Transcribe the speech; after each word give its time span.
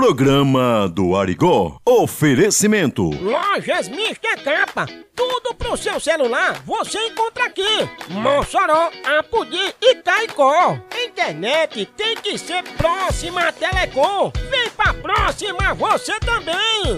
Programa 0.00 0.88
do 0.88 1.14
Arigó. 1.14 1.76
Oferecimento. 1.84 3.10
Lojas 3.20 3.86
Mister 3.86 4.42
Capa. 4.42 4.86
Tudo 5.14 5.54
pro 5.54 5.76
seu 5.76 6.00
celular 6.00 6.58
você 6.64 6.96
encontra 7.08 7.44
aqui. 7.44 7.86
Mossoró, 8.08 8.90
Apudi 9.18 9.58
e 9.78 9.96
Caicó. 9.96 10.78
Internet 11.06 11.86
tem 11.98 12.16
que 12.16 12.38
ser 12.38 12.62
próxima 12.78 13.42
à 13.42 13.52
Telecom. 13.52 14.32
Vem 14.50 14.70
pra 14.74 14.94
próxima 14.94 15.74
você 15.74 16.18
também. 16.20 16.96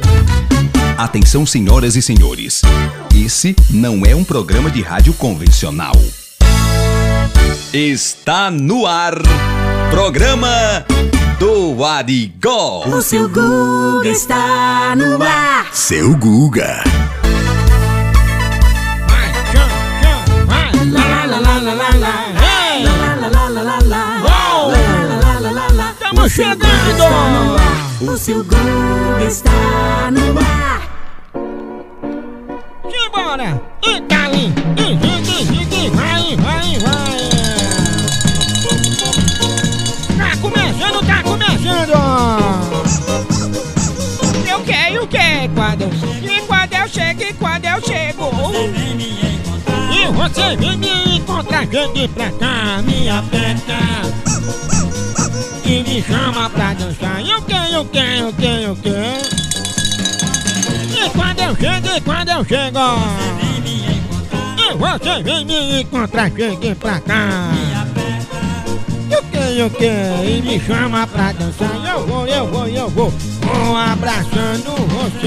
Atenção, 0.97 1.45
senhoras 1.45 1.97
e 1.97 2.03
senhores. 2.03 2.63
Esse 3.13 3.57
não 3.69 4.07
é 4.07 4.15
um 4.15 4.23
programa 4.23 4.71
de 4.71 4.81
rádio 4.81 5.13
convencional. 5.15 5.97
Está 7.75 8.49
no 8.49 8.87
ar. 8.87 9.15
Programa 9.93 10.85
do 11.39 11.85
Arigó. 11.85 12.83
O 12.87 13.03
seu 13.03 13.29
Guga 13.29 14.09
está 14.09 14.95
no 14.97 15.23
ar. 15.23 15.67
Seu 15.71 16.17
Guga. 16.17 16.83
Vai, 19.07 19.29
tchan, 19.53 19.69
tchan, 20.01 20.47
vai. 20.47 20.73
Lá, 20.91 21.05
lá, 21.05 21.27
lá, 21.27 21.39
lá, 21.41 21.59
lá, 21.59 21.75
lá, 21.75 21.91
lá. 21.99 22.15
Ei! 22.41 22.85
Lá, 22.85 22.93
lá, 23.21 23.29
lá, 23.29 23.49
lá, 23.49 23.63
lá, 23.63 23.79
lá. 23.85 24.03
Uou! 24.23 24.71
Lá, 24.71 24.79
lá, 25.05 25.41
lá, 25.41 25.51
lá, 25.51 25.67
lá. 25.75 25.95
Tamo 26.01 26.23
O 26.23 26.29
seu 26.31 26.49
Guga 26.49 26.67
chegando. 26.67 26.91
está 26.91 27.11
no 27.29 27.55
ar. 27.55 28.13
O 28.15 28.17
seu 28.17 28.45
Guga 28.45 29.25
está 29.29 30.11
no 30.11 30.39
ar. 30.39 30.81
Simbora! 32.91 33.61
Itali! 33.83 34.55
Henrique, 34.79 35.43
Henrique, 35.43 35.91
E 45.83 46.41
quando 46.47 46.73
eu 46.75 46.89
chego, 46.89 47.23
e 47.23 47.33
quando 47.35 47.65
eu 47.65 47.83
chego? 47.83 48.31
E 49.93 50.07
você 50.13 50.57
vem 50.57 50.77
me 50.77 51.19
encontrar, 51.19 51.67
vem 51.67 52.09
pra 52.09 52.31
cá, 52.33 52.83
me 52.83 53.09
aperta. 53.09 53.79
E 55.65 55.83
me 55.83 56.03
chama 56.03 56.51
pra 56.51 56.75
dançar, 56.75 57.21
eu 57.27 57.43
quero, 57.43 57.73
eu 57.73 57.85
quero, 57.87 58.27
eu 58.27 58.33
quero, 58.33 58.63
eu 58.63 58.77
quero. 58.77 59.43
E 60.95 61.11
quando 61.11 61.41
eu 61.41 61.57
chego, 61.57 61.97
e 61.97 62.01
quando 62.01 62.29
eu 62.29 62.45
chego 62.45 62.79
E 64.57 64.77
você 64.77 65.23
vem 65.23 65.45
me 65.45 65.83
encontrar, 65.83 66.31
chegue 66.31 66.75
pra 66.77 67.01
cá 67.01 67.51
Eu 69.13 69.23
quero, 69.31 69.53
eu 69.53 69.71
quero, 69.71 70.25
e 70.25 70.43
me 70.43 70.59
chama 70.61 71.07
pra 71.07 71.33
dançar 71.33 71.71
Eu 71.87 72.07
vou, 72.07 72.27
eu 72.27 72.47
vou, 72.47 72.67
eu 72.67 72.89
vou 72.89 73.11
Vou 73.11 73.77
abraçando 73.77 74.75
você 74.89 75.27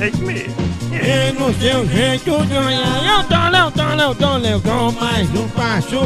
É 0.00 0.08
isso 0.08 0.22
mesmo. 0.22 0.54
E 0.92 1.32
no 1.32 1.52
seu 1.54 1.86
jeito 1.88 2.46
de 2.46 2.56
olhar 2.56 3.02
Eu 3.04 3.22
dou, 3.24 3.58
eu 3.58 3.70
dou, 3.70 3.86
eu 3.86 4.14
dou, 4.14 4.38
eu 4.38 4.60
dou 4.60 4.92
mais 4.92 5.28
um 5.30 5.48
passo 5.48 5.98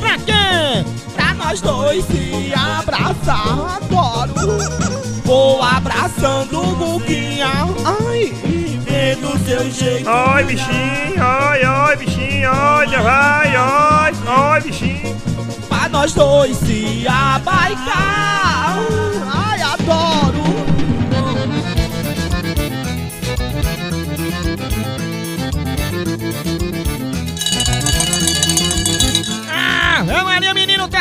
Pra 0.00 0.18
quê? 0.18 0.84
Pra 1.14 1.34
nós 1.34 1.60
dois 1.60 2.04
se 2.06 2.52
abraçar, 2.54 3.76
adoro. 3.76 4.34
Vou 5.24 5.62
abraçando 5.62 6.60
o 6.60 6.74
Guguinha, 6.76 7.46
ai, 7.84 8.34
vendo 9.14 9.38
seu 9.44 9.70
jeito. 9.70 10.08
Oi, 10.08 10.44
bichinho, 10.44 11.24
oi, 11.24 11.64
oi, 11.64 11.96
bichinho, 11.96 12.50
olha, 12.50 13.02
vai, 13.02 13.56
oi, 13.56 14.12
oi, 14.52 14.60
bichinho. 14.60 15.16
Pra 15.68 15.88
nós 15.88 16.12
dois 16.12 16.56
se 16.56 17.06
abaicar, 17.06 18.76
ai, 19.32 19.53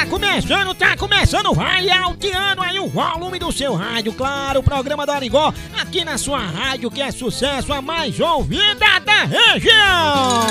tá 0.03 0.09
começando, 0.09 0.73
tá 0.75 0.97
começando, 0.97 1.53
vai 1.53 1.89
alteando 1.89 2.61
aí 2.61 2.77
o 2.77 2.87
volume 2.87 3.39
do 3.39 3.51
seu 3.53 3.73
rádio, 3.73 4.11
claro, 4.11 4.59
o 4.59 4.63
programa 4.63 5.05
do 5.05 5.11
Arigó, 5.13 5.53
aqui 5.79 6.03
na 6.03 6.17
sua 6.17 6.39
rádio, 6.39 6.91
que 6.91 7.01
é 7.01 7.09
sucesso, 7.09 7.71
a 7.71 7.81
mais 7.81 8.19
ouvida 8.19 8.99
da 9.05 9.23
região! 9.23 10.43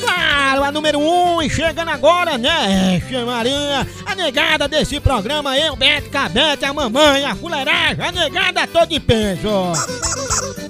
Claro, 0.00 0.62
a 0.62 0.70
número 0.70 1.00
um, 1.00 1.42
e 1.42 1.50
chegando 1.50 1.88
agora, 1.88 2.38
né, 2.38 3.02
Maria, 3.26 3.86
a 4.06 4.14
negada 4.14 4.68
desse 4.68 5.00
programa, 5.00 5.58
eu, 5.58 5.74
Beto 5.74 6.08
Cabete, 6.08 6.64
a 6.64 6.72
mamãe, 6.72 7.24
a 7.24 7.34
fuleiragem, 7.34 8.04
a 8.04 8.12
negada 8.12 8.66
toda 8.68 8.86
de 8.86 9.00
peso! 9.00 9.72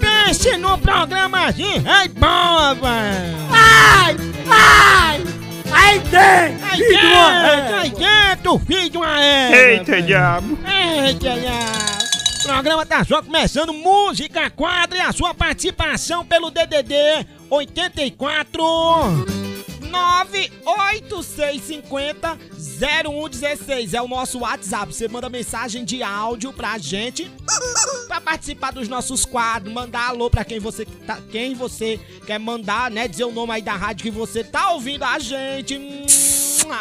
Pense 0.01 0.57
no 0.57 0.79
programazinho, 0.79 1.85
bom, 2.17 2.75
velho! 2.81 3.51
Ai, 3.53 4.17
ai, 4.49 5.20
ai, 5.91 6.01
tem, 6.01 6.21
Ai, 6.63 6.77
filho 6.77 6.99
de 6.99 7.91
dentro, 7.91 7.99
dentro, 7.99 8.59
filho 8.61 8.91
de 8.91 8.97
uma 8.97 9.21
égua. 9.21 9.57
Eita, 9.57 9.85
velho. 9.93 10.07
diabo. 10.07 10.59
Eita, 10.67 11.41
diabo. 11.41 12.11
O 12.41 12.43
programa 12.45 12.87
tá 12.87 13.05
só 13.05 13.23
começando. 13.23 13.73
Música 13.73 14.49
quadra 14.51 14.99
e 14.99 15.01
a 15.01 15.13
sua 15.13 15.35
participação 15.35 16.25
pelo 16.25 16.51
DDD 16.51 16.95
84 17.51 19.40
98650 19.91 22.39
0116 22.79 23.95
é 23.95 24.01
o 24.01 24.09
nosso 24.09 24.39
WhatsApp. 24.41 24.95
Você 24.95 25.09
manda 25.09 25.29
mensagem 25.29 25.85
de 25.85 26.03
áudio 26.03 26.53
pra 26.53 26.79
gente 26.79 27.31
pra 28.09 28.21
participar 28.21 28.73
dos 28.73 28.89
nossos 28.89 29.25
quadros, 29.25 29.73
mandar 29.73 30.09
alô 30.09 30.29
pra 30.31 30.45
quem 30.45 30.59
você 30.59 30.85
tá, 30.85 31.19
quem 31.31 31.55
você 31.55 32.01
quer 32.27 32.39
mandar, 32.39 32.91
né? 32.91 33.07
Dizer 33.07 33.25
o 33.25 33.33
nome 33.33 33.53
aí 33.53 33.63
da 33.63 33.75
rádio 33.75 34.03
que 34.05 34.11
você 34.11 34.43
tá 34.43 34.71
ouvindo 34.71 35.05
a 35.05 35.19
gente. 35.19 35.79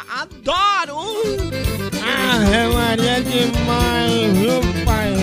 Adoro! 0.09 0.97
Ah, 2.03 2.69
Maria 2.73 3.11
é 3.11 3.21
demais, 3.21 4.37
viu, 4.37 4.61
pai? 4.85 5.13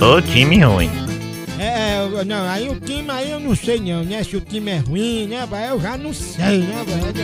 Ô, 0.00 0.20
time 0.22 0.62
ruim. 0.62 0.90
É, 1.58 1.98
eu- 2.00 2.24
não, 2.24 2.48
aí 2.48 2.68
o 2.68 2.78
time 2.78 3.10
aí 3.10 3.30
eu 3.30 3.40
não 3.40 3.54
sei 3.56 3.80
não, 3.80 4.02
né? 4.04 4.22
Se 4.22 4.36
o 4.36 4.40
time 4.40 4.70
é 4.72 4.78
ruim, 4.78 5.26
né, 5.26 5.46
pai? 5.48 5.70
Eu 5.70 5.80
já 5.80 5.96
não 5.96 6.12
sei, 6.12 6.58
né, 6.60 6.84
velho? 6.86 7.14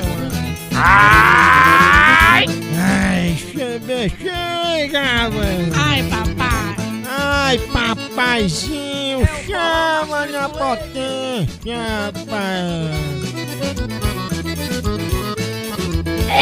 Ai! 0.74 2.46
Ai, 2.78 3.36
chega, 3.36 4.08
chega, 4.08 5.28
velho. 5.30 5.72
Ai, 5.76 6.02
papai! 6.04 6.72
Ai, 7.14 7.58
papaizinho, 7.58 9.28
chama 9.46 10.26
na 10.26 10.48
potência, 10.48 12.12
pai. 12.28 12.90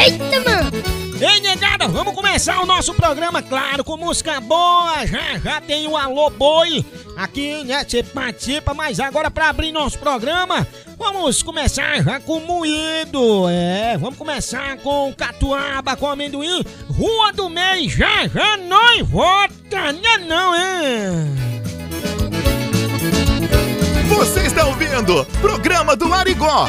Eita, 0.03 0.49
mano. 0.49 1.00
Ei, 1.21 1.39
negada, 1.39 1.87
vamos 1.87 2.15
começar 2.15 2.59
o 2.61 2.65
nosso 2.65 2.95
programa, 2.95 3.43
claro, 3.43 3.83
com 3.83 3.95
música 3.95 4.41
boa. 4.41 5.05
Já, 5.05 5.37
já 5.37 5.61
tem 5.61 5.87
o 5.87 5.95
Alô 5.95 6.31
Boi 6.31 6.83
aqui, 7.15 7.63
né? 7.63 7.85
Você 7.87 8.01
participa, 8.01 8.73
mas 8.73 8.99
agora 8.99 9.29
pra 9.29 9.49
abrir 9.49 9.71
nosso 9.71 9.99
programa, 9.99 10.67
vamos 10.97 11.43
começar 11.43 12.01
já 12.01 12.19
com 12.19 12.39
moído. 12.39 13.47
É, 13.51 13.95
vamos 13.99 14.17
começar 14.17 14.77
com 14.77 15.13
catuaba, 15.15 15.95
com 15.95 16.07
amendoim. 16.07 16.65
Rua 16.89 17.31
do 17.33 17.51
mês, 17.51 17.91
já, 17.91 18.27
já 18.27 18.57
nós 18.57 19.07
vota, 19.07 19.91
né 19.93 20.17
não, 20.27 20.55
hein? 20.55 21.51
Você 24.09 24.39
está 24.39 24.65
ouvindo 24.65 25.23
Programa 25.39 25.95
do 25.95 26.11
Arigó. 26.11 26.67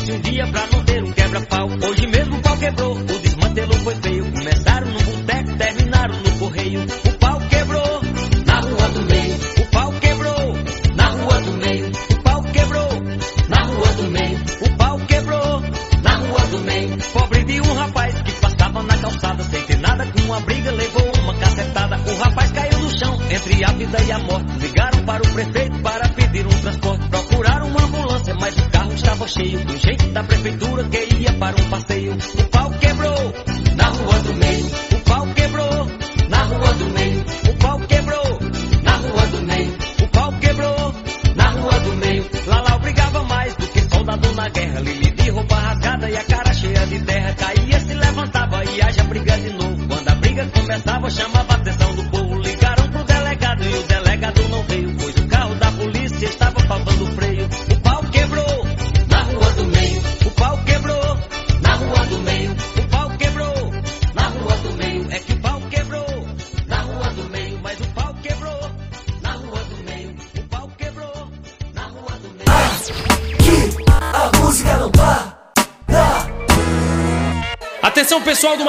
Difícil 0.00 0.14
um 0.14 0.20
dia 0.20 0.46
pra 0.46 0.69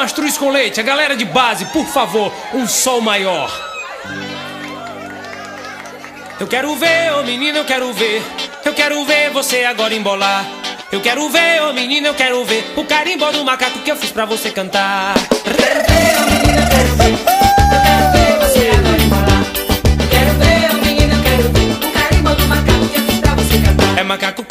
Mastruz 0.02 0.36
com 0.36 0.50
Leite, 0.50 0.80
a 0.80 0.84
galera 0.84 1.16
de 1.16 1.24
base, 1.24 1.64
por 1.66 1.86
favor, 1.86 2.34
um 2.56 2.68
sol 2.68 3.02
maior. 3.02 3.52
Eu 6.40 6.48
quero 6.48 6.76
ver, 6.76 7.14
ô 7.14 7.24
menina, 7.24 7.60
eu 7.60 7.66
quero 7.66 7.94
ver. 7.94 8.24
Eu 8.66 8.74
quero 8.74 9.06
ver 9.06 9.30
você 9.30 9.64
agora 9.64 9.94
embolar. 9.94 10.44
Eu 10.92 11.02
quero 11.02 11.30
ver, 11.30 11.62
ô 11.62 11.74
menina, 11.74 12.08
eu 12.08 12.16
quero 12.16 12.44
ver 12.46 12.74
o 12.76 12.84
carimbó 12.84 13.32
do 13.32 13.46
macaco 13.46 13.78
que 13.78 13.92
eu 13.92 13.96
fiz 13.96 14.10
pra 14.10 14.26
você 14.26 14.50
cantar. 14.50 15.14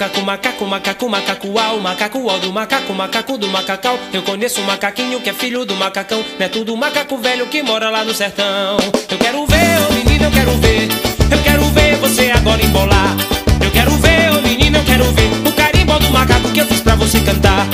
Macaco, 0.00 0.24
caco, 0.24 0.24
macaco, 0.24 0.64
macaco, 0.66 1.08
macaco, 1.10 1.58
au, 1.58 1.78
macaco, 1.78 2.30
au 2.30 2.40
do 2.40 2.50
macaco, 2.50 2.94
macaco 2.94 3.36
do 3.36 3.46
macacau. 3.48 3.98
Eu 4.14 4.22
conheço 4.22 4.62
um 4.62 4.64
macaquinho 4.64 5.20
que 5.20 5.28
é 5.28 5.34
filho 5.34 5.66
do 5.66 5.76
macacão. 5.76 6.24
Não 6.38 6.46
é 6.46 6.48
tudo 6.48 6.74
macaco 6.74 7.18
velho 7.18 7.46
que 7.48 7.62
mora 7.62 7.90
lá 7.90 8.02
no 8.02 8.14
sertão. 8.14 8.78
Eu 9.10 9.18
quero 9.18 9.44
ver, 9.44 9.90
ô 9.90 9.92
menina, 9.92 10.24
eu 10.24 10.30
quero 10.30 10.52
ver. 10.52 10.88
Eu 11.30 11.42
quero 11.42 11.64
ver 11.64 11.96
você 11.96 12.30
agora 12.30 12.64
embolar. 12.64 13.14
Eu 13.62 13.70
quero 13.72 13.90
ver, 13.98 14.32
ô 14.32 14.40
menina, 14.40 14.78
eu 14.78 14.84
quero 14.84 15.04
ver 15.04 15.30
o 15.46 15.52
carimbó 15.52 15.98
do 15.98 16.08
macaco 16.08 16.50
que 16.50 16.60
eu 16.60 16.66
fiz 16.66 16.80
pra 16.80 16.94
você 16.94 17.20
cantar. 17.20 17.66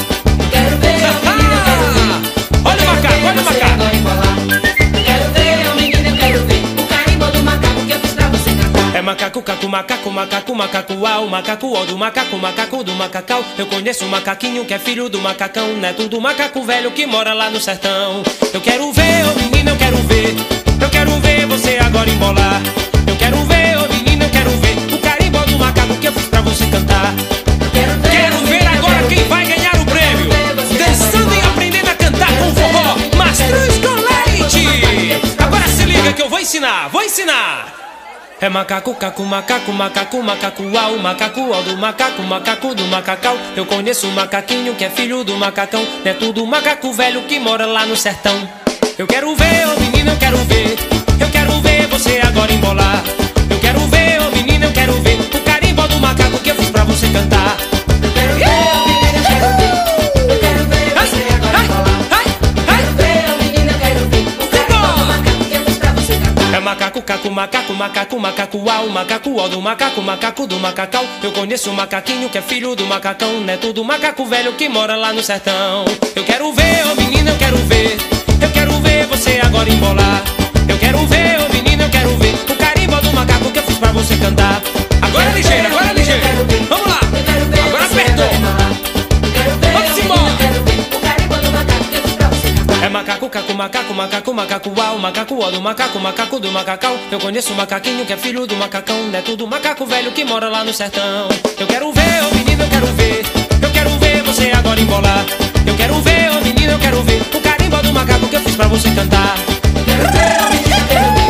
Caco, 9.47 9.69
macaco, 9.69 10.11
macaco, 10.11 10.55
macaco, 10.57 11.07
au, 11.07 11.29
macaco, 11.29 11.73
ó 11.73 11.85
do 11.85 11.97
macaco, 11.97 12.37
macaco 12.37 12.83
do 12.83 12.93
macacau. 12.97 13.45
Eu 13.57 13.67
conheço 13.67 14.05
um 14.05 14.09
macaquinho 14.09 14.65
que 14.65 14.75
é 14.75 14.79
filho 14.79 15.09
do 15.09 15.21
macacão, 15.21 15.73
neto 15.77 16.09
do 16.09 16.21
macaco 16.21 16.65
velho 16.65 16.91
que 16.91 17.07
mora 17.07 17.33
lá 17.33 17.49
no 17.49 17.61
sertão. 17.61 18.25
Eu 18.53 18.61
quero 18.61 18.93
ver, 18.93 19.25
ô 19.25 19.39
menina, 19.39 19.71
eu 19.71 19.77
quero 19.77 19.97
ver. 19.99 20.35
Eu 20.81 20.91
quero 20.91 21.13
ver 21.21 21.47
você 21.47 21.79
agora 21.79 22.11
embolar. 22.11 22.61
Eu 23.07 23.17
quero 23.17 23.37
ver, 23.45 23.79
ô 23.79 23.89
menina, 23.95 24.25
eu 24.25 24.31
quero 24.31 24.51
ver 24.51 24.95
o 24.95 24.99
carimbó 24.99 25.39
do 25.45 25.59
macaco 25.61 25.95
que 25.97 26.09
eu 26.09 26.13
fiz 26.13 26.27
pra 26.27 26.41
você 26.41 26.67
cantar. 26.67 27.15
Eu 27.61 27.71
quero 27.71 28.01
ver, 28.01 28.11
Quero 28.11 28.37
ver 28.39 28.51
menina, 28.51 28.71
agora 28.73 28.95
quero 28.95 29.09
quem 29.09 29.19
ver. 29.19 29.29
vai 29.29 29.47
ganhar 29.47 29.75
o 29.77 29.85
prêmio. 29.87 30.29
Dançando 30.77 31.33
e 31.33 31.41
aprendendo 31.41 31.89
a 31.89 31.95
cantar 31.95 32.33
com 32.37 32.53
forró. 32.53 32.97
Mastruz 33.17 33.79
com 33.79 33.95
leite. 33.95 35.23
Agora 35.39 35.69
se 35.69 35.85
liga 35.85 36.13
que 36.13 36.23
eu 36.23 36.29
vou 36.29 36.41
ensinar, 36.41 36.89
vou 36.89 37.03
ensinar. 37.05 37.86
É 38.39 38.51
macaco, 38.51 38.95
caco, 38.95 39.25
macaco, 39.25 39.73
macaco, 39.73 40.23
macaco, 40.23 40.63
au, 40.77 40.99
macaco, 40.99 41.41
au 41.55 41.63
do 41.63 41.79
macaco, 41.79 42.23
macaco 42.23 42.75
do 42.75 42.85
macacau. 42.85 43.35
Eu 43.57 43.65
conheço 43.65 44.07
um 44.07 44.11
macaquinho 44.11 44.75
que 44.75 44.85
é 44.85 44.91
filho 44.91 45.25
do 45.25 45.35
macacão, 45.39 45.83
neto 46.05 46.35
do 46.35 46.47
macaco 46.47 46.93
velho 46.93 47.23
que 47.23 47.39
mora 47.39 47.65
lá 47.65 47.87
no 47.87 47.97
sertão. 47.97 48.47
Eu 48.99 49.07
quero 49.07 49.35
ver, 49.35 49.67
ô 49.69 49.81
menina, 49.81 50.13
eu 50.13 50.19
quero 50.19 50.37
ver. 50.45 50.77
Eu 51.19 51.31
quero 51.31 51.61
ver 51.63 51.87
você 51.87 52.21
agora 52.23 52.53
embolar. 52.53 53.03
Eu 53.49 53.59
quero 53.59 53.81
ver, 53.87 54.21
ô 54.21 54.31
menina, 54.31 54.67
eu 54.67 54.73
quero 54.73 54.93
ver 55.01 55.19
o 55.19 55.41
carimbó 55.41 55.87
do 55.87 55.99
macaco 55.99 56.39
que 56.39 56.51
eu 56.51 56.57
fiz 56.57 56.69
pra 56.69 56.85
você 56.85 57.09
cantar. 57.09 57.57
Macaco, 66.97 67.03
caco, 67.03 67.31
macaco, 67.31 67.75
macaco, 67.75 68.19
macaco, 68.19 68.71
au, 68.71 68.89
macaco, 68.89 69.41
au 69.41 69.49
do 69.49 69.61
macaco, 69.61 70.01
macaco 70.01 70.47
do 70.47 70.59
macacau. 70.59 71.05
Eu 71.23 71.33
conheço 71.33 71.71
um 71.71 71.75
macaquinho 71.75 72.29
que 72.29 72.39
é 72.39 72.43
filho 72.43 72.75
do 72.75 72.87
macacão, 72.87 73.41
neto 73.41 73.73
do 73.73 73.85
macaco 73.85 74.25
velho 74.25 74.53
que 74.55 74.69
mora 74.69 74.97
lá 74.97 75.13
no 75.13 75.23
sertão. 75.23 75.85
Eu 76.15 76.25
quero 76.25 76.53
ver, 76.53 76.87
ô 76.87 76.95
menina, 76.95 77.33
eu 77.33 77.37
quero 77.37 77.57
ver. 77.59 77.97
Eu 78.41 78.51
quero 78.51 78.73
ver 78.81 79.07
você 79.07 79.41
agora 79.43 79.69
embolar. 79.69 80.23
Eu 80.69 80.79
quero 80.79 81.07
ver, 81.07 81.39
ô 81.41 81.53
menina, 81.53 81.85
eu 81.85 81.91
quero 81.91 82.17
ver 82.17 82.35
o 82.51 82.57
carimbó 82.57 83.01
do 83.01 83.13
macaco 83.13 83.51
que 83.51 83.59
eu 83.59 83.63
fiz 83.63 83.79
pra 83.79 83.93
você 83.93 84.17
cantar. 84.17 84.63
Agora 85.03 85.31
é 85.31 85.35
ligeiro, 85.35 85.67
agora 85.67 85.91
é 85.91 85.93
ligeiro. 85.93 86.23
Vamos 86.69 86.86
É 92.87 92.89
macaco, 92.89 93.29
caco, 93.29 93.53
macaco, 93.53 93.93
macaco, 93.93 94.33
macaco, 94.33 94.73
uau, 94.79 94.97
macaco, 95.01 95.37
ó 95.41 95.51
do 95.51 95.61
macaco, 95.61 95.99
macaco 95.99 96.39
do 96.39 96.53
macacão. 96.53 96.97
Eu 97.11 97.19
conheço 97.19 97.53
um 97.53 97.57
macaquinho 97.57 98.07
que 98.07 98.13
é 98.13 98.17
filho 98.17 98.47
do 98.47 98.55
macacão, 98.55 99.09
neto 99.09 99.33
é 99.33 99.37
do 99.37 99.45
macaco 99.45 99.85
velho 99.85 100.13
que 100.13 100.25
mora 100.25 100.49
lá 100.49 100.63
no 100.63 100.73
sertão. 100.73 101.27
Eu 101.59 101.67
quero 101.67 101.93
ver, 101.93 102.23
ô 102.23 102.33
menino, 102.37 102.63
eu 102.63 102.69
quero 102.69 102.87
ver. 102.87 103.27
Eu 103.61 103.71
quero 103.73 103.91
ver 103.99 104.23
você 104.23 104.53
agora 104.53 104.81
embolar. 104.81 105.27
Eu 105.67 105.75
quero 105.75 106.01
ver, 106.01 106.31
ô 106.31 106.41
menino, 106.43 106.75
eu 106.75 106.79
quero 106.79 107.03
ver 107.03 107.23
o 107.23 107.41
carimbó 107.41 107.83
do 107.83 107.93
macaco 107.93 108.29
que 108.29 108.37
eu 108.37 108.41
fiz 108.43 108.55
pra 108.55 108.69
você 108.69 108.89
cantar. 108.93 109.35
Eu 109.77 109.85
quero 109.85 110.03
ver, 110.13 110.45
ô 110.45 110.51
menino, 110.51 110.77
eu 110.77 110.87
quero 110.87 111.15
ver. 111.17 111.26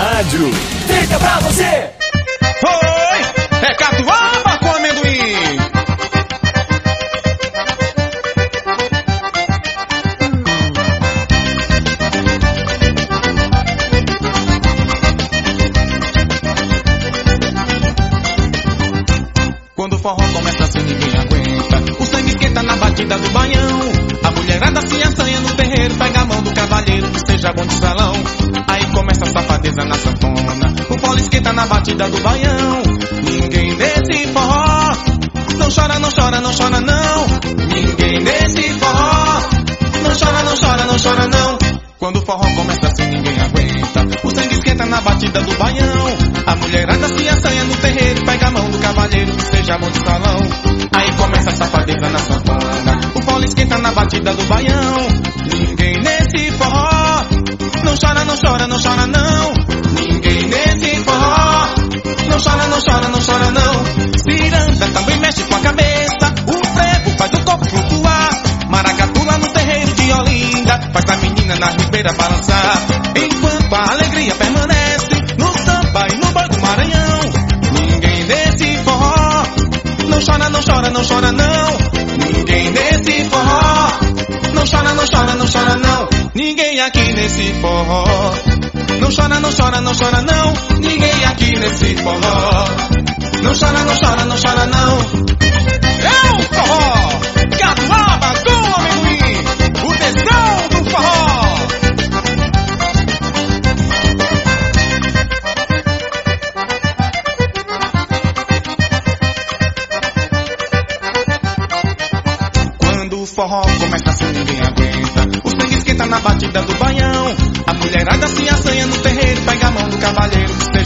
rádio. 0.00 0.50
Fica 0.86 1.18
pra 1.18 1.40
você! 1.40 1.99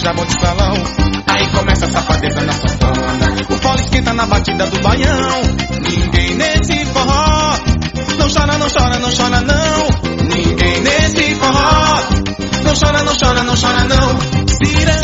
travão 0.04 0.26
de 0.26 0.38
salão. 0.38 0.74
Aí 1.26 1.48
começa 1.48 1.86
a 1.86 1.88
safadeza 1.88 2.40
na 2.42 2.52
sanfona. 2.52 3.36
O 3.48 3.58
polo 3.58 3.80
esquenta 3.80 4.12
na 4.12 4.26
batida 4.26 4.66
do 4.66 4.78
baião. 4.80 5.42
Ninguém 5.80 6.34
nesse 6.34 6.84
forró. 6.86 7.58
Não 8.18 8.28
chora, 8.28 8.58
não 8.58 8.68
chora, 8.68 8.98
não 8.98 9.10
chora, 9.10 9.40
não. 9.40 10.28
Ninguém 10.28 10.80
nesse 10.82 11.34
forró. 11.36 12.02
Não 12.64 12.74
chora, 12.74 13.02
não 13.02 13.14
chora, 13.16 13.42
não 13.44 13.54
chora, 13.56 13.84
não. 13.84 14.18
Ciranda. 14.48 15.03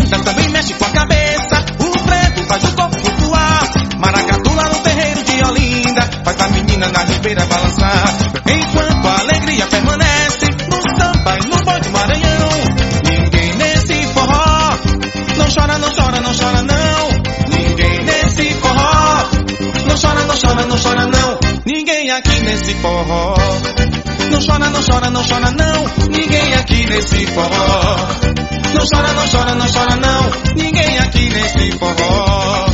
Não 28.81 28.87
chora, 28.87 29.13
não 29.13 29.29
chora, 29.29 29.55
não 29.57 29.67
chora 29.71 29.97
não, 29.97 30.55
ninguém 30.57 30.99
aqui 31.01 31.29
nesse 31.29 31.71
forró. 31.73 32.67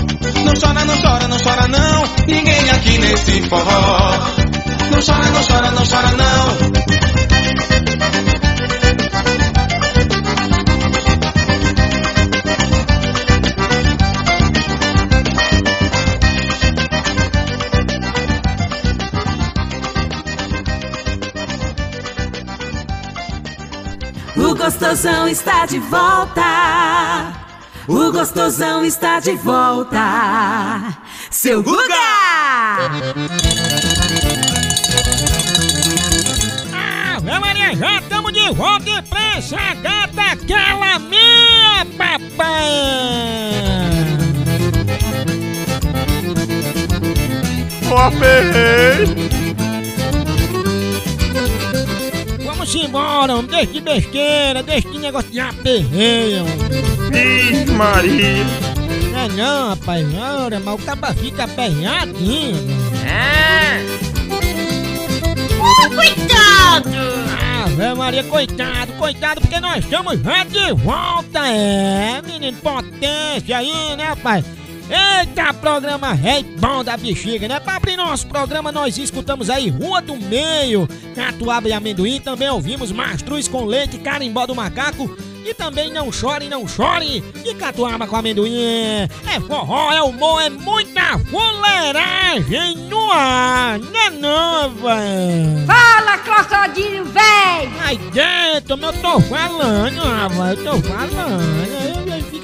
Não 0.44 0.54
chora, 0.54 0.84
não 0.84 0.96
chora, 1.02 1.26
não 1.26 1.36
chora 1.36 1.66
não, 1.66 2.04
ninguém 2.28 2.70
aqui 2.70 2.98
nesse 2.98 3.42
forró. 3.48 4.10
Não 4.88 5.00
chora, 5.02 5.30
não 5.30 5.42
chora, 5.42 5.70
não 5.72 5.84
chora 5.84 6.12
não. 6.12 6.65
Gostosão 24.96 25.28
está 25.28 25.66
de 25.66 25.78
volta. 25.78 26.42
O 27.86 28.10
Gostosão 28.10 28.82
está 28.82 29.20
de 29.20 29.32
volta. 29.32 30.96
Seu 31.30 31.62
Guga! 31.62 31.82
Ah, 36.72 37.40
Maria, 37.40 37.76
já 37.76 37.98
estamos 37.98 38.32
de 38.32 38.48
volta 38.54 39.02
pra 39.02 39.36
essa 39.36 39.74
gata 39.82 40.22
aquela 40.32 40.98
minha, 40.98 41.84
papai! 41.98 42.56
Ó, 47.90 48.08
oh, 48.08 48.10
embora, 52.86 53.34
homem. 53.34 53.50
Deixa 53.50 53.72
de 53.72 53.80
besteira, 53.80 54.62
deixa 54.62 54.88
de 54.88 54.98
negócio 54.98 55.30
de 55.30 55.40
aperreio. 55.40 56.44
Ih, 57.12 57.70
Maria. 57.72 58.44
Não 59.12 59.20
é 59.20 59.28
não, 59.28 59.68
rapaz, 59.70 60.12
não, 60.12 60.50
né? 60.50 60.60
mas 60.64 60.74
o 60.74 60.84
capa 60.84 61.14
fica 61.14 61.44
aperreadinho. 61.44 62.56
É. 63.06 63.96
Oh, 65.58 65.94
coitado! 65.94 66.90
Ah, 67.40 67.64
Ave 67.64 67.94
Maria, 67.94 68.24
coitado, 68.24 68.92
coitado, 68.94 69.40
porque 69.40 69.60
nós 69.60 69.84
estamos 69.84 70.20
já 70.20 70.44
de 70.44 70.72
volta, 70.74 71.46
é, 71.48 72.22
menino, 72.22 72.56
potência 72.58 73.58
aí, 73.58 73.96
né, 73.96 74.04
rapaz? 74.04 74.44
Eita, 74.88 75.52
programa 75.54 76.12
rei 76.12 76.44
bom 76.44 76.84
da 76.84 76.96
bexiga, 76.96 77.48
né? 77.48 77.58
Pra 77.58 77.76
abrir 77.76 77.96
nosso 77.96 78.26
programa, 78.26 78.70
nós 78.70 78.96
escutamos 78.96 79.50
aí 79.50 79.68
Rua 79.68 80.00
do 80.00 80.16
Meio, 80.16 80.88
Catuaba 81.14 81.68
e 81.68 81.72
Amendoim, 81.72 82.20
também 82.20 82.48
ouvimos 82.48 82.92
Mastruz 82.92 83.48
com 83.48 83.64
Leite, 83.64 83.98
Carimbó 83.98 84.46
do 84.46 84.54
Macaco, 84.54 85.16
e 85.44 85.52
também 85.52 85.92
Não 85.92 86.12
Chore, 86.12 86.48
Não 86.48 86.68
Chore, 86.68 87.22
e 87.44 87.54
Catuaba 87.54 88.06
com 88.06 88.14
Amendoim. 88.14 88.56
É, 88.62 89.08
é 89.34 89.40
forró, 89.40 89.92
é 89.92 90.02
humor, 90.02 90.40
é 90.40 90.50
muita 90.50 91.18
fuleiragem 91.18 92.76
no 92.88 93.10
ar, 93.10 93.80
né 93.80 94.10
não, 94.10 94.70
véi? 94.70 95.66
Fala, 95.66 96.18
crossadinho, 96.18 97.04
véi! 97.06 97.68
Ai, 97.80 97.96
dentro, 98.12 98.76
eu 98.80 98.92
tô 98.92 99.20
falando, 99.20 100.00
ah, 100.02 100.28
véi, 100.28 100.52
eu 100.52 100.64
tô 100.64 100.80
falando, 100.88 101.85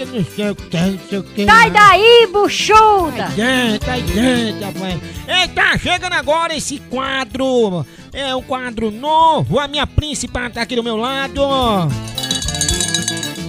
que 0.07 0.17
não 0.17 0.25
sei 0.25 0.51
o 0.51 0.55
que 0.55 0.77
não 0.77 0.99
sei 1.09 1.19
o 1.19 1.23
que. 1.23 1.45
Sai 1.45 1.71
daí, 1.71 2.29
buchuda! 2.33 3.29
Dentro, 3.37 4.15
dentro, 4.15 4.65
rapaz. 4.65 5.01
Eita, 5.29 5.79
chegando 5.79 6.13
agora 6.13 6.55
esse 6.55 6.79
quadro. 6.79 7.87
É 8.13 8.35
um 8.35 8.43
quadro 8.43 8.91
novo. 8.91 9.59
A 9.59 9.67
minha 9.67 9.87
principal 9.87 10.51
tá 10.51 10.63
aqui 10.63 10.77
do 10.77 10.83
meu 10.83 10.97
lado. 10.97 11.41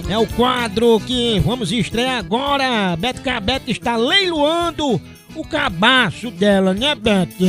É 0.08 0.18
o 0.18 0.26
quadro 0.26 1.00
que 1.00 1.40
vamos 1.40 1.72
estrear 1.72 2.18
agora. 2.18 2.96
Beto 2.96 3.22
Cabeto 3.22 3.70
está 3.70 3.96
leiloando 3.96 5.00
o 5.34 5.44
cabaço 5.46 6.30
dela, 6.30 6.72
né, 6.72 6.94
Beto? 6.94 7.44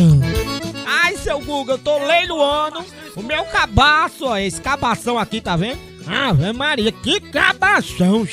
Ai, 0.86 1.18
seu 1.18 1.40
Guga, 1.40 1.74
eu 1.74 1.78
tô 1.78 1.98
leiloando 2.06 2.84
o 3.16 3.22
meu 3.22 3.44
cabaço, 3.46 4.26
ó. 4.26 4.38
Esse 4.38 4.60
cabação 4.62 5.18
aqui, 5.18 5.42
tá 5.42 5.56
vendo? 5.56 5.95
Ave 6.08 6.54
Maria, 6.54 6.92
que 6.92 7.20
cabação, 7.20 8.28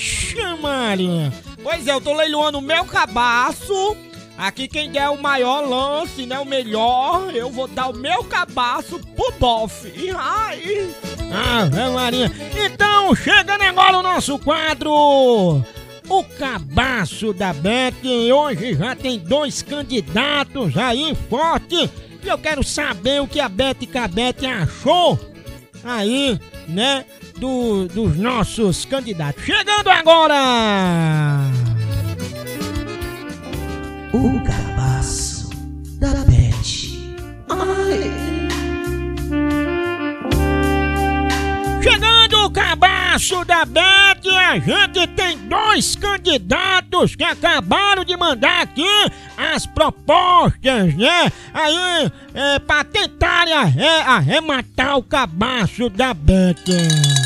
Maria. 0.61 1.33
Pois 1.63 1.87
é, 1.87 1.93
eu 1.93 2.01
tô 2.01 2.13
leiloando 2.13 2.59
o 2.59 2.63
meu 2.63 2.85
cabaço. 2.85 3.97
Aqui 4.37 4.67
quem 4.67 4.91
der 4.91 5.09
o 5.09 5.21
maior 5.21 5.61
lance, 5.61 6.27
né, 6.27 6.39
o 6.39 6.45
melhor, 6.45 7.35
eu 7.35 7.51
vou 7.51 7.69
dar 7.69 7.89
o 7.89 7.97
meu 7.97 8.25
cabaço 8.25 8.99
pro 9.15 9.33
bofe. 9.39 10.11
Ai. 10.17 10.91
Ave 11.31 11.89
Maria. 11.95 12.33
Então, 12.65 13.15
chegando 13.15 13.63
agora 13.63 13.99
o 13.99 14.03
nosso 14.03 14.39
quadro. 14.39 15.63
O 16.09 16.25
cabaço 16.39 17.33
da 17.33 17.53
Beth 17.53 18.05
hoje 18.35 18.75
já 18.75 18.97
tem 18.97 19.19
dois 19.19 19.63
candidatos 19.63 20.77
aí 20.77 21.17
forte. 21.31 21.89
E 22.23 22.29
eu 22.29 22.39
quero 22.39 22.63
saber 22.63 23.21
o 23.21 23.29
que 23.29 23.41
a 23.41 23.49
Beth 23.49 23.87
Cabete 23.93 24.47
achou 24.47 25.19
aí, 25.85 26.39
né, 26.69 27.05
do, 27.43 27.89
dos 27.89 28.17
nossos 28.17 28.85
candidatos. 28.85 29.43
Chegando 29.45 29.89
agora! 29.89 31.41
O 34.13 34.41
cabaço 34.45 35.51
da 35.99 36.13
Beth. 36.25 36.63
Chegando 41.83 42.47
o 42.47 42.51
cabaço 42.53 43.45
da 43.45 43.65
Beth, 43.65 44.23
a 44.39 44.59
gente 44.61 45.05
tem 45.09 45.37
dois 45.49 45.97
candidatos 45.97 47.17
que 47.17 47.25
acabaram 47.25 48.05
de 48.05 48.17
mandar 48.17 48.63
aqui 48.63 48.87
as 49.37 49.67
propostas, 49.67 50.95
né? 50.95 51.33
Aí, 51.53 52.13
é, 52.35 52.59
pra 52.61 52.85
tentarem 52.85 53.53
arre 53.53 53.89
arrematar 54.07 54.97
o 54.97 55.03
cabaço 55.03 55.91
da 55.91 56.15
Beth. 56.15 57.22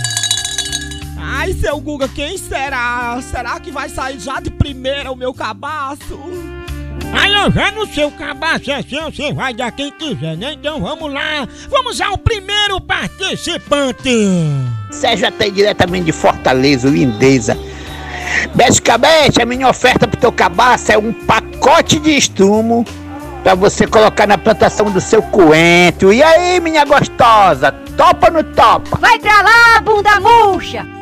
Ai, 1.18 1.52
seu 1.54 1.78
Guga, 1.80 2.08
quem 2.08 2.36
será? 2.36 3.18
Será 3.22 3.58
que 3.58 3.70
vai 3.70 3.88
sair 3.88 4.18
já 4.20 4.40
de 4.40 4.50
primeira 4.50 5.10
o 5.10 5.16
meu 5.16 5.32
cabaço? 5.32 6.18
Aí 7.12 7.32
eu 7.32 7.50
já 7.50 7.70
não 7.70 7.86
sei 7.86 8.04
o 8.04 8.10
cabaço 8.10 8.70
é 8.70 8.82
seu, 8.82 9.10
você 9.10 9.32
vai 9.32 9.54
dar 9.54 9.70
quem 9.72 9.90
quiser, 9.92 10.36
né? 10.36 10.52
Então 10.52 10.80
vamos 10.80 11.12
lá, 11.12 11.46
vamos 11.70 12.00
ao 12.00 12.18
primeiro 12.18 12.80
participante. 12.80 14.10
Sérgio 14.90 15.28
até 15.28 15.48
diretamente 15.48 16.06
de 16.06 16.12
Fortaleza, 16.12 16.88
lindeza. 16.88 17.56
Basicamente, 18.54 19.40
a 19.40 19.46
minha 19.46 19.68
oferta 19.68 20.06
pro 20.06 20.20
teu 20.20 20.32
cabaço 20.32 20.92
é 20.92 20.98
um 20.98 21.12
pacote 21.12 21.98
de 21.98 22.16
estrumo 22.16 22.84
pra 23.42 23.54
você 23.54 23.86
colocar 23.86 24.26
na 24.26 24.36
plantação 24.36 24.90
do 24.90 25.00
seu 25.00 25.22
coentro. 25.22 26.12
E 26.12 26.22
aí, 26.22 26.60
minha 26.60 26.84
gostosa, 26.84 27.72
topa 27.96 28.30
não 28.30 28.42
topa? 28.42 28.98
Vai 28.98 29.18
pra 29.18 29.42
lá, 29.42 29.80
bunda 29.80 30.20
murcha! 30.20 30.95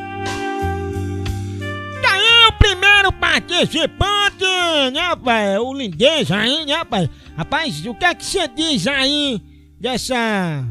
Daí 2.95 3.07
o 3.07 3.13
primeiro 3.13 3.13
participante, 3.13 4.45
né, 4.93 5.01
rapaz? 5.01 5.59
O 5.59 5.75
lindez 5.75 6.31
aí, 6.31 6.65
né, 6.65 6.75
rapaz? 6.75 7.11
Rapaz, 7.37 7.87
o 7.87 7.95
que 7.95 8.05
é 8.05 8.15
que 8.15 8.25
você 8.25 8.47
diz 8.47 8.87
aí 8.87 9.43
dessa 9.81 10.65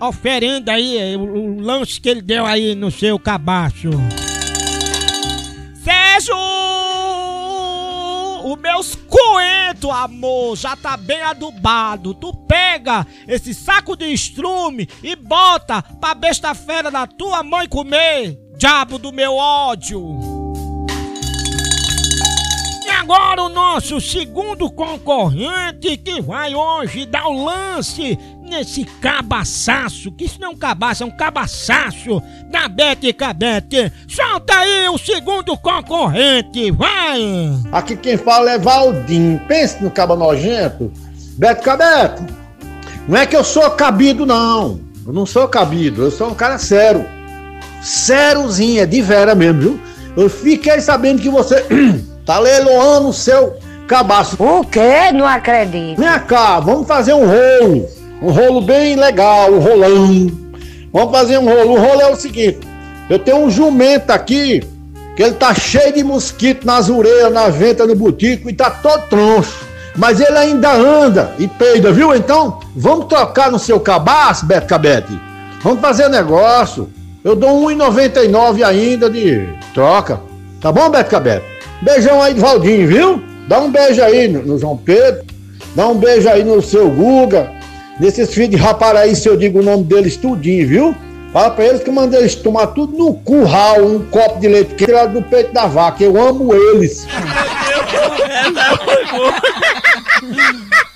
oferenda 0.00 0.72
aí, 0.72 1.16
o, 1.16 1.22
o 1.22 1.60
lance 1.60 2.00
que 2.00 2.08
ele 2.08 2.22
deu 2.22 2.44
aí 2.44 2.74
no 2.74 2.90
seu 2.90 3.18
cabaço? 3.18 3.90
Sérgio! 5.84 6.34
O 8.44 8.56
meus 8.56 8.96
coentro, 8.96 9.92
amor, 9.92 10.56
já 10.56 10.74
tá 10.74 10.96
bem 10.96 11.22
adubado. 11.22 12.12
Tu 12.12 12.34
pega 12.48 13.06
esse 13.28 13.54
saco 13.54 13.96
de 13.96 14.06
estrume 14.06 14.88
e 15.00 15.14
bota 15.14 15.80
pra 15.80 16.12
besta 16.12 16.52
fera 16.54 16.90
da 16.90 17.06
tua 17.06 17.44
mãe 17.44 17.68
comer. 17.68 18.36
Diabo 18.58 18.98
do 18.98 19.12
meu 19.12 19.34
ódio! 19.36 20.31
Agora 23.02 23.42
o 23.42 23.48
nosso 23.48 24.00
segundo 24.00 24.70
concorrente 24.70 25.96
que 25.96 26.22
vai 26.22 26.54
hoje 26.54 27.04
dar 27.04 27.26
o 27.26 27.44
lance 27.44 28.16
nesse 28.48 28.84
cabaçaço, 28.84 30.12
que 30.12 30.26
isso 30.26 30.40
não 30.40 30.50
é 30.50 30.50
um 30.52 30.56
cabaço, 30.56 31.02
é 31.02 31.06
um 31.06 31.10
cabaçaço 31.10 32.22
da 32.48 32.68
Bete 32.68 33.12
Cabete. 33.12 33.92
Solta 34.06 34.54
aí 34.54 34.88
o 34.88 34.96
segundo 34.96 35.58
concorrente, 35.58 36.70
vai! 36.70 37.20
Aqui 37.72 37.96
quem 37.96 38.16
fala 38.16 38.52
é 38.52 38.58
Valdim. 38.58 39.36
Pense 39.48 39.82
no 39.82 39.90
caba 39.90 40.14
nojento. 40.14 40.92
Beto 41.36 41.62
Cabeto. 41.64 42.24
Não 43.08 43.18
é 43.18 43.26
que 43.26 43.34
eu 43.34 43.42
sou 43.42 43.68
cabido, 43.72 44.24
não. 44.24 44.78
Eu 45.04 45.12
não 45.12 45.26
sou 45.26 45.48
cabido, 45.48 46.02
eu 46.02 46.10
sou 46.12 46.30
um 46.30 46.34
cara 46.34 46.56
sério. 46.56 47.04
Sériozinho, 47.82 48.80
é 48.80 48.86
de 48.86 49.02
vera 49.02 49.34
mesmo, 49.34 49.60
viu? 49.60 49.80
Eu 50.16 50.30
fiquei 50.30 50.80
sabendo 50.80 51.20
que 51.20 51.28
você 51.28 51.66
tá 52.24 52.38
leiloando 52.38 53.08
o 53.08 53.12
seu 53.12 53.56
cabaço. 53.86 54.36
O 54.42 54.64
quê? 54.64 55.12
Não 55.12 55.26
acredito. 55.26 56.00
Vem 56.00 56.20
cá, 56.20 56.60
vamos 56.60 56.86
fazer 56.86 57.12
um 57.14 57.26
rolo. 57.26 57.88
Um 58.22 58.30
rolo 58.30 58.62
bem 58.62 58.96
legal, 58.96 59.52
um 59.52 59.58
rolão. 59.58 60.30
Vamos 60.92 61.10
fazer 61.10 61.38
um 61.38 61.44
rolo. 61.44 61.72
O 61.72 61.80
rolo 61.80 62.00
é 62.00 62.10
o 62.10 62.16
seguinte: 62.16 62.60
eu 63.10 63.18
tenho 63.18 63.38
um 63.38 63.50
jumento 63.50 64.10
aqui, 64.10 64.62
que 65.16 65.22
ele 65.22 65.34
tá 65.34 65.52
cheio 65.54 65.92
de 65.92 66.04
mosquito 66.04 66.66
nas 66.66 66.88
orelhas, 66.88 67.32
na 67.32 67.48
venta, 67.48 67.86
no 67.86 67.94
butico 67.94 68.48
e 68.48 68.52
tá 68.52 68.70
todo 68.70 69.08
troncho. 69.08 69.66
Mas 69.96 70.20
ele 70.20 70.38
ainda 70.38 70.72
anda 70.72 71.34
e 71.38 71.46
peida, 71.46 71.92
viu? 71.92 72.14
Então, 72.14 72.60
vamos 72.74 73.06
trocar 73.06 73.50
no 73.50 73.58
seu 73.58 73.78
cabaço, 73.78 74.46
Beto 74.46 74.66
Cabete. 74.66 75.20
Vamos 75.62 75.80
fazer 75.80 76.08
negócio. 76.08 76.88
Eu 77.22 77.36
dou 77.36 77.66
1,99 77.68 78.64
ainda 78.64 79.10
de 79.10 79.48
troca. 79.74 80.20
Tá 80.60 80.72
bom, 80.72 80.88
Beto 80.88 81.10
Cabete? 81.10 81.51
Beijão 81.82 82.22
aí 82.22 82.34
Valdinho, 82.34 82.86
viu? 82.86 83.22
Dá 83.48 83.60
um 83.60 83.70
beijo 83.70 84.02
aí 84.02 84.28
no, 84.28 84.42
no 84.42 84.58
João 84.58 84.76
Pedro. 84.76 85.24
Dá 85.74 85.88
um 85.88 85.96
beijo 85.96 86.28
aí 86.28 86.44
no 86.44 86.62
seu 86.62 86.88
Guga. 86.88 87.50
Nesses 87.98 88.32
filhos 88.32 88.50
de 88.50 88.56
raparaí, 88.56 89.14
se 89.14 89.28
eu 89.28 89.36
digo 89.36 89.60
o 89.60 89.62
nome 89.62 89.84
deles 89.84 90.16
tudinho, 90.16 90.66
viu? 90.66 90.94
Fala 91.32 91.50
pra 91.50 91.64
eles 91.64 91.82
que 91.82 91.90
eu 91.90 91.94
mandei 91.94 92.20
eles 92.20 92.34
tomar 92.34 92.68
tudo 92.68 92.96
no 92.96 93.14
curral, 93.14 93.84
um 93.84 94.04
copo 94.04 94.38
de 94.38 94.48
leite 94.48 94.74
que 94.74 94.84
tirado 94.84 95.14
do 95.14 95.22
peito 95.22 95.52
da 95.52 95.66
vaca. 95.66 96.04
Eu 96.04 96.20
amo 96.20 96.54
eles. 96.54 97.06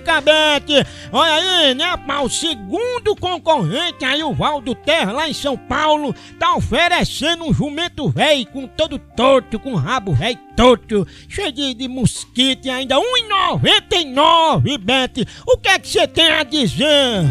Cabete! 0.00 0.74
Olha 1.12 1.34
aí, 1.34 1.74
né? 1.74 1.86
O 2.22 2.28
segundo 2.28 3.14
concorrente 3.16 4.04
aí, 4.04 4.22
o 4.22 4.34
Valdo 4.34 4.74
Terra, 4.74 5.12
lá 5.12 5.28
em 5.28 5.32
São 5.32 5.56
Paulo, 5.56 6.14
tá 6.38 6.54
oferecendo 6.54 7.44
um 7.44 7.54
jumento 7.54 8.08
velho 8.08 8.46
com 8.46 8.66
todo 8.66 8.98
torto, 8.98 9.58
com 9.58 9.74
rabo 9.74 10.12
velho 10.12 10.38
torto, 10.56 11.06
cheio 11.28 11.52
de, 11.52 11.74
de 11.74 11.88
mosquito 11.88 12.66
e 12.66 12.70
ainda 12.70 12.96
1,99, 12.96 14.78
Bete! 14.78 15.26
O 15.46 15.56
que 15.58 15.68
é 15.68 15.78
que 15.78 15.88
você 15.88 16.06
tem 16.06 16.30
a 16.30 16.42
dizer? 16.42 17.24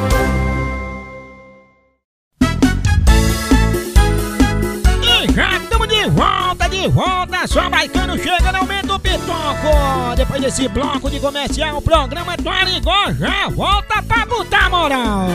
Já 5.32 5.56
estamos 5.56 5.88
de 5.88 6.08
volta, 6.10 6.68
de 6.68 6.88
volta, 6.88 7.46
só 7.46 7.70
Baicano 7.70 8.18
chega 8.18 8.52
no 8.52 8.58
aumento 8.58 8.86
do 8.88 8.98
Pitoco. 8.98 10.14
Depois 10.16 10.40
desse 10.40 10.68
bloco 10.68 11.10
de 11.10 11.20
comercial, 11.20 11.78
o 11.78 11.82
programa 11.82 12.36
do 12.36 12.48
Arigó 12.48 13.12
já 13.18 13.48
volta 13.48 14.02
pra 14.02 14.26
botar 14.26 14.68
moral. 14.68 15.28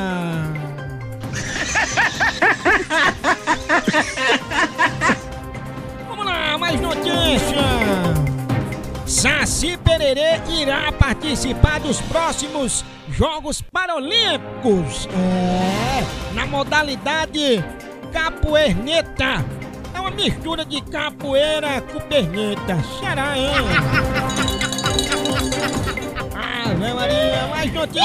Vamos 6.08 6.24
lá, 6.24 6.56
mais 6.56 6.80
notícia. 6.80 8.29
Saci 9.10 9.76
Pererê 9.76 10.40
irá 10.48 10.92
participar 10.92 11.80
dos 11.80 12.00
próximos 12.00 12.84
Jogos 13.08 13.60
Paralímpicos. 13.60 15.08
É, 15.08 16.32
na 16.32 16.46
modalidade 16.46 17.62
capoeirneta. 18.12 19.44
É 19.92 20.00
uma 20.00 20.12
mistura 20.12 20.64
de 20.64 20.80
capoeira 20.82 21.80
com 21.80 21.98
perneta. 22.02 22.78
Será, 23.00 23.36
hein? 23.36 23.50
Ave 26.32 26.94
Maria, 26.94 27.48
mais 27.48 27.72
notícias! 27.72 28.04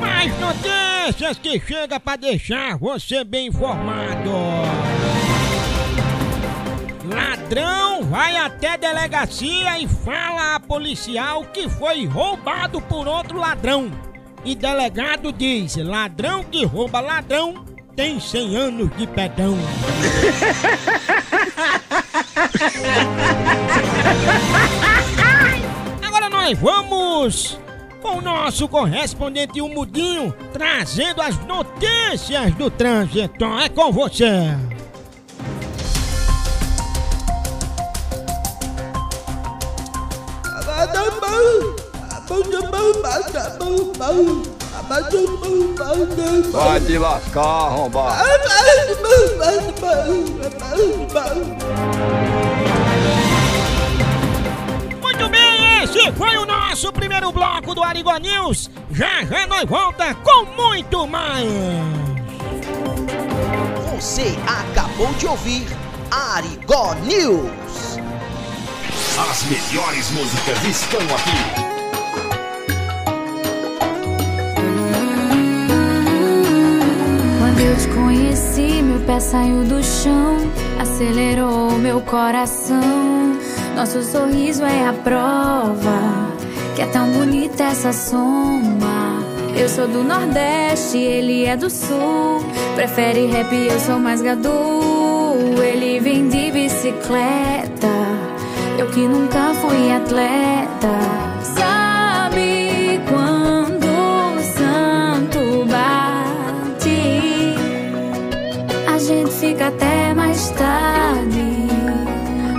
Mais 0.00 0.32
notícias 0.40 1.38
que 1.38 1.60
chega 1.60 2.00
pra 2.00 2.16
deixar 2.16 2.78
você 2.78 3.22
bem 3.22 3.48
informado. 3.48 4.30
Ladrão 7.54 8.02
vai 8.02 8.36
até 8.36 8.76
delegacia 8.76 9.78
e 9.78 9.86
fala 9.86 10.56
a 10.56 10.60
policial 10.60 11.44
que 11.52 11.68
foi 11.68 12.04
roubado 12.04 12.80
por 12.80 13.06
outro 13.06 13.38
ladrão. 13.38 13.92
E 14.44 14.56
delegado 14.56 15.32
diz: 15.32 15.76
ladrão 15.76 16.42
que 16.42 16.64
rouba 16.64 16.98
ladrão 16.98 17.64
tem 17.94 18.18
100 18.18 18.56
anos 18.56 18.90
de 18.96 19.06
pedão. 19.06 19.54
Agora 26.04 26.28
nós 26.28 26.58
vamos 26.58 27.56
com 28.02 28.18
o 28.18 28.20
nosso 28.20 28.66
correspondente 28.66 29.60
o 29.60 29.68
Mudinho 29.68 30.34
trazendo 30.52 31.22
as 31.22 31.38
notícias 31.46 32.52
do 32.54 32.68
trânsito. 32.68 33.44
É 33.44 33.68
com 33.68 33.92
você. 33.92 34.73
Vai 46.52 46.80
te 46.80 46.98
lascar, 46.98 47.40
arrombado. 47.40 48.16
Muito 55.00 55.28
bem, 55.28 55.82
esse 55.84 56.12
foi 56.12 56.36
o 56.36 56.46
nosso 56.46 56.92
primeiro 56.92 57.30
bloco 57.32 57.74
do 57.74 57.82
Arigó 57.82 58.16
News. 58.18 58.70
Já 58.90 59.24
já 59.24 59.46
nós 59.46 59.64
volta 59.68 60.14
com 60.16 60.44
muito 60.44 61.06
mais. 61.06 61.48
Você 63.94 64.36
acabou 64.46 65.12
de 65.14 65.26
ouvir 65.26 65.66
Arigó 66.10 66.94
News. 67.04 67.93
As 69.16 69.44
melhores 69.44 70.10
músicas 70.10 70.64
estão 70.64 71.00
aqui. 71.00 71.64
Quando 77.38 77.60
eu 77.60 77.76
te 77.76 77.88
conheci, 77.88 78.82
meu 78.82 79.00
pé 79.00 79.20
saiu 79.20 79.64
do 79.64 79.82
chão, 79.82 80.36
acelerou 80.80 81.72
meu 81.72 82.00
coração. 82.00 83.38
Nosso 83.76 84.02
sorriso 84.02 84.64
é 84.64 84.88
a 84.88 84.92
prova 84.92 86.34
que 86.74 86.82
é 86.82 86.86
tão 86.86 87.10
bonita 87.12 87.64
essa 87.64 87.92
soma. 87.92 89.22
Eu 89.56 89.68
sou 89.68 89.86
do 89.86 90.02
Nordeste, 90.02 90.98
ele 90.98 91.44
é 91.44 91.56
do 91.56 91.70
Sul. 91.70 92.44
Prefere 92.74 93.26
rap, 93.26 93.52
eu 93.52 93.78
sou 93.78 93.98
mais 93.98 94.20
gadu. 94.20 94.82
Ele 95.62 96.00
vem 96.00 96.28
de 96.28 96.50
bicicleta, 96.50 97.88
eu 98.78 98.86
que 98.88 99.06
nunca 99.06 99.54
fui 99.54 99.92
atleta. 99.92 100.94
Sabe 101.42 103.00
quando 103.08 103.86
o 103.86 104.40
santo 104.58 105.64
bate? 105.66 107.54
A 108.92 108.98
gente 108.98 109.30
fica 109.32 109.68
até 109.68 110.14
mais 110.14 110.50
tarde. 110.50 111.44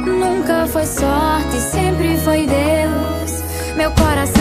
Nunca 0.05 0.67
foi 0.67 0.85
sorte, 0.85 1.57
sempre 1.71 2.17
foi 2.17 2.45
Deus. 2.47 3.43
Meu 3.75 3.91
coração 3.91 4.34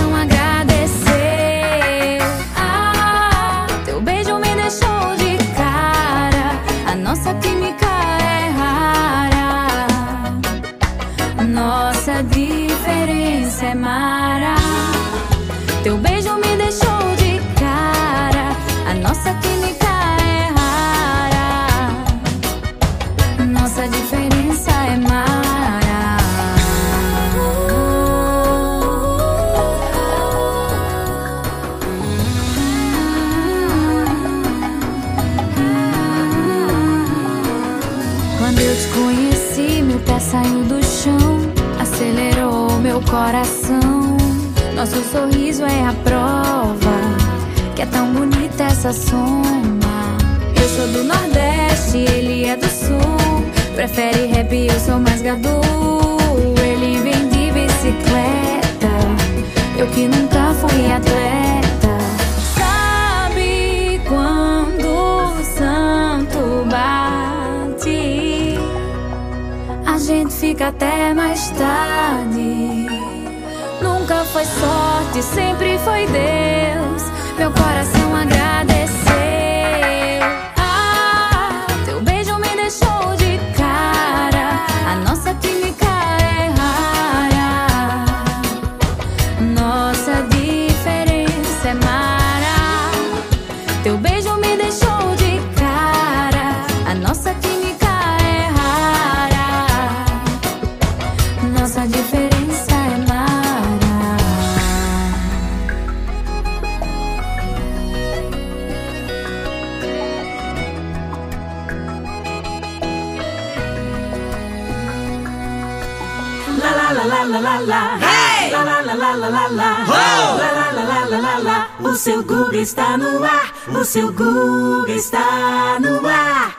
está 125.05 125.79
no 125.81 126.07
ar. 126.07 126.57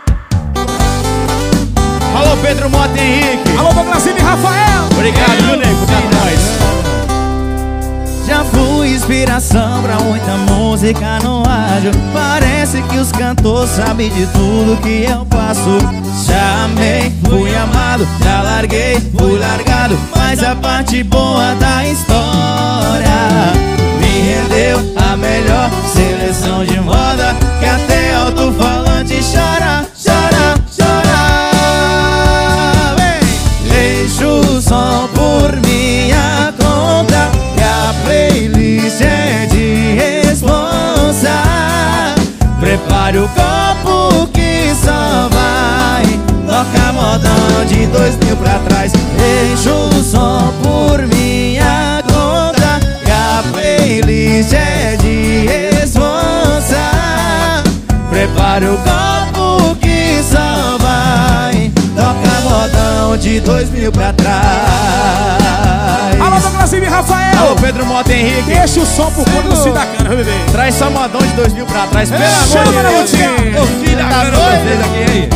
Alô, 2.16 2.38
Pedro 2.44 2.70
Mota 2.70 2.98
Henrique. 2.98 3.58
Alô, 3.58 3.74
Douglasinho 3.74 4.18
e 4.18 4.22
Rafael. 4.22 4.86
Obrigado, 4.92 5.42
viu, 5.42 5.58
Nego, 5.58 5.76
por 5.76 5.84
estar 5.84 6.02
com 6.02 6.10
nós. 6.10 6.40
Já 8.28 8.44
fui 8.44 8.90
inspiração 8.90 9.82
pra 9.82 10.00
muita 10.00 10.36
música 10.52 11.20
no 11.20 11.44
rádio 11.44 11.92
Parece 12.12 12.82
que 12.82 12.98
os 12.98 13.12
cantores 13.12 13.70
sabem 13.70 14.10
de 14.10 14.26
tudo 14.26 14.82
que 14.82 15.06
eu 15.08 15.24
passo 15.28 15.78
Já 16.28 16.64
amei, 16.64 17.14
fui 17.24 17.56
amado, 17.56 18.08
já 18.24 18.42
larguei, 18.42 19.00
fui 19.16 19.38
largado 19.38 19.96
Mas 20.16 20.44
a 20.44 20.56
parte 20.56 21.04
boa 21.04 21.54
da 21.60 21.86
história 21.86 22.26
Me 24.16 24.22
rendeu 24.22 24.80
a 24.96 25.18
melhor 25.18 25.70
seleção 25.94 26.64
de 26.64 26.80
moda 26.80 27.36
Que 27.60 27.66
até 27.66 28.16
alto-falante 28.16 29.20
chora, 29.22 29.86
chora, 30.02 30.56
chora! 30.74 31.16
Deixa 33.68 34.26
o 34.26 34.62
som 34.62 35.10
por 35.14 35.52
minha 35.68 36.54
conta 36.58 37.30
Que 37.58 37.64
a 37.64 37.94
playlist 38.06 39.02
é 39.02 39.48
de 39.48 39.96
responsa. 39.96 41.34
Prepare 42.62 43.18
o 43.18 43.28
copo 43.28 44.28
que 44.28 44.74
só 44.82 45.28
vai 45.30 46.06
Toca 46.48 46.94
modão 46.94 47.66
de 47.68 47.86
dois 47.88 48.16
mil 48.20 48.38
pra 48.38 48.60
trás. 48.60 48.94
Deixa 48.94 49.74
o 49.74 50.02
som 50.02 50.54
por 50.64 50.65
Prepare 58.56 58.68
o 58.68 58.78
copo 58.78 59.76
que 59.82 60.24
só 60.24 60.78
vai 60.78 61.70
Toca 61.94 62.40
modão 62.42 63.18
de 63.18 63.42
dois 63.42 63.70
mil 63.70 63.92
pra 63.92 64.14
trás 64.14 64.46
Alô, 66.22 66.40
Douglasinho 66.40 66.86
e 66.86 66.88
Rafael. 66.88 67.38
Alô, 67.38 67.56
Pedro 67.58 67.86
Mota 67.86 68.14
Henrique 68.14 68.44
Deixa 68.44 68.80
o 68.80 68.86
som 68.86 69.12
pro 69.12 69.26
fundo 69.26 69.50
do 69.50 69.56
Cidacana, 69.58 70.08
meu 70.08 70.20
bebê. 70.20 70.32
Traz 70.54 70.76
só 70.76 70.90
modão 70.90 71.20
de 71.20 71.34
dois 71.34 71.52
mil 71.52 71.66
pra 71.66 71.86
trás, 71.88 72.10
pelo 72.10 72.24
amor 72.24 73.04
de 73.04 73.18
Deus. 73.18 73.70
Os 73.70 73.70
filhos 73.82 73.98
da 73.98 74.10
cana, 74.10 74.38
vocês 74.38 74.80
aqui, 74.80 75.12
aí 75.12 75.30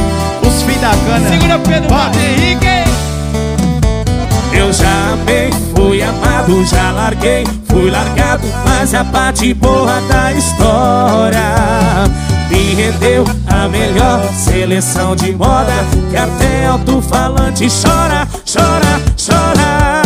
Os 0.48 0.64
filhos 0.64 0.82
da 0.82 0.92
cana 0.92 1.30
Segura 1.30 1.60
Pedro 1.60 1.90
Vai. 1.90 2.06
Mota 2.06 2.20
Henrique. 2.20 2.90
Eu 4.54 4.72
já 4.72 5.09
amado, 6.40 6.66
já 6.66 6.92
larguei, 6.92 7.44
fui 7.68 7.92
largado, 7.92 8.48
mas 8.66 8.94
a 8.94 9.04
parte 9.04 9.54
boa 9.54 10.00
da 10.02 10.32
história 10.32 11.40
me 12.50 12.76
rendeu 12.76 13.26
a 13.48 13.68
melhor 13.68 14.22
seleção 14.34 15.16
de 15.16 15.34
moda 15.34 15.74
que 16.10 16.18
até 16.18 16.66
alto-falante 16.66 17.68
chora, 17.70 18.28
chora, 18.46 19.02
chora. 19.18 20.02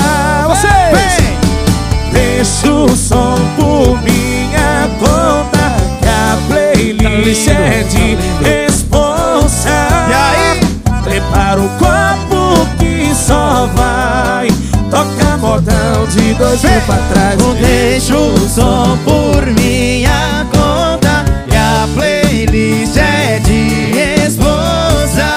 Você 0.48 0.68
vem, 0.94 2.12
deixa 2.12 2.72
o 2.72 2.90
som 2.96 3.36
por 3.56 4.02
minha 4.02 4.90
conta 5.00 5.76
que 6.02 6.08
a 6.08 6.38
playlist 6.48 7.48
é 7.48 7.84
de 7.84 8.18
responsa. 8.44 9.70
E 10.10 10.14
aí? 10.14 11.04
Prepara 11.04 11.60
o 11.60 11.70
copo 11.78 12.66
que 12.80 13.14
só 13.14 13.70
vai 13.76 14.48
Toca 14.94 15.23
modão 15.44 16.08
de 16.08 16.34
dois 16.36 16.64
mil 16.64 16.82
pra 16.86 16.96
trás. 17.12 17.38
Deixa 17.60 18.18
o 18.18 18.50
som 18.50 18.98
por 19.04 19.46
minha 19.46 20.48
conta 20.52 21.26
E 21.52 21.56
a 21.56 21.88
playlist 21.94 22.96
é 22.96 23.40
de 23.40 23.92
responsa 23.92 25.36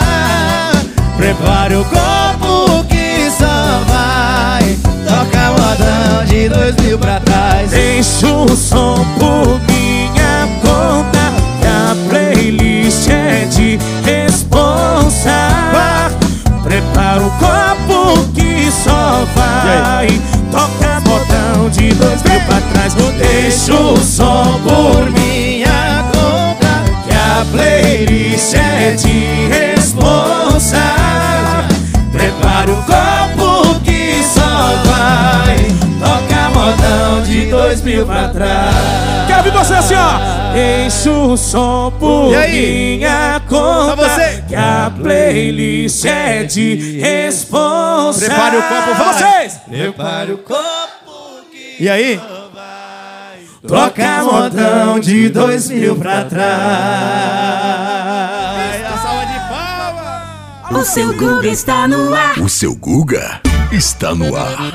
Prepare 1.16 1.74
o 1.74 1.84
copo 1.84 2.84
que 2.84 3.30
só 3.30 3.80
vai 3.88 4.78
Toca 5.04 5.50
modão 5.50 6.24
de 6.24 6.48
dois 6.48 6.76
mil 6.76 6.98
pra 6.98 7.18
trás. 7.20 7.70
Deixa 7.70 8.26
o 8.28 8.56
som 8.56 9.04
por 9.18 9.60
minha 9.66 9.75
vai. 19.36 20.20
Toca 20.50 21.00
botão 21.00 21.68
de 21.70 21.94
dois 21.94 22.22
mil 22.22 22.40
pra 22.40 22.60
trás 22.72 22.94
Deixa 23.18 23.74
o 23.74 23.96
som 23.96 24.60
por 24.64 25.10
minha 25.10 26.04
conta 26.12 26.84
Que 27.06 27.14
a 27.14 27.44
playlist 27.50 28.54
é 28.54 28.92
de 28.92 29.48
responsa. 29.48 30.82
Prepara 32.12 32.70
o 32.70 32.76
copo 32.82 33.80
que 33.80 34.22
só 34.22 34.72
vai. 34.84 35.56
Toca 36.00 36.50
modão 36.50 37.22
de 37.22 37.46
dois 37.46 37.82
mil 37.82 38.06
pra 38.06 38.28
trás. 38.28 38.74
Quero 39.26 39.38
ouvir 39.38 39.52
você 39.52 39.74
assim, 39.74 39.94
ó. 39.94 40.56
Enche 40.56 41.08
o 41.10 41.36
som 41.36 41.92
por 41.98 42.30
minha 42.30 43.40
conta. 43.48 43.95
Que 44.48 44.54
a 44.54 44.90
playlist 44.90 46.04
é 46.04 46.44
de 46.44 47.00
responsa 47.00 48.26
Prepare 48.26 48.56
o 48.56 48.62
copo, 48.62 48.94
vocês 49.04 49.60
Prepare 49.68 50.32
o 50.32 50.38
copo 50.38 51.44
E 51.80 51.88
aí? 51.88 52.20
Toca 53.66 54.22
modão 54.22 55.00
de 55.00 55.28
dois 55.28 55.68
mil 55.68 55.96
pra 55.96 56.24
trás 56.24 56.46
A 58.84 58.98
salva 59.02 59.26
de 59.26 59.38
palmas 59.48 60.80
O 60.80 60.84
seu 60.84 61.12
Google 61.12 61.44
está 61.44 61.88
no 61.88 62.14
ar. 62.14 62.38
O 62.38 62.48
seu 62.48 62.74
Guga 62.76 63.40
está 63.72 64.14
no 64.14 64.36
ar. 64.36 64.72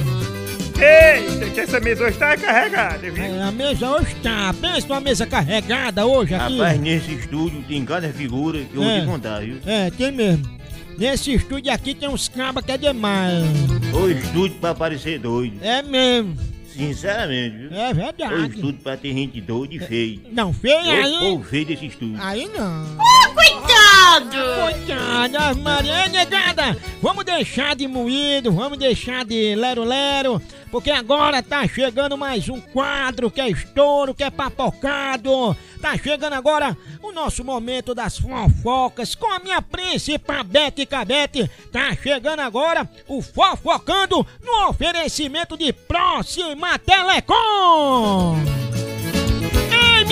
Eita, 0.78 1.46
que 1.50 1.60
essa 1.60 1.80
mesa 1.80 2.04
hoje 2.04 2.18
tá 2.18 2.36
carregada, 2.36 2.98
viu? 3.10 3.22
É, 3.24 3.42
a 3.42 3.50
mesa 3.50 3.90
hoje 3.90 4.14
tá. 4.22 4.54
Pensa 4.60 4.86
numa 4.88 5.00
mesa 5.00 5.26
carregada 5.26 6.04
hoje 6.06 6.34
aqui. 6.34 6.58
Rapaz, 6.58 6.80
nesse 6.80 7.14
estúdio 7.14 7.64
tem 7.66 7.84
cada 7.84 8.08
figura 8.10 8.58
que 8.60 8.76
eu 8.76 8.82
vou 8.82 8.90
É. 8.90 9.00
te 9.00 9.06
contar, 9.06 9.40
viu? 9.40 9.58
É, 9.64 9.90
tem 9.90 10.12
mesmo. 10.12 10.55
Nesse 10.98 11.34
estúdio 11.34 11.72
aqui 11.72 11.94
tem 11.94 12.08
uns 12.08 12.28
cabas 12.28 12.64
que 12.64 12.72
é 12.72 12.78
demais. 12.78 13.44
O 13.92 14.08
estúdio 14.10 14.56
pra 14.60 14.74
parecer 14.74 15.18
doido. 15.18 15.58
É 15.62 15.82
mesmo. 15.82 16.36
Sinceramente, 16.74 17.56
viu? 17.56 17.72
É 17.74 17.90
O 17.90 17.94
verdade. 17.94 18.54
estúdio 18.54 18.80
pra 18.82 18.96
ter 18.96 19.12
gente 19.14 19.40
doida 19.40 19.74
e 19.74 19.78
feia. 19.78 20.18
Não, 20.30 20.52
feio 20.52 20.74
Eu 20.74 21.04
aí. 21.04 21.18
sou 21.20 21.42
feio 21.42 21.66
desse 21.66 21.86
estúdio. 21.86 22.16
Aí 22.20 22.46
não. 22.48 22.86
Coitado! 23.34 23.75
Coitada, 24.06 25.54
Maria 25.54 26.08
negada. 26.08 26.76
Vamos 27.02 27.24
deixar 27.24 27.74
de 27.74 27.88
moído, 27.88 28.52
vamos 28.52 28.78
deixar 28.78 29.24
de 29.24 29.54
lero-lero, 29.54 30.40
porque 30.70 30.90
agora 30.90 31.42
tá 31.42 31.66
chegando 31.66 32.16
mais 32.16 32.48
um 32.48 32.60
quadro 32.60 33.30
que 33.30 33.40
é 33.40 33.48
estouro, 33.50 34.14
que 34.14 34.24
é 34.24 34.30
papocado. 34.30 35.56
Tá 35.82 35.98
chegando 35.98 36.34
agora 36.34 36.76
o 37.02 37.12
nosso 37.12 37.44
momento 37.44 37.94
das 37.94 38.16
fofocas 38.16 39.14
com 39.14 39.30
a 39.30 39.40
minha 39.40 39.60
príncipa 39.60 40.42
Bete 40.42 40.86
Cabete. 40.86 41.50
Tá 41.72 41.94
chegando 41.94 42.40
agora 42.40 42.88
o 43.08 43.20
Fofocando 43.20 44.26
no 44.42 44.68
oferecimento 44.68 45.56
de 45.56 45.72
Próxima 45.72 46.78
Telecom. 46.78 48.36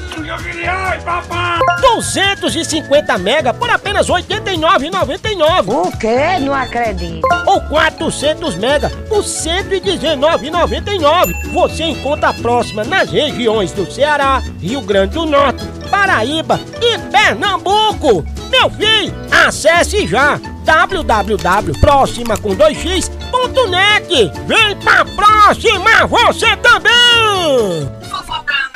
Ai, 0.69 1.01
papai! 1.01 1.59
250 1.81 3.19
mega 3.19 3.53
por 3.55 3.71
apenas 3.71 4.09
R$ 4.09 4.15
89,99. 4.15 5.69
O 5.69 5.97
quê? 5.99 6.39
Não 6.41 6.55
acredito. 6.55 7.27
Ou 7.47 7.61
400 7.63 8.55
mega 8.57 8.91
por 9.09 9.23
R$ 9.23 9.29
119,99. 9.29 11.53
Você 11.53 11.85
encontra 11.85 12.29
a 12.31 12.35
próxima 12.35 12.85
nas 12.85 13.11
regiões 13.11 13.73
do 13.73 13.91
Ceará, 13.91 14.43
Rio 14.61 14.81
Grande 14.83 15.15
do 15.15 15.27
Norte, 15.27 15.65
Paraíba 15.91 16.61
e 16.81 16.99
Pernambuco. 17.11 18.25
Meu 18.51 18.71
filho, 18.71 19.15
acesse 19.31 20.07
já 20.07 20.39
www.proxima 20.65 22.37
com 22.37 22.55
2x.net. 22.55 24.33
Vem 24.47 24.77
pra 24.77 25.05
próxima 25.05 26.07
você 26.07 26.57
também! 26.57 27.91
Fofocando. 28.09 28.70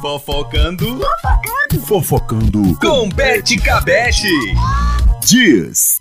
Fofocando 0.00 0.98
Com 2.80 3.08
Bete 3.10 3.58
Cabete. 3.58 4.26
Dias. 5.22 6.00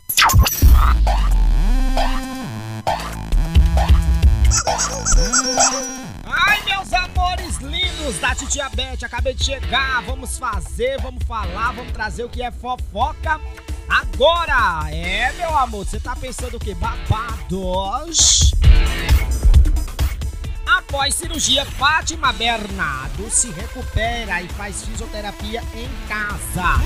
Ai, 6.25 6.61
meus 6.63 6.93
amores 6.93 7.57
lindos 7.57 8.17
da 8.19 8.33
Titia 8.33 8.69
Beth, 8.69 9.03
acabei 9.03 9.33
de 9.33 9.43
chegar. 9.43 10.01
Vamos 10.03 10.37
fazer, 10.37 11.01
vamos 11.01 11.23
falar, 11.25 11.73
vamos 11.73 11.91
trazer 11.91 12.23
o 12.23 12.29
que 12.29 12.41
é 12.41 12.51
fofoca 12.51 13.41
agora. 13.89 14.89
É, 14.91 15.33
meu 15.33 15.57
amor, 15.57 15.85
você 15.85 15.99
tá 15.99 16.15
pensando 16.15 16.55
o 16.55 16.59
que? 16.59 16.73
Babados. 16.73 18.53
Após 20.89 21.13
cirurgia, 21.13 21.63
Fátima 21.65 22.33
Bernardo 22.33 23.29
se 23.29 23.51
recupera 23.51 24.41
e 24.41 24.47
faz 24.47 24.83
fisioterapia 24.83 25.61
em 25.75 26.07
casa. 26.07 26.81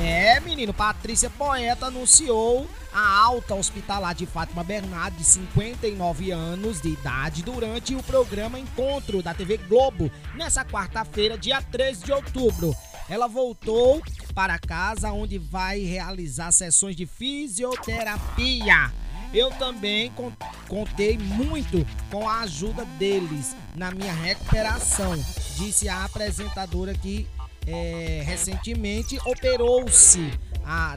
É, 0.00 0.40
menino, 0.40 0.72
Patrícia 0.72 1.28
Poeta 1.28 1.86
anunciou 1.86 2.66
a 2.90 3.18
alta 3.18 3.54
hospitalar 3.54 4.14
de 4.14 4.24
Fátima 4.24 4.64
Bernardo, 4.64 5.18
de 5.18 5.24
59 5.24 6.30
anos 6.30 6.80
de 6.80 6.88
idade, 6.88 7.42
durante 7.42 7.94
o 7.94 8.02
programa 8.02 8.58
Encontro 8.58 9.22
da 9.22 9.34
TV 9.34 9.58
Globo, 9.58 10.10
nessa 10.34 10.64
quarta-feira, 10.64 11.36
dia 11.36 11.60
13 11.60 12.04
de 12.04 12.12
outubro. 12.12 12.74
Ela 13.10 13.26
voltou 13.26 14.00
para 14.34 14.58
casa, 14.58 15.12
onde 15.12 15.36
vai 15.36 15.80
realizar 15.80 16.50
sessões 16.50 16.96
de 16.96 17.04
fisioterapia. 17.04 19.01
Eu 19.32 19.50
também 19.52 20.10
con- 20.10 20.32
contei 20.68 21.16
muito 21.18 21.86
com 22.10 22.28
a 22.28 22.40
ajuda 22.40 22.84
deles 22.98 23.54
na 23.74 23.90
minha 23.90 24.12
recuperação, 24.12 25.14
disse 25.56 25.88
a 25.88 26.04
apresentadora 26.04 26.92
que 26.94 27.26
é, 27.66 28.22
recentemente 28.26 29.18
operou-se 29.24 30.32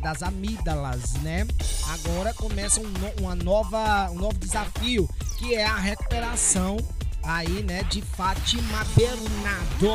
das 0.01 0.21
amígdalas, 0.21 1.13
né? 1.21 1.45
Agora 1.89 2.33
começa 2.33 2.79
um, 2.79 2.93
uma 3.19 3.33
nova, 3.35 4.09
um 4.11 4.15
novo 4.15 4.37
desafio, 4.37 5.09
que 5.37 5.55
é 5.55 5.65
a 5.65 5.75
recuperação 5.75 6.77
aí, 7.23 7.63
né, 7.63 7.83
de 7.83 8.01
Fátima 8.01 8.85
Bernardo. 8.95 9.89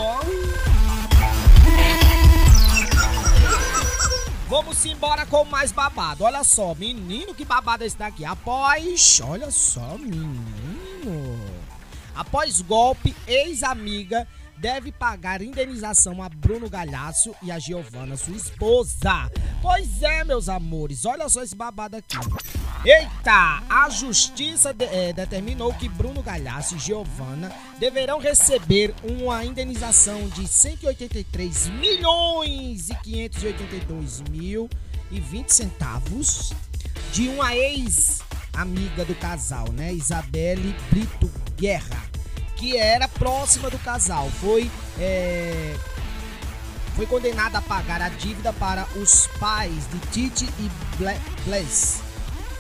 Vamos 4.51 4.85
embora 4.85 5.25
com 5.25 5.45
mais 5.45 5.71
babado. 5.71 6.25
Olha 6.25 6.43
só, 6.43 6.75
menino, 6.75 7.33
que 7.33 7.45
babado 7.45 7.85
é 7.85 7.87
esse 7.87 7.97
daqui? 7.97 8.25
Após, 8.25 9.21
olha 9.23 9.49
só, 9.49 9.97
menino. 9.97 11.39
Após 12.17 12.61
golpe, 12.61 13.15
ex-amiga 13.29 14.27
deve 14.61 14.93
pagar 14.93 15.41
indenização 15.41 16.23
a 16.23 16.29
Bruno 16.29 16.69
Galhaço 16.69 17.35
e 17.43 17.51
a 17.51 17.59
Giovana, 17.59 18.17
sua 18.17 18.37
esposa. 18.37 19.31
Pois 19.63 20.03
é, 20.03 20.23
meus 20.25 20.49
amores, 20.49 21.05
olha 21.05 21.29
só 21.29 21.43
esse 21.43 21.57
babado 21.57 21.97
aqui. 21.97 22.17
Eita! 22.85 23.63
A 23.69 23.89
justiça 23.91 24.73
de- 24.73 24.85
eh, 24.85 25.13
determinou 25.13 25.73
que 25.75 25.89
Bruno 25.89 26.23
Galhaço 26.23 26.77
e 26.77 26.79
Giovana 26.79 27.51
deverão 27.79 28.19
receber 28.19 28.95
uma 29.03 29.45
indenização 29.45 30.29
de 30.29 30.47
183 30.47 31.69
milhões 31.69 32.91
e 32.91 32.95
582 32.97 34.21
mil 34.31 34.69
e 35.11 35.21
20 35.21 35.49
centavos 35.51 36.53
de 37.13 37.29
uma 37.29 37.55
ex-amiga 37.55 39.05
do 39.05 39.15
casal, 39.15 39.71
né? 39.73 39.93
Isabelle 39.93 40.75
Brito 40.91 41.31
Guerra, 41.57 42.03
que 42.61 42.77
era 42.77 43.09
próxima 43.09 43.71
do 43.71 43.79
casal. 43.79 44.31
Foi 44.41 44.71
é, 44.99 45.75
foi 46.95 47.07
condenada 47.07 47.59
a 47.59 47.63
pagar 47.63 48.03
a 48.03 48.11
dívida 48.11 48.53
para 48.53 48.87
os 48.97 49.27
pais 49.39 49.89
de 49.91 49.99
Titi 50.13 50.45
e 50.59 50.71
Ble- 50.99 51.19
Bless, 51.47 52.01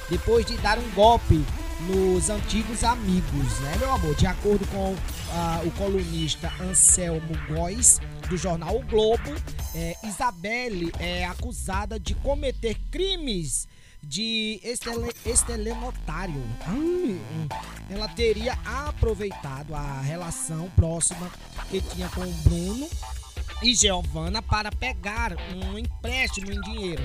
depois 0.08 0.46
de 0.46 0.56
dar 0.58 0.78
um 0.78 0.90
golpe 0.92 1.44
nos 1.80 2.30
antigos 2.30 2.82
amigos, 2.82 3.58
né, 3.60 3.76
meu 3.78 3.92
amor? 3.92 4.14
De 4.14 4.26
acordo 4.26 4.66
com 4.68 4.96
ah, 5.32 5.60
o 5.64 5.70
colunista 5.72 6.50
Anselmo 6.60 7.36
Góes, 7.48 8.00
do 8.28 8.36
jornal 8.36 8.76
O 8.76 8.82
Globo, 8.86 9.34
é, 9.74 9.94
Isabelle 10.04 10.92
é 10.98 11.24
acusada 11.26 11.98
de 11.98 12.14
cometer 12.14 12.76
crimes 12.90 13.66
de 14.02 14.60
estele, 14.62 15.12
estelionatário. 15.26 16.42
Hum. 16.68 17.18
Ela 17.88 18.08
teria 18.08 18.58
aproveitado 18.64 19.74
a 19.74 20.00
relação 20.00 20.70
próxima 20.76 21.30
que 21.70 21.80
tinha 21.80 22.08
com 22.08 22.22
o 22.22 22.32
Bruno 22.44 22.88
e 23.62 23.74
Giovanna 23.74 24.40
para 24.42 24.70
pegar 24.72 25.32
um 25.54 25.78
empréstimo 25.78 26.50
em 26.52 26.60
dinheiro. 26.62 27.02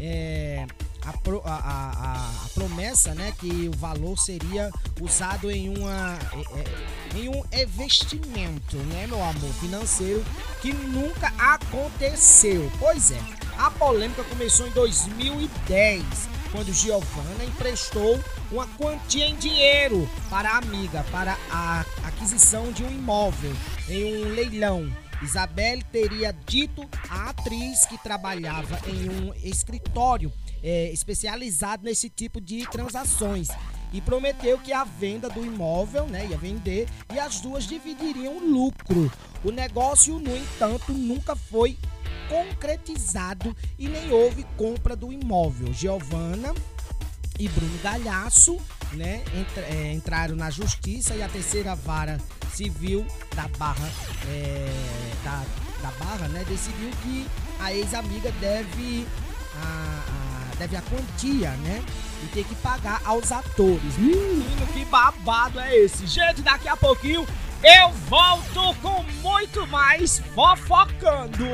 É, 0.00 0.64
a- 1.04 1.10
a- 1.44 1.52
a- 1.54 2.44
a 2.44 2.48
promessa, 2.54 3.14
né, 3.14 3.32
que 3.38 3.68
o 3.68 3.76
valor 3.76 4.16
seria 4.18 4.70
usado 5.00 5.50
em 5.50 5.76
uma 5.76 6.18
é, 6.32 7.16
é, 7.16 7.18
em 7.18 7.28
um 7.28 7.42
investimento, 7.52 8.76
né, 8.76 9.06
meu 9.06 9.22
amor, 9.22 9.52
financeiro 9.60 10.24
que 10.62 10.72
nunca 10.72 11.28
aconteceu. 11.38 12.70
Pois 12.78 13.10
é, 13.10 13.20
a 13.58 13.70
polêmica 13.70 14.22
começou 14.24 14.66
em 14.66 14.70
2010, 14.70 16.04
quando 16.50 16.72
Giovanna 16.72 17.44
emprestou 17.44 18.18
uma 18.50 18.66
quantia 18.66 19.26
em 19.26 19.36
dinheiro 19.36 20.08
para 20.30 20.50
a 20.50 20.58
amiga 20.58 21.04
para 21.10 21.36
a 21.50 21.84
aquisição 22.04 22.72
de 22.72 22.84
um 22.84 22.90
imóvel 22.90 23.54
em 23.88 24.24
um 24.24 24.34
leilão. 24.34 24.90
Isabelle 25.22 25.82
teria 25.82 26.32
dito 26.46 26.88
à 27.08 27.30
atriz 27.30 27.84
que 27.86 27.98
trabalhava 27.98 28.78
em 28.86 29.08
um 29.08 29.34
escritório 29.34 30.32
é, 30.62 30.90
especializado 30.92 31.84
nesse 31.84 32.08
tipo 32.08 32.40
de 32.40 32.66
transações 32.68 33.48
e 33.92 34.00
prometeu 34.00 34.58
que 34.58 34.72
a 34.72 34.84
venda 34.84 35.28
do 35.28 35.44
imóvel 35.44 36.06
né, 36.06 36.26
ia 36.26 36.36
vender 36.36 36.88
e 37.12 37.18
as 37.18 37.40
duas 37.40 37.66
dividiriam 37.66 38.36
o 38.36 38.46
lucro. 38.46 39.10
O 39.44 39.50
negócio, 39.50 40.18
no 40.18 40.36
entanto, 40.36 40.92
nunca 40.92 41.34
foi 41.34 41.76
concretizado 42.28 43.54
e 43.78 43.88
nem 43.88 44.12
houve 44.12 44.44
compra 44.56 44.94
do 44.94 45.12
imóvel. 45.12 45.72
Giovana 45.72 46.54
e 47.38 47.48
Bruno 47.48 47.78
Galhaço, 47.82 48.58
né, 48.92 49.22
é, 49.56 49.92
entraram 49.92 50.34
na 50.34 50.50
justiça 50.50 51.14
e 51.14 51.22
a 51.22 51.28
terceira 51.28 51.74
vara 51.74 52.18
civil 52.52 53.06
da 53.36 53.46
Barra 53.58 53.88
é, 54.28 54.72
da, 55.22 55.44
da 55.82 55.90
Barra, 56.04 56.28
né, 56.28 56.44
decidiu 56.48 56.90
que 57.02 57.26
a 57.60 57.72
ex-amiga 57.72 58.32
deve 58.40 59.06
a, 59.62 59.62
a- 59.62 60.54
deve 60.56 60.74
a 60.76 60.82
quantia, 60.82 61.50
né, 61.52 61.84
e 62.24 62.26
ter 62.34 62.42
que 62.44 62.54
pagar 62.56 63.00
aos 63.04 63.30
atores. 63.30 63.96
Menino, 63.96 64.66
que 64.72 64.84
babado 64.86 65.60
é 65.60 65.76
esse? 65.76 66.04
Gente, 66.06 66.42
daqui 66.42 66.66
a 66.66 66.76
pouquinho 66.76 67.24
eu 67.62 67.90
volto 68.08 68.74
com 68.80 69.02
muito 69.22 69.66
mais 69.66 70.20
fofocando. 70.34 71.46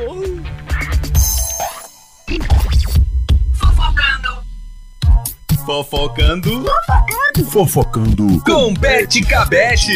Fofocando 5.64 6.66
Fofocando 7.50 8.42
com 8.44 8.74
Bete 8.74 9.24
Cabete. 9.24 9.92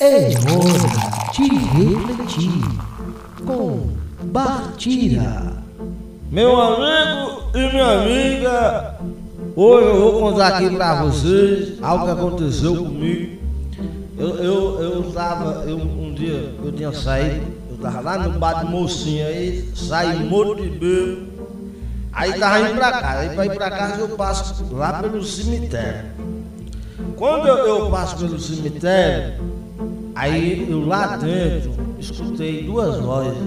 É 0.00 0.30
hora 0.48 1.32
de 1.32 1.48
refletir 1.76 2.50
com 3.44 3.90
Batira. 4.24 5.62
Meu 6.30 6.60
amigo 6.60 7.42
e 7.54 7.72
minha 7.72 8.02
amiga, 8.02 8.94
hoje 9.60 9.86
eu 9.88 10.00
vou 10.00 10.20
contar 10.20 10.48
aqui 10.48 10.70
pra 10.70 11.02
vocês 11.02 11.82
algo 11.82 12.04
que 12.04 12.10
aconteceu 12.12 12.76
comigo. 12.76 13.38
Eu, 14.16 14.28
eu, 14.36 14.80
eu 14.80 15.12
tava, 15.12 15.64
eu, 15.64 15.76
um 15.76 16.12
dia 16.14 16.54
eu 16.64 16.72
tinha 16.72 16.92
saído, 16.92 17.46
eu 17.70 17.76
tava 17.78 18.00
lá 18.00 18.18
no 18.18 18.38
bar 18.38 18.64
de 18.64 18.70
mocinha, 18.70 19.26
aí 19.26 19.68
saí 19.74 20.24
morto 20.24 20.62
de 20.62 20.70
bebo. 20.70 21.28
Aí 22.12 22.32
tava 22.38 22.68
indo 22.68 22.74
pra 22.76 22.92
casa, 22.92 23.18
aí 23.18 23.30
pra 23.30 23.46
ir 23.46 23.54
pra 23.54 23.70
casa 23.70 24.00
eu 24.00 24.08
passo 24.10 24.64
lá 24.74 24.92
pelo 24.94 25.22
cemitério. 25.22 26.10
Quando 27.16 27.46
eu, 27.46 27.56
eu 27.56 27.90
passo 27.90 28.16
pelo 28.16 28.38
cemitério, 28.38 29.34
aí 30.14 30.68
eu 30.70 30.86
lá 30.86 31.16
dentro 31.16 31.72
escutei 31.98 32.64
duas 32.64 32.98
vozes. 33.00 33.38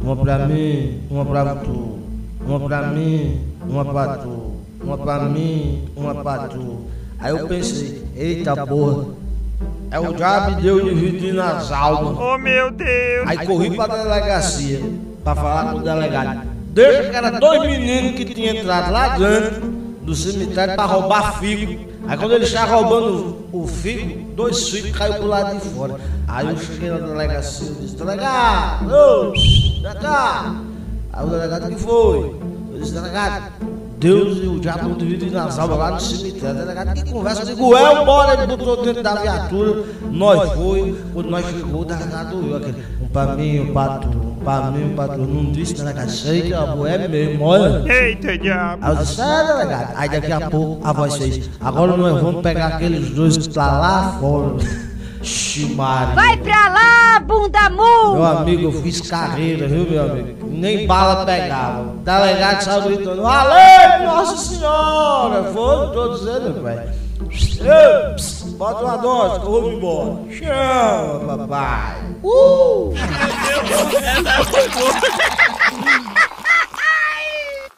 Uma 0.00 0.16
pra 0.16 0.46
mim, 0.46 1.00
uma 1.10 1.24
pra 1.26 1.56
tu. 1.56 1.98
Uma 2.46 2.60
pra 2.60 2.86
mim, 2.86 3.40
uma 3.68 3.84
pra 3.84 4.16
tu. 4.16 4.59
Uma 4.82 4.98
pra 4.98 5.20
mim, 5.20 5.88
uma 5.94 6.14
pra 6.14 6.48
tu. 6.48 6.86
Aí 7.18 7.30
eu 7.30 7.46
pensei, 7.46 8.04
eita 8.16 8.66
porra. 8.66 9.06
É 9.90 9.98
o 9.98 10.12
diabo 10.14 10.56
de 10.56 10.62
Deus 10.62 10.84
dividindo 10.84 11.42
as 11.42 11.70
almas. 11.70 12.16
Oh 12.18 12.38
meu 12.38 12.70
Deus. 12.70 13.26
Aí 13.26 13.46
corri 13.46 13.76
pra 13.76 13.86
delegacia 13.88 14.80
pra 15.24 15.34
falar 15.34 15.72
com 15.72 15.78
o 15.78 15.82
delegado. 15.82 16.48
Deixa 16.72 17.10
que 17.10 17.16
era 17.16 17.30
dois 17.30 17.60
meninos 17.62 18.14
que 18.14 18.24
tinham 18.24 18.54
entrado 18.54 18.92
lá 18.92 19.18
dentro 19.18 19.68
do 20.02 20.14
cemitério 20.14 20.74
pra 20.76 20.84
roubar 20.84 21.38
figo. 21.40 21.90
Aí 22.06 22.16
quando 22.16 22.32
eles 22.32 22.48
estavam 22.48 22.82
roubando 22.82 23.46
o 23.52 23.66
figo, 23.66 24.32
dois 24.34 24.68
figos 24.68 24.92
caíram 24.92 25.18
pro 25.18 25.26
lado 25.26 25.58
de 25.60 25.68
fora. 25.68 25.96
Aí 26.26 26.48
eu 26.48 26.56
cheguei 26.56 26.90
na 26.90 26.98
delegacia 26.98 27.70
e 27.70 27.74
disse, 27.82 27.96
delegado, 27.96 28.88
ô, 28.90 29.32
delegado. 29.82 30.66
Aí 31.12 31.26
o 31.26 31.28
delegado, 31.28 31.68
que 31.68 31.76
foi? 31.76 32.36
Eu 32.72 32.78
disse, 32.80 32.92
delegado, 32.92 33.52
Deus 34.00 34.38
e 34.38 34.46
o 34.46 34.58
diabo 34.58 34.94
dividem 34.94 35.30
nas 35.30 35.58
almas 35.58 35.78
lá 35.78 35.90
no 35.90 36.00
cemitério. 36.00 36.56
Delegado, 36.56 36.94
que 36.94 37.12
conversa? 37.12 37.42
Eu 37.42 37.46
digo, 37.46 37.76
é, 37.76 38.02
bora, 38.02 38.32
ele 38.32 38.56
botou 38.56 38.82
dentro 38.82 39.02
da 39.02 39.14
viatura. 39.14 39.84
Nós 40.10 40.52
foi, 40.52 40.98
quando 41.12 41.28
nós 41.28 41.44
chegou, 41.44 41.82
o 41.82 41.84
delegado 41.84 42.36
ouviu 42.36 42.56
aquele, 42.56 42.82
um 43.02 43.08
pra 43.08 43.26
mim, 43.36 43.60
um 43.60 43.72
pra 43.74 43.98
tu, 43.98 44.08
um 44.08 44.34
pra 44.36 44.70
mim, 44.70 44.84
um 44.84 44.94
pra 44.94 45.08
tu. 45.08 45.18
Não 45.18 45.52
disse, 45.52 45.74
delegado, 45.74 46.10
sei 46.10 46.42
que 46.42 46.54
é 46.54 47.08
mesmo, 47.08 47.44
olha. 47.44 47.92
Eita, 47.92 48.38
diabo. 48.38 48.82
Aí 48.82 48.90
eu 48.90 48.96
disse, 48.96 49.20
é, 49.20 49.46
delegado. 49.46 49.92
Aí 49.94 50.08
daqui 50.08 50.32
a 50.32 50.50
pouco 50.50 50.80
a 50.82 50.92
voz 50.94 51.16
fez, 51.16 51.50
agora 51.60 51.94
nós 51.94 52.22
vamos 52.22 52.42
pegar 52.42 52.68
aqueles 52.68 53.10
dois 53.10 53.36
que 53.36 53.50
tá 53.50 53.78
lá 53.78 54.16
fora. 54.18 54.56
Ximari. 55.22 56.14
Vai 56.14 56.36
pra 56.38 56.68
lá, 56.68 57.20
bunda 57.20 57.68
Meu 57.68 58.14
mu! 58.14 58.24
amigo, 58.24 58.62
eu 58.64 58.82
fiz 58.82 59.00
carreira, 59.02 59.68
viu, 59.68 59.88
meu 59.88 60.02
amigo? 60.02 60.46
Nem 60.48 60.86
bala 60.86 61.24
pegava. 61.26 61.82
O 61.82 61.96
delegado 61.98 62.62
saiu 62.62 62.82
gritando, 62.82 63.22
valeu, 63.22 64.06
Nossa 64.06 64.36
Senhora! 64.36 65.44
Foi, 65.52 65.92
tô 65.92 66.14
dizendo, 66.14 66.62
meu. 66.62 67.00
Ei, 67.30 68.14
pss, 68.14 68.40
Bota 68.60 68.84
uma 68.84 68.96
dose 68.98 69.40
que 69.40 69.46
eu 69.46 69.50
vou 69.50 69.72
embora. 69.72 70.18
Chama, 70.30 71.38
papai. 71.38 71.96
Uh! 72.22 72.92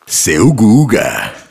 Seu 0.07 0.53
Guga. 0.53 1.42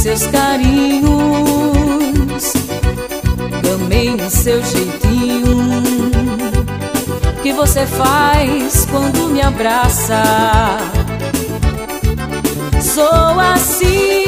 Seus 0.00 0.26
carinhos. 0.28 1.04
Gamei 3.62 4.16
no 4.16 4.30
seu 4.30 4.62
jeitinho 4.64 6.10
que 7.42 7.52
você 7.52 7.84
faz 7.86 8.86
quando 8.90 9.28
me 9.28 9.42
abraça. 9.42 10.22
Sou 12.80 13.38
assim, 13.38 14.24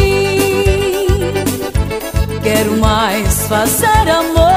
quero 2.43 2.77
mais 2.77 3.47
fazer 3.47 4.11
amor. 4.11 4.53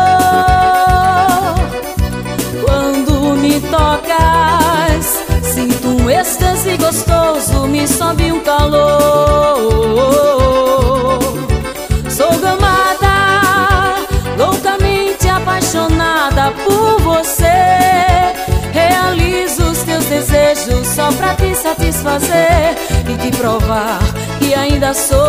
Quando 2.66 3.38
me 3.38 3.62
tocas, 3.62 5.24
sinto 5.44 5.88
um 5.88 6.10
êxtase 6.10 6.76
gostoso, 6.76 7.68
me 7.68 7.88
sobe 7.88 8.34
um 8.34 8.42
calor. 8.42 9.86
Sou 12.16 12.32
gamada, 12.40 13.96
loucamente 14.38 15.28
apaixonada 15.28 16.54
por 16.64 17.02
você. 17.02 17.44
Realizo 18.72 19.66
os 19.66 19.84
teus 19.84 20.06
desejos 20.06 20.88
só 20.88 21.12
pra 21.12 21.36
te 21.36 21.54
satisfazer 21.54 22.78
e 23.10 23.18
te 23.18 23.38
provar 23.38 24.00
que 24.40 24.54
ainda 24.54 24.94
sou 24.94 25.25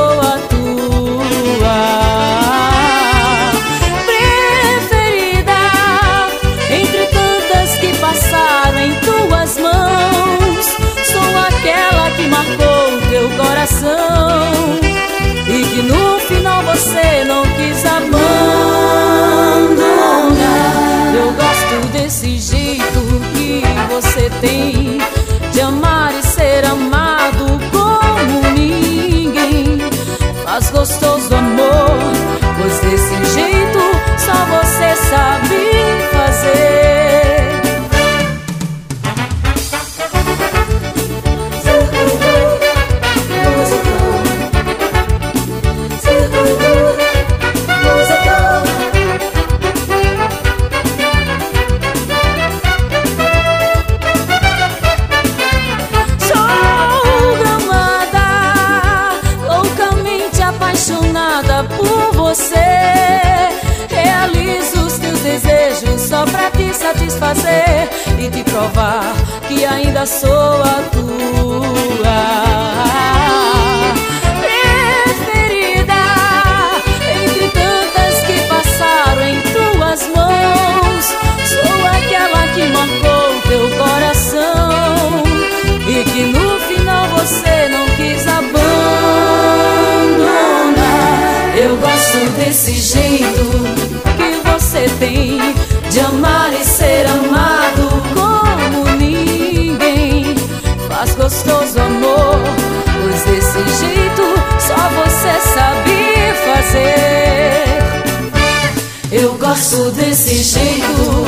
gosto 109.67 109.91
desse 109.91 110.45
jeito 110.45 111.25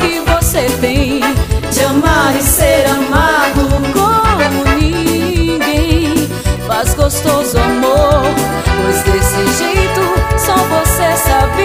que 0.00 0.18
você 0.28 0.66
tem 0.80 1.20
de 1.70 1.84
amar 1.84 2.36
e 2.36 2.42
ser 2.42 2.84
amado 2.88 3.68
como 3.92 4.64
ninguém. 4.76 6.28
Faz 6.66 6.94
gostoso 6.94 7.56
amor, 7.56 8.24
pois 8.82 9.02
desse 9.04 9.62
jeito 9.62 10.00
só 10.36 10.56
você 10.56 11.16
sabe 11.16 11.64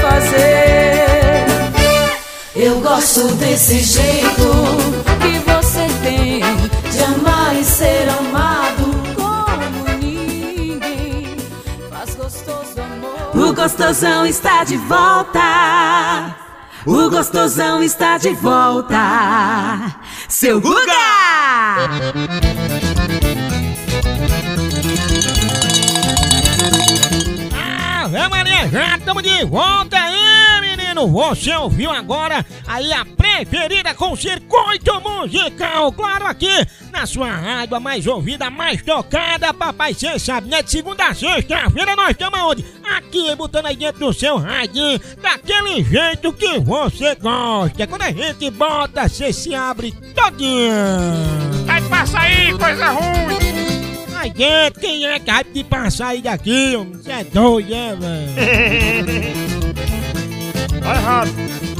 fazer. 0.00 1.46
Eu 2.56 2.80
gosto 2.80 3.28
desse 3.36 3.78
jeito 3.78 4.35
gostosão 13.66 14.24
está 14.24 14.62
de 14.62 14.76
volta. 14.76 16.36
O 16.86 17.10
gostosão 17.10 17.82
está 17.82 18.16
de 18.16 18.32
volta. 18.34 18.96
Seu 20.28 20.60
Guga! 20.60 20.92
Ave 28.04 28.28
Maria, 28.28 28.68
já 28.68 28.96
estamos 28.98 29.24
de 29.24 29.44
volta 29.46 30.05
menino! 30.96 31.06
Você 31.06 31.54
ouviu 31.54 31.90
agora 31.90 32.44
aí 32.66 32.92
a 32.92 33.04
preferida 33.04 33.94
com 33.94 34.16
circuito 34.16 35.00
musical, 35.00 35.92
claro 35.92 36.26
aqui 36.26 36.48
na 36.90 37.04
sua 37.04 37.30
rádio, 37.30 37.76
a 37.76 37.80
mais 37.80 38.06
ouvida, 38.06 38.46
a 38.46 38.50
mais 38.50 38.82
tocada, 38.82 39.52
papai, 39.52 39.92
cê 39.92 40.18
sabe, 40.18 40.48
né? 40.48 40.62
De 40.62 40.70
segunda 40.70 41.08
a 41.08 41.14
sexta-feira 41.14 41.94
nós 41.94 42.10
estamos 42.10 42.38
aonde? 42.38 42.64
Aqui, 42.96 43.34
botando 43.34 43.66
aí 43.66 43.76
dentro 43.76 44.06
do 44.06 44.12
seu 44.12 44.38
rádio, 44.38 44.80
daquele 45.20 45.84
jeito 45.84 46.32
que 46.32 46.58
você 46.60 47.14
gosta. 47.16 47.86
Quando 47.86 48.02
a 48.02 48.12
gente 48.12 48.50
bota, 48.50 49.08
você 49.08 49.32
se 49.32 49.54
abre 49.54 49.92
todinho. 50.14 50.72
Vai 51.66 51.82
passar 51.82 52.22
aí, 52.22 52.56
coisa 52.56 52.90
ruim! 52.90 54.06
Ai, 54.14 54.30
dentro, 54.30 54.80
quem 54.80 55.06
é 55.06 55.18
que 55.18 55.30
vai 55.30 55.44
te 55.44 55.64
passar 55.64 56.08
aí 56.08 56.22
daqui? 56.22 56.76
Você 56.76 57.12
é 57.12 57.24
doido, 57.24 57.74
é, 57.74 57.94
velho? 57.94 59.56
Tá 60.86 60.94
errado. 60.94 61.30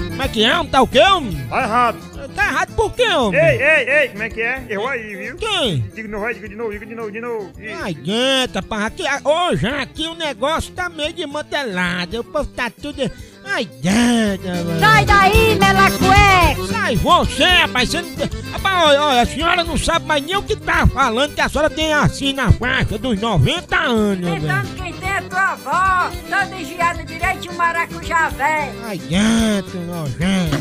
Como 0.09 0.23
é 0.23 0.29
que 0.29 0.45
é? 0.45 0.65
Tá 0.65 0.83
o 0.83 0.89
quê, 0.89 0.99
homem? 0.99 1.47
Tá 1.49 1.63
errado. 1.63 1.99
Tá 2.35 2.47
errado 2.49 2.75
por 2.75 2.93
quê, 2.93 3.09
homem? 3.09 3.41
Ei, 3.41 3.63
ei, 3.63 3.89
ei, 3.89 4.09
como 4.09 4.23
é 4.25 4.29
que 4.29 4.43
é? 4.43 4.67
Errou 4.69 4.89
aí, 4.89 5.15
viu? 5.15 5.37
Quem? 5.37 5.81
Diga 5.95 6.03
de 6.03 6.09
novo, 6.09 6.35
diga 6.35 6.49
de 6.49 6.57
novo, 6.57 6.73
diga 6.73 6.87
de 6.87 6.95
novo, 6.97 7.13
de 7.13 7.21
novo. 7.21 7.53
Ai, 7.83 7.95
dentro, 7.95 8.57
rapaz, 8.57 8.85
aqui, 8.87 9.05
hoje 9.25 9.67
aqui 9.69 10.09
o 10.09 10.15
negócio 10.17 10.75
tá 10.75 10.89
meio 10.89 11.13
de 11.13 11.25
mantelado, 11.25 12.19
o 12.19 12.25
povo 12.25 12.49
tá 12.51 12.69
tudo... 12.69 13.09
Ai, 13.47 13.69
velho. 13.81 14.81
Sai 14.81 15.05
daí, 15.05 15.59
melacueca! 15.59 16.67
Sai 16.73 16.97
você, 16.97 17.45
rapaz, 17.45 17.89
você 17.89 18.03
não... 18.03 18.11
Rapaz, 18.53 18.85
olha, 18.85 19.03
olha, 19.03 19.23
a 19.23 19.27
senhora 19.27 19.65
não 19.65 19.79
sabe 19.79 20.07
mais 20.07 20.25
nem 20.25 20.37
o 20.37 20.43
que 20.43 20.57
tá 20.57 20.87
falando, 20.87 21.35
que 21.35 21.41
a 21.41 21.49
senhora 21.49 21.71
tem 21.71 21.93
assim 21.93 22.33
na 22.33 22.51
faixa 22.53 22.99
dos 22.99 23.21
90 23.21 23.77
anos. 23.77 24.31
Pensando 24.31 24.75
quem 24.75 24.93
tem 24.93 25.11
a 25.11 25.23
tua 25.23 25.53
avó, 25.53 26.11
toda 26.29 26.61
engiada 26.61 27.05
direito 27.05 27.51
um 27.51 27.55
maracujá 27.55 28.29
velho. 28.31 28.73
Ai, 28.85 28.99
dentro, 28.99 29.81
nojento. 29.81 30.57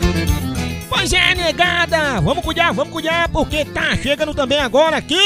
Pois 0.88 1.12
é, 1.12 1.34
negada! 1.34 2.20
Vamos 2.20 2.44
cuidar, 2.44 2.72
vamos 2.72 2.92
cuidar, 2.92 3.28
porque 3.28 3.64
tá 3.64 3.96
chegando 3.96 4.32
também 4.34 4.58
agora 4.58 4.96
aqui. 4.96 5.18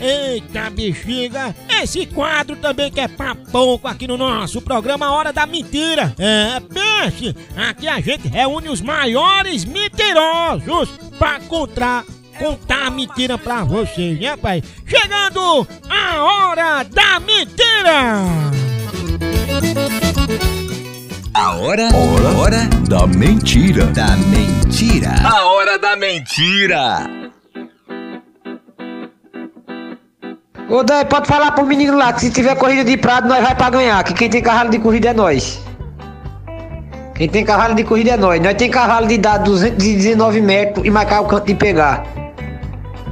Eita, 0.00 0.70
bexiga! 0.70 1.54
Esse 1.68 2.04
quadro 2.06 2.56
também 2.56 2.90
que 2.90 3.00
é 3.00 3.08
pra 3.08 3.34
pouco 3.34 3.86
aqui 3.86 4.06
no 4.06 4.16
nosso 4.16 4.60
programa 4.60 5.12
Hora 5.12 5.32
da 5.32 5.46
Mentira. 5.46 6.14
É, 6.18 6.60
pense! 6.60 7.34
Aqui 7.56 7.86
a 7.86 8.00
gente 8.00 8.28
reúne 8.28 8.68
os 8.68 8.80
maiores 8.80 9.64
mentirosos 9.64 10.90
pra 11.18 11.40
contar. 11.40 12.04
Contar 12.38 12.90
mentira 12.90 13.38
pra 13.38 13.62
vocês, 13.62 14.18
né, 14.18 14.36
pai? 14.36 14.60
Chegando 14.84 15.66
a 15.88 16.24
hora 16.24 16.82
da 16.82 17.20
mentira! 17.20 18.24
Hora, 21.64 21.88
hora, 21.94 22.36
hora 22.36 22.58
da 22.86 23.06
mentira. 23.06 23.86
Da 23.86 24.14
mentira. 24.18 25.14
A 25.24 25.46
hora 25.46 25.78
da 25.78 25.96
mentira. 25.96 27.06
Ô, 30.68 30.82
Dé, 30.82 31.04
pode 31.04 31.26
falar 31.26 31.52
pro 31.52 31.64
menino 31.64 31.96
lá 31.96 32.12
que 32.12 32.20
se 32.20 32.30
tiver 32.30 32.54
corrida 32.56 32.84
de 32.84 32.98
prado, 32.98 33.26
nós 33.28 33.42
vai 33.42 33.54
pra 33.54 33.70
ganhar. 33.70 34.04
Que 34.04 34.12
quem 34.12 34.28
tem 34.28 34.42
cavalo 34.42 34.68
de 34.68 34.78
corrida 34.78 35.08
é 35.08 35.14
nós. 35.14 35.58
Quem 37.14 37.30
tem 37.30 37.42
cavalo 37.42 37.74
de 37.74 37.82
corrida 37.82 38.10
é 38.10 38.16
nós. 38.18 38.42
Nós 38.42 38.54
tem 38.56 38.70
cavalo 38.70 39.06
de 39.06 39.16
dar 39.16 39.38
219 39.38 40.42
metros 40.42 40.84
e 40.84 40.90
marcar 40.90 41.22
o 41.22 41.24
canto 41.24 41.46
de 41.46 41.54
pegar. 41.54 42.04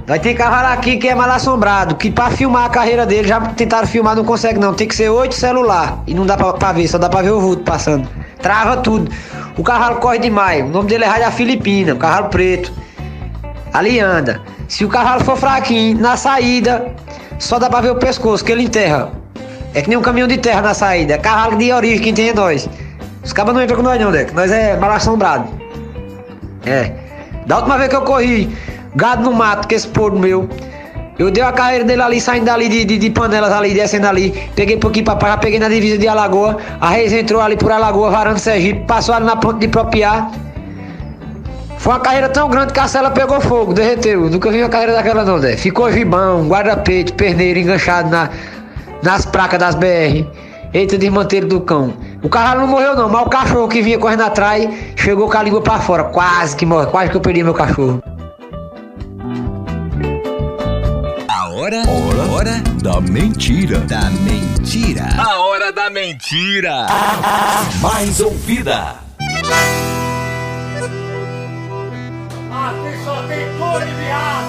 Nós 0.07 0.21
tem 0.21 0.35
cavalo 0.35 0.75
aqui 0.75 0.99
que 0.99 1.09
é 1.09 1.15
mal 1.15 1.31
assombrado, 1.31 1.95
que 1.95 2.11
pra 2.11 2.29
filmar 2.29 2.67
a 2.67 2.69
carreira 2.69 3.07
dele, 3.07 3.27
já 3.27 3.41
tentaram 3.41 3.89
filmar, 3.89 4.15
não 4.15 4.25
consegue 4.25 4.59
não. 4.59 4.75
Tem 4.75 4.87
que 4.87 4.95
ser 4.95 5.09
oito 5.09 5.35
celular. 5.35 6.03
E 6.07 6.13
não 6.13 6.27
dá 6.27 6.37
pra, 6.37 6.53
pra 6.53 6.73
ver, 6.73 6.87
só 6.87 6.99
dá 6.99 7.09
pra 7.09 7.23
ver 7.23 7.31
o 7.31 7.41
vulto 7.41 7.63
passando. 7.63 8.07
Trava 8.43 8.77
tudo. 8.79 9.11
O 9.57 9.63
cavalo 9.63 9.97
corre 9.97 10.19
demais. 10.19 10.65
O 10.65 10.69
nome 10.69 10.89
dele 10.89 11.05
é 11.05 11.07
Rádio 11.07 11.31
Filipina, 11.33 11.95
o 11.95 11.97
cavalo 11.97 12.29
preto. 12.29 12.73
Ali 13.73 14.01
anda. 14.01 14.43
Se 14.69 14.85
o 14.85 14.89
cavalo 14.89 15.25
for 15.25 15.37
fraquinho, 15.37 15.99
na 15.99 16.17
saída, 16.17 16.87
só 17.39 17.59
dá 17.59 17.71
pra 17.71 17.81
ver 17.81 17.91
o 17.91 17.97
pescoço, 17.97 18.45
que 18.45 18.53
ele 18.53 18.65
enterra. 18.65 19.11
É 19.75 19.81
que 19.81 19.89
nem 19.89 19.97
um 19.97 20.03
caminhão 20.03 20.29
de 20.29 20.37
terra 20.37 20.61
na 20.61 20.75
saída. 20.75 21.15
É 21.15 21.19
cavalo 21.19 21.57
de 21.57 21.73
origem, 21.73 22.01
quem 22.01 22.13
tem 22.13 22.29
é 22.31 22.35
nós. 22.35 22.69
Os 23.25 23.33
cabas 23.33 23.55
não 23.55 23.63
entram 23.63 23.77
com 23.77 23.83
nós 23.83 24.01
não, 24.01 24.11
Deck. 24.11 24.35
Nós 24.35 24.51
é 24.51 24.77
mal 24.77 24.91
assombrado. 24.91 25.49
É. 26.67 26.93
Da 27.47 27.57
última 27.57 27.79
vez 27.79 27.89
que 27.89 27.97
eu 27.97 28.03
corri 28.03 28.55
gado 28.95 29.23
no 29.23 29.33
mato, 29.33 29.67
que 29.69 29.75
esse 29.75 29.89
porco 29.89 30.19
meu. 30.19 30.49
Eu 31.23 31.31
dei 31.31 31.41
a 31.41 31.53
carreira 31.53 31.85
dele 31.85 32.03
ali, 32.03 32.21
saindo 32.21 32.47
dali 32.47 32.69
de, 32.69 32.85
de, 32.85 32.99
de 32.99 33.09
panelas 33.11 33.53
ali, 33.53 33.73
descendo 33.73 34.09
ali. 34.09 34.35
Peguei 34.57 34.75
um 34.75 34.81
pouquinho 34.81 35.05
pra 35.05 35.17
já 35.29 35.37
peguei 35.37 35.61
na 35.61 35.69
divisa 35.69 35.97
de 35.97 36.09
Alagoa. 36.09 36.57
A 36.81 36.89
Reis 36.89 37.13
entrou 37.13 37.41
ali 37.41 37.57
por 37.57 37.71
Alagoa, 37.71 38.11
varando 38.11 38.41
Sergipe, 38.41 38.85
passou 38.89 39.15
ali 39.15 39.25
na 39.25 39.37
ponte 39.37 39.61
de 39.61 39.69
Propiar. 39.69 40.33
Foi 41.79 41.93
uma 41.93 42.01
carreira 42.01 42.29
tão 42.29 42.49
grande 42.49 42.73
que 42.73 42.81
a 42.81 42.89
cela 42.89 43.09
pegou 43.13 43.41
fogo, 43.41 43.73
derreteu. 43.73 44.29
Nunca 44.29 44.51
vi 44.51 44.63
uma 44.65 44.69
carreira 44.69 44.95
daquela 44.95 45.25
não, 45.25 45.39
Zé. 45.39 45.57
Ficou 45.57 45.93
gibão, 45.93 46.49
guarda-peito, 46.49 47.15
perneiro 47.15 47.61
enganchado 47.61 48.11
na, 48.11 48.29
nas 49.01 49.25
placas 49.25 49.61
das 49.61 49.77
BR. 49.77 50.27
Eita, 50.75 50.99
desmanteiro 50.99 51.47
do 51.47 51.61
cão. 51.61 51.95
O 52.21 52.29
cavalo 52.29 52.63
não 52.63 52.67
morreu 52.67 52.97
não, 52.97 53.09
mas 53.09 53.25
o 53.25 53.29
cachorro 53.29 53.69
que 53.69 53.81
vinha 53.81 53.99
correndo 53.99 54.25
atrás 54.25 54.69
chegou 54.97 55.31
com 55.31 55.39
a 55.39 55.43
língua 55.45 55.61
pra 55.61 55.79
fora. 55.79 56.03
Quase 56.03 56.57
que 56.57 56.67
morre, 56.67 56.87
quase 56.87 57.11
que 57.11 57.17
eu 57.17 57.21
perdi 57.21 57.45
meu 57.45 57.55
cachorro. 57.55 58.03
Hora, 62.43 62.51
hora 62.51 62.61
da 62.83 63.01
mentira. 63.01 63.79
Da 63.81 64.11
mentira. 64.11 65.09
A 65.17 65.39
hora 65.39 65.73
da 65.73 65.89
mentira. 65.89 66.87
Mais 67.81 68.21
ouvida. 68.21 68.97
Aqui 72.51 73.05
só 73.05 73.23
tem 73.29 73.47
cor 73.59 73.81
de 73.81 73.95
viado. 73.95 74.47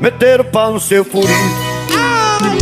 Meteram 0.00 0.44
o 0.44 0.50
pau 0.50 0.72
no 0.72 0.80
seu 0.80 1.04
furico. 1.04 1.34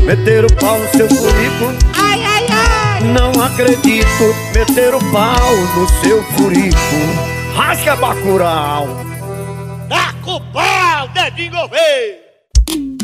Meteram 0.04 0.48
o 0.48 0.56
pau 0.56 0.78
no 0.78 0.88
seu 0.90 1.08
furico. 1.08 1.72
Ai, 1.96 2.24
ai, 2.24 2.46
ai. 2.50 3.00
Não 3.04 3.30
acredito. 3.40 4.34
Meteram 4.52 4.98
o 4.98 5.12
pau 5.12 5.56
no 5.76 5.88
seu 6.02 6.22
furico. 6.32 6.76
Rasga 7.54 7.94
Bacurau. 7.96 8.88
Dá 9.88 10.12
com 10.24 10.36
o 10.36 10.40
pau, 10.52 11.08
dedinho 11.14 11.52
governo. 11.52 12.23
Foi 12.66 12.94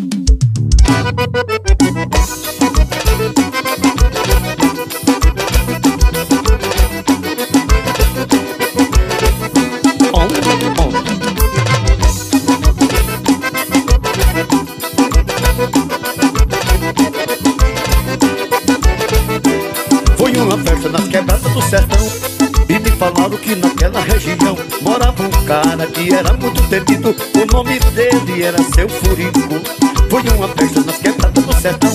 era 26.09 26.32
muito 26.32 26.62
temido 26.68 27.11
O 27.11 27.53
nome 27.53 27.78
dele 27.94 28.42
era 28.42 28.59
seu 28.74 28.88
furico. 28.88 29.61
Foi 30.09 30.22
uma 30.34 30.48
festa 30.48 30.80
nas 30.80 30.96
quebradas 30.96 31.44
do 31.44 31.61
sertão 31.61 31.90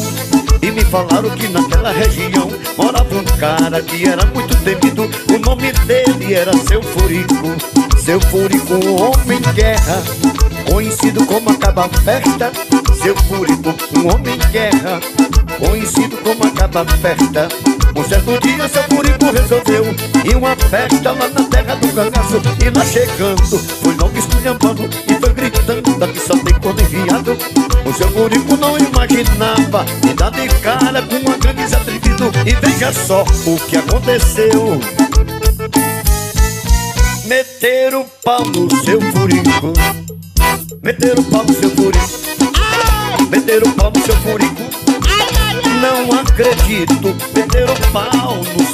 E 0.61 0.71
me 0.71 0.81
falaram 0.85 1.29
que 1.31 1.47
naquela 1.47 1.91
região 1.91 2.49
Morava 2.77 3.15
um 3.15 3.23
cara 3.39 3.81
que 3.81 4.07
era 4.07 4.25
muito 4.27 4.55
temido 4.63 5.09
O 5.33 5.39
nome 5.39 5.71
dele 5.85 6.33
era 6.33 6.55
seu 6.57 6.81
furico. 6.81 7.55
Seu 7.97 8.19
furico, 8.21 8.73
um 8.73 9.01
homem 9.01 9.41
de 9.41 9.51
guerra 9.53 10.03
Conhecido 10.71 11.25
como 11.25 11.49
acaba 11.49 11.89
festa. 12.03 12.51
Seu 13.01 13.15
furico, 13.23 13.73
um 13.97 14.13
homem 14.13 14.37
de 14.37 14.47
guerra 14.47 14.99
Conhecido 15.59 16.17
como 16.17 16.45
acaba 16.45 16.85
festa 16.85 17.47
um 17.95 18.03
certo 18.03 18.39
dia 18.41 18.67
seu 18.67 18.83
furico 18.83 19.31
resolveu 19.31 19.85
Ir 20.25 20.35
uma 20.35 20.55
festa 20.55 21.11
lá 21.11 21.27
na 21.29 21.43
terra 21.43 21.75
do 21.75 21.87
cangaço. 21.93 22.41
E 22.63 22.69
lá 22.69 22.85
chegando, 22.85 23.57
foi 23.57 23.95
logo 23.95 24.17
esculhambando 24.17 24.89
E 25.07 25.13
foi 25.13 25.33
gritando, 25.33 25.97
daqui 25.97 26.19
só 26.19 26.37
tem 26.37 26.53
corno 26.59 26.81
enviado 26.81 27.37
O 27.85 27.93
seu 27.93 28.09
furico 28.09 28.57
não 28.57 28.77
imaginava 28.77 29.85
E 30.07 30.13
dá 30.13 30.29
de 30.29 30.47
cara 30.59 31.01
com 31.01 31.15
uma 31.15 31.37
camisa 31.37 31.77
atrevido 31.77 32.31
E 32.45 32.55
veja 32.55 32.91
só 32.91 33.23
o 33.23 33.59
que 33.67 33.77
aconteceu. 33.77 34.79
Meteram 37.25 38.01
o 38.01 38.05
pau 38.23 38.45
no 38.45 38.83
seu 38.83 39.01
furico 39.01 39.73
Meteram 40.83 41.21
o 41.21 41.25
pau 41.25 41.43
no 41.43 41.53
seu 41.53 41.69
furico 41.71 42.24
acredito 46.35 47.15
Meteram 47.33 47.73
o 47.73 47.91
pau 47.91 48.35
no 48.35 48.64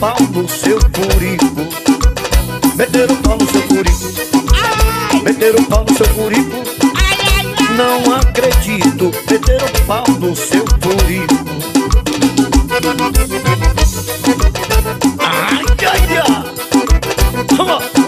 pau 0.00 0.16
no 0.32 0.48
seu 0.48 0.80
furico 0.80 1.44
Meteram 2.74 3.14
o 3.14 3.18
pau 3.18 3.36
no 3.36 3.46
seu 3.50 3.60
furico 3.62 5.22
Meteram 5.22 5.58
o 5.58 5.66
pau 5.66 5.84
no 5.86 5.94
seu 5.94 6.06
furico 6.06 6.56
Não 7.76 8.14
acredito. 8.16 9.12
Meteram 9.30 9.66
o 9.66 9.86
pau 9.86 10.04
no 10.18 10.34
seu 10.34 10.64
furico 10.80 11.34
Ai, 15.18 15.64
ai, 15.86 16.18
ai. 16.18 16.50
Vamos 17.56 17.99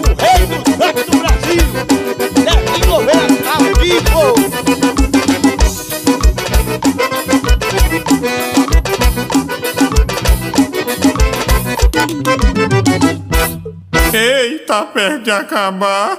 Eita, 14.73 14.85
perto 14.87 15.23
de 15.23 15.31
acabar. 15.31 16.17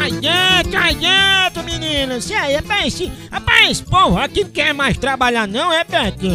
Ai, 0.00 0.10
dentro, 0.12 0.78
ai, 0.78 0.94
dentro, 0.94 1.62
meninas. 1.64 2.30
E 2.30 2.34
aí, 2.34 2.56
rapaz, 2.56 2.98
rapaz, 3.30 3.80
povo, 3.82 4.18
aqui 4.18 4.44
não 4.44 4.50
quer 4.50 4.72
mais 4.72 4.96
trabalhar 4.96 5.46
não, 5.46 5.70
é, 5.70 5.84
Beto? 5.84 6.26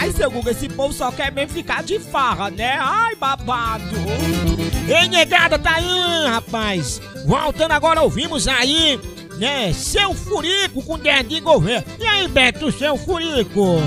Ai, 0.00 0.12
seu 0.12 0.30
Guga, 0.30 0.52
esse 0.52 0.68
povo 0.70 0.94
só 0.94 1.12
quer 1.12 1.30
mesmo 1.30 1.52
ficar 1.52 1.82
de 1.82 1.98
farra, 2.00 2.50
né? 2.50 2.78
Ai, 2.80 3.14
babado. 3.16 3.94
Ei, 4.88 5.08
negada, 5.08 5.58
tá 5.58 5.74
aí, 5.74 6.26
rapaz. 6.26 7.02
Voltando 7.26 7.72
agora, 7.72 8.00
ouvimos 8.00 8.48
aí, 8.48 8.98
né, 9.38 9.74
seu 9.74 10.14
furico 10.14 10.82
com 10.82 10.98
dedinho 10.98 11.42
governo. 11.42 11.84
E 12.00 12.06
aí, 12.06 12.26
Beto, 12.26 12.72
seu 12.72 12.96
furico? 12.96 13.78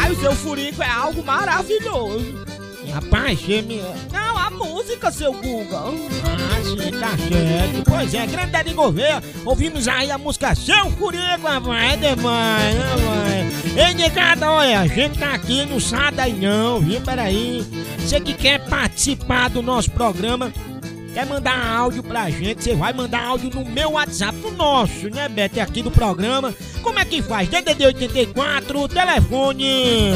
Ai, 0.00 0.12
o 0.12 0.20
seu 0.20 0.32
furico 0.34 0.82
é 0.82 0.88
algo 0.88 1.24
maravilhoso. 1.24 2.42
Rapaz, 2.92 3.40
você 3.40 3.62
me... 3.62 3.80
Não, 4.12 4.36
a 4.36 4.50
música, 4.50 5.10
seu 5.10 5.32
Guga. 5.32 5.78
Ah, 5.78 6.62
sim, 6.62 6.90
tá 6.98 7.10
certo. 7.16 7.82
Pois 7.86 8.12
é, 8.12 8.26
grande 8.26 8.50
Daddy 8.50 8.74
Gouveia, 8.74 9.22
ouvimos 9.46 9.88
aí 9.88 10.10
a 10.10 10.18
música 10.18 10.54
Seu 10.54 10.90
Furico, 10.90 11.22
é 11.24 11.96
demais, 11.96 12.16
mãe? 12.20 13.52
Ei, 13.76 13.94
negada, 13.94 14.50
olha, 14.50 14.80
a 14.80 14.86
gente 14.86 15.18
tá 15.18 15.32
aqui, 15.32 15.64
não 15.64 15.80
sai 15.80 16.12
daí 16.12 16.32
não, 16.34 16.80
viu? 16.80 17.00
Peraí. 17.00 17.64
Você 17.98 18.20
que 18.20 18.34
quer 18.34 18.58
participar 18.68 19.48
do 19.48 19.62
nosso 19.62 19.90
programa, 19.92 20.52
quer 21.12 21.26
mandar 21.26 21.76
áudio 21.76 22.02
pra 22.02 22.30
gente, 22.30 22.64
você 22.64 22.74
vai 22.74 22.92
mandar 22.92 23.24
áudio 23.24 23.50
no 23.50 23.64
meu 23.64 23.92
WhatsApp, 23.92 24.36
no 24.38 24.50
nosso, 24.52 25.10
né, 25.10 25.28
Bete, 25.28 25.60
aqui 25.60 25.82
do 25.82 25.90
programa. 25.90 26.54
Como 26.82 26.98
é 26.98 27.04
que 27.04 27.22
faz? 27.22 27.48
DDD 27.48 27.86
84, 27.86 28.88
telefone 28.88 30.12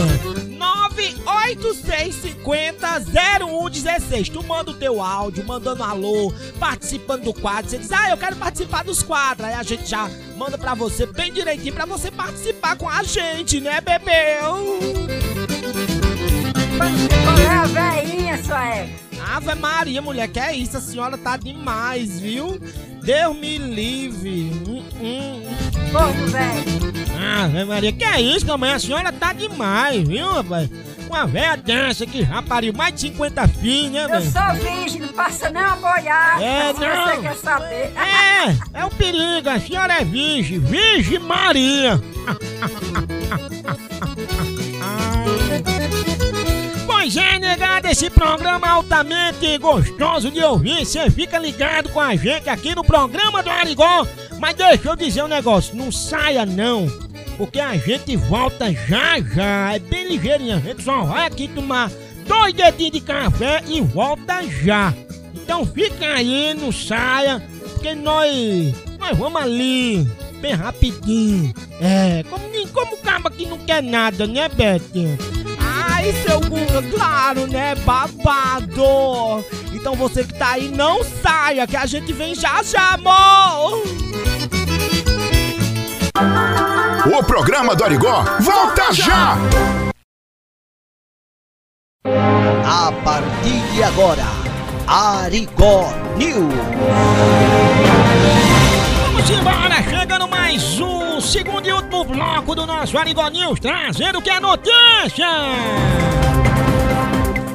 986500116. 2.43 4.33
Tu 4.33 4.43
manda 4.43 4.71
o 4.71 4.75
teu 4.75 5.03
áudio, 5.03 5.45
mandando 5.47 5.85
alô, 5.85 6.33
participando 6.59 7.25
do 7.25 7.35
quadro. 7.35 7.71
Você 7.71 7.79
diz, 7.79 7.93
ah, 7.93 8.11
eu 8.11 8.17
quero 8.17 8.37
participar 8.37 8.83
dos 8.83 9.03
quadros. 9.03 9.47
Aí 9.47 9.55
a 9.55 9.63
gente 9.63 9.87
já 9.87 10.11
manda 10.37 10.59
pra 10.59 10.75
você 10.75 11.07
bem 11.07 11.33
direitinho 11.33 11.75
pra 11.75 11.87
você 11.87 12.11
participar 12.11 12.77
com 12.77 12.89
a 12.89 13.03
gente, 13.03 13.61
né, 13.61 13.81
bebê? 13.81 14.39
Qual 17.25 17.39
é 17.39 17.49
a 17.49 17.65
veinha, 17.65 18.43
sua 18.43 18.65
égua? 18.65 19.06
Ave 19.35 19.55
Maria, 19.55 20.01
mulher, 20.01 20.29
que 20.29 20.39
é 20.39 20.55
isso? 20.55 20.77
A 20.77 20.81
senhora 20.81 21.19
tá 21.19 21.37
demais, 21.37 22.21
viu? 22.21 22.61
Deus 23.03 23.37
me 23.37 23.59
livre. 23.59 24.53
Hum, 24.67 24.83
hum. 25.01 25.43
Velho. 26.29 27.43
Ave 27.43 27.65
Maria, 27.65 27.93
que 27.93 28.05
é 28.05 28.21
isso, 28.21 28.47
mamãe? 28.47 28.73
A 28.73 28.79
senhora 28.79 29.13
tá 29.13 29.33
demais, 29.33 30.07
viu, 30.07 30.31
rapaz? 30.33 30.69
Uma 31.09 31.27
velha 31.27 31.57
dessa 31.57 32.05
que 32.05 32.25
já 32.25 32.43
pariu 32.43 32.73
mais 32.73 32.95
de 32.95 33.01
50 33.03 33.49
filhos, 33.49 33.93
né, 33.93 34.05
Eu 34.05 34.09
velho? 34.09 34.31
sou 34.31 34.55
virgem, 34.55 35.01
não 35.01 35.09
passa 35.09 35.49
nem 35.51 35.63
uma 35.63 35.77
boiada. 35.77 36.43
É, 36.45 36.73
não. 36.73 37.07
você 37.07 37.17
quer 37.23 37.37
saber. 37.37 37.93
É, 37.97 38.81
é 38.81 38.85
um 38.85 38.91
perigo, 38.91 39.49
a 39.49 39.61
senhora 39.61 40.01
é 40.01 40.05
virgem, 40.05 40.59
Virgem 40.59 41.19
Maria. 41.21 42.01
esse 47.97 48.11
programa 48.11 48.69
altamente 48.69 49.57
gostoso 49.57 50.31
de 50.31 50.45
ouvir. 50.45 50.85
Você 50.85 51.11
fica 51.11 51.39
ligado 51.39 51.89
com 51.89 51.99
a 51.99 52.15
gente 52.15 52.47
aqui 52.47 52.75
no 52.75 52.85
programa 52.85 53.43
do 53.43 53.49
Arigó. 53.49 54.07
Mas 54.39 54.55
deixa 54.55 54.91
eu 54.91 54.97
dizer 54.97 55.25
um 55.25 55.29
negócio, 55.29 55.75
não 55.75 55.91
saia 55.91 56.45
não. 56.45 56.87
Porque 57.39 57.59
a 57.59 57.75
gente 57.79 58.15
volta 58.15 58.71
já 58.71 59.19
já. 59.19 59.75
É 59.75 59.79
bem 59.79 60.09
ligeirinho, 60.09 60.57
a 60.57 60.61
gente 60.61 60.83
só 60.83 61.05
vai 61.05 61.27
aqui 61.27 61.49
tomar 61.49 61.91
dois 62.27 62.53
dedinhos 62.53 62.93
de 62.93 63.01
café 63.01 63.63
e 63.67 63.81
volta 63.81 64.43
já. 64.47 64.93
Então 65.35 65.65
fica 65.65 66.07
aí, 66.07 66.53
não 66.53 66.71
saia, 66.71 67.43
porque 67.73 67.95
nós, 67.95 68.75
nós 68.99 69.17
vamos 69.17 69.41
ali, 69.41 70.07
bem 70.43 70.53
rapidinho. 70.53 71.55
É, 71.81 72.23
como, 72.29 72.45
como 72.75 72.99
cama 72.99 73.31
que 73.31 73.47
não 73.47 73.57
quer 73.57 73.83
nada, 73.83 74.27
né, 74.27 74.51
Ai, 76.07 76.13
seu 76.25 76.39
Guga, 76.39 76.83
claro, 76.97 77.49
né? 77.49 77.75
Babado. 77.75 79.45
Então 79.73 79.97
você 79.97 80.23
que 80.23 80.35
tá 80.35 80.53
aí, 80.53 80.69
não 80.69 81.03
saia, 81.03 81.67
que 81.67 81.77
a 81.77 81.85
gente 81.85 82.13
vem 82.13 82.33
já 82.33 82.63
já, 82.63 82.95
amor. 82.95 83.83
O 87.13 87.25
programa 87.25 87.75
do 87.75 87.83
Arigó 87.83 88.25
volta 88.41 88.93
já! 88.93 89.37
A 92.05 92.93
partir 93.03 93.61
de 93.75 93.83
agora, 93.83 94.23
Arigó 94.87 95.93
News. 96.17 96.55
Vamos 99.03 99.29
embora, 99.29 99.83
chegando 99.83 100.29
mais 100.29 100.79
um 100.79 101.06
segundo 101.21 101.67
e 101.67 101.73
último 101.73 102.05
bloco 102.05 102.55
do 102.55 102.67
nosso 102.67 102.99
Arigó 102.99 103.29
News, 103.29 103.61
trazendo 103.61 104.19
o 104.19 104.23
que 104.23 104.31
é 104.31 104.41
notícia! 104.41 105.27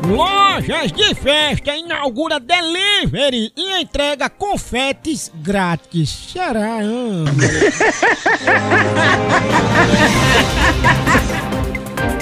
Lojas 0.07 0.91
de 0.91 1.15
festa 1.15 1.75
inaugura 1.75 2.39
delivery 2.39 3.53
e 3.55 3.81
entrega 3.81 4.29
confetes 4.29 5.31
grátis. 5.35 6.09
Será, 6.09 6.83
hein? 6.83 7.25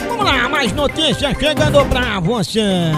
Vamos 0.07 0.25
lá, 0.25 0.49
mais 0.49 0.71
notícias 0.73 1.37
chegando 1.39 1.85
pra 1.85 2.19
você. 2.19 2.91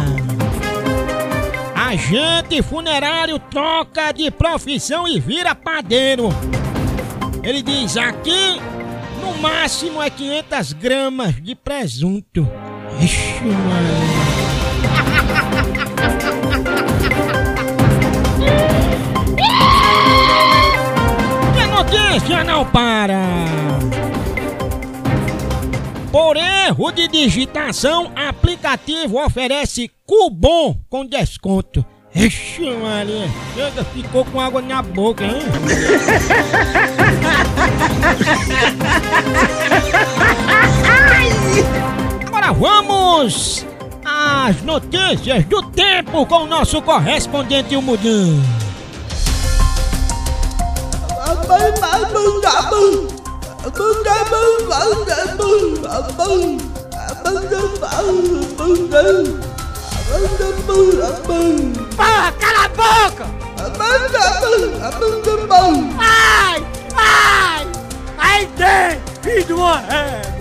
Agente 1.75 2.61
funerário 2.61 3.37
troca 3.37 4.11
de 4.11 4.31
profissão 4.31 5.07
e 5.07 5.19
vira 5.19 5.53
padeiro. 5.53 6.29
Ele 7.43 7.63
diz 7.63 7.97
aqui, 7.97 8.61
no 9.19 9.35
máximo 9.39 10.01
é 10.01 10.09
500 10.11 10.73
gramas 10.73 11.41
de 11.41 11.55
presunto. 11.55 12.47
Ixi, 13.01 13.43
mano. 13.43 15.01
A 21.59 21.67
notícia 21.67 22.43
não 22.43 22.63
para. 22.63 23.21
Por 26.11 26.37
erro 26.37 26.91
de 26.91 27.07
digitação, 27.07 28.11
aplicativo 28.15 29.17
oferece 29.23 29.89
cupom 30.05 30.77
com 30.89 31.05
desconto. 31.05 31.83
Ixi, 32.13 32.69
Maria, 32.71 33.29
chega, 33.55 33.83
ficou 33.85 34.25
com 34.25 34.41
água 34.41 34.61
na 34.61 34.81
boca, 34.81 35.23
hein? 35.23 35.39
Agora 42.28 42.51
vamos 42.53 43.66
às 44.03 44.62
notícias 44.64 45.45
do 45.45 45.62
tempo 45.64 46.26
com 46.26 46.43
o 46.43 46.47
nosso 46.47 46.82
correspondente 46.82 47.76
o 47.76 47.82
Mudinho. 47.82 48.43
Porra, 61.95 62.32
cala 62.34 62.66
a 62.66 62.70
boca! 62.70 63.26
Ai! 65.99 66.70
Ai! 66.97 67.67
Aí 68.17 68.47
tem! 68.57 68.99
Filho 69.21 69.45
de 69.45 69.53
uma 69.53 69.77
régua! 69.77 70.31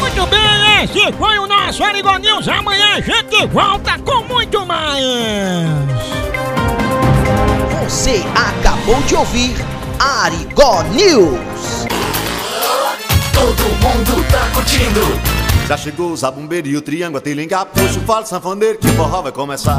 Muito 0.00 0.26
bem, 0.26 0.84
esse 0.84 1.12
foi 1.12 1.38
o 1.38 1.46
nosso 1.46 1.84
Arigó 1.84 2.16
News. 2.16 2.48
Amanhã 2.48 2.96
a 2.96 3.00
gente 3.00 3.46
volta 3.48 3.98
com 3.98 4.22
muito 4.24 4.64
mais. 4.66 5.04
Você 7.84 8.22
acabou 8.34 9.00
de 9.02 9.14
ouvir 9.14 9.54
Arigó 9.98 10.82
News. 10.92 11.86
Todo 13.32 13.62
mundo 13.62 14.24
tá 14.30 14.48
curtindo. 14.52 15.00
Já 15.68 15.76
chegou 15.76 16.12
o 16.12 16.16
zabumbeiro 16.16 16.66
e 16.66 16.76
o 16.76 16.80
triângulo, 16.80 17.18
a 17.18 17.20
tilinga, 17.20 17.66
puxa 17.66 17.98
o 17.98 18.02
falo 18.04 18.26
sanfoneiro 18.26 18.78
que 18.78 18.88
o 18.88 18.92
forró 18.94 19.20
vai 19.20 19.32
começar. 19.32 19.78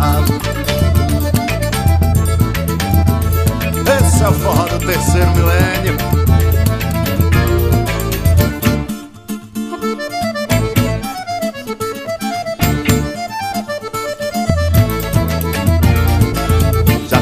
É 4.23 4.27
o 4.27 4.33
forró 4.33 4.65
do 4.65 4.79
terceiro 4.79 5.29
milênio. 5.31 6.08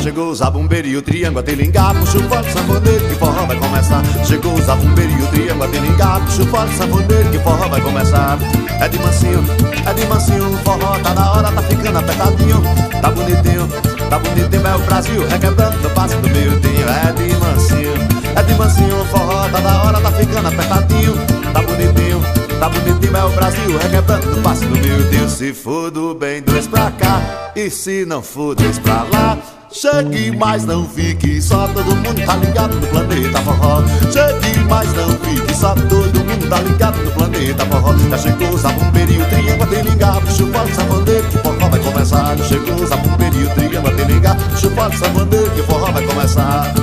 Chegou 0.07 0.29
o 0.29 0.35
zabumbeiro 0.35 0.87
e 0.87 0.95
o 0.95 1.01
triângulo, 1.01 1.39
a 1.39 1.43
tilinga, 1.43 1.93
puxa 1.93 2.17
o 2.17 2.23
falo 2.29 2.49
sanfoneiro 2.49 3.07
que 3.09 3.15
forró 3.15 3.45
vai 3.45 3.57
começar. 3.57 4.01
Chegou 4.25 4.53
o 4.53 4.61
zabumbeiro 4.61 5.11
e 5.11 5.21
o 5.21 5.27
triângulo, 5.27 5.63
a 5.65 5.67
tilinga, 5.67 6.19
puxa 6.21 6.43
o 6.43 6.47
falo 6.47 6.71
sanfoneiro 6.71 7.29
que 7.29 7.39
forró 7.39 7.67
vai 7.67 7.81
começar. 7.81 8.37
É 8.79 8.87
de 8.87 8.97
mansinho, 8.99 9.43
é 9.85 9.93
de 9.93 10.05
mansinho, 10.05 10.47
o 10.47 10.57
forró 10.59 10.97
tá 10.99 11.13
na 11.13 11.33
hora, 11.33 11.51
tá 11.51 11.61
ficando 11.61 11.99
apertadinho, 11.99 12.63
tá 13.01 13.11
bonitinho, 13.11 13.67
tá 14.09 14.19
bonitinho, 14.19 14.67
é 14.67 14.75
o 14.75 14.79
Brasil 14.79 15.27
requebrando 15.27 15.77
no 15.79 15.89
passo 15.89 16.15
do 16.15 16.29
miudinho. 16.29 16.87
É 16.87 17.11
de 17.11 17.35
mansinho, 17.35 17.93
é 18.33 18.43
de 18.43 18.53
mansinho, 18.53 19.01
o 19.01 19.05
forró 19.07 19.49
tá 19.49 19.59
na 19.59 19.83
hora, 19.83 19.99
tá 19.99 20.11
ficando 20.13 20.47
apertadinho, 20.47 21.17
tá 21.51 21.61
bonitinho, 21.61 22.36
tá 22.59 22.69
bonitinho, 22.69 23.15
é 23.15 23.23
o 23.23 23.29
Brasil 23.29 23.77
requebrando 23.77 24.27
no 24.27 24.41
passo 24.41 24.65
do 24.65 24.77
miudinho. 24.77 25.29
Se 25.29 25.53
for 25.53 25.91
do 25.91 26.13
bem, 26.13 26.41
dois 26.41 26.67
pra 26.67 26.91
cá, 26.91 27.51
e 27.55 27.69
se 27.69 28.05
não 28.05 28.21
for, 28.21 28.55
dois 28.55 28.79
pra 28.79 29.05
lá. 29.13 29.37
Chegue, 29.71 30.31
mas 30.31 30.65
não 30.65 30.87
fique 30.87 31.41
só, 31.41 31.67
todo 31.67 31.95
mundo 31.95 32.25
tá 32.25 32.35
ligado 32.37 32.75
no 32.75 32.87
planeta 32.87 33.41
forró. 33.41 33.83
Chegue, 34.11 34.59
mas 34.67 34.93
não 34.93 35.09
fique 35.09 35.53
só, 35.53 35.75
todo 35.75 36.19
mundo 36.23 36.49
tá 36.49 36.59
ligado 36.61 36.97
no 37.03 37.11
planeta 37.11 37.65
forró. 37.65 37.93
Já 38.09 38.17
chegou 38.17 38.49
o 38.49 38.57
zabumbeiro 38.57 39.11
e 39.11 39.21
o 39.21 39.25
triângulo, 39.25 39.69
tem 39.69 39.81
ligar, 39.83 40.21
puxa 40.21 40.43
o 40.43 40.53
forte 40.53 40.75
sabandeiro 40.75 41.27
que 41.27 41.37
o 41.37 41.41
forró 41.41 41.69
vai 41.69 41.79
começar. 41.79 42.37
Chegou 42.37 42.75
o 42.75 42.87
zabumbeiro 42.87 43.35
e 43.35 43.43
o 43.43 43.49
triângulo, 43.49 43.95
tem 43.95 44.05
ligar, 44.05 44.35
puxa 44.35 44.67
o 44.67 44.71
forte 44.71 44.97
sabandeiro 44.97 45.51
que 45.51 45.61
o 45.61 45.63
forró 45.65 45.91
vai 45.91 46.05
começar. 46.05 46.73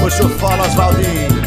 Puxa 0.00 0.24
o 0.24 0.28
fala, 0.28 0.66
Oswaldinho. 0.66 1.45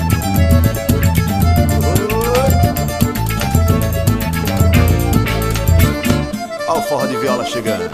O 6.80 6.82
forró 6.82 7.06
de 7.06 7.18
viola 7.18 7.46
chegando. 7.46 7.90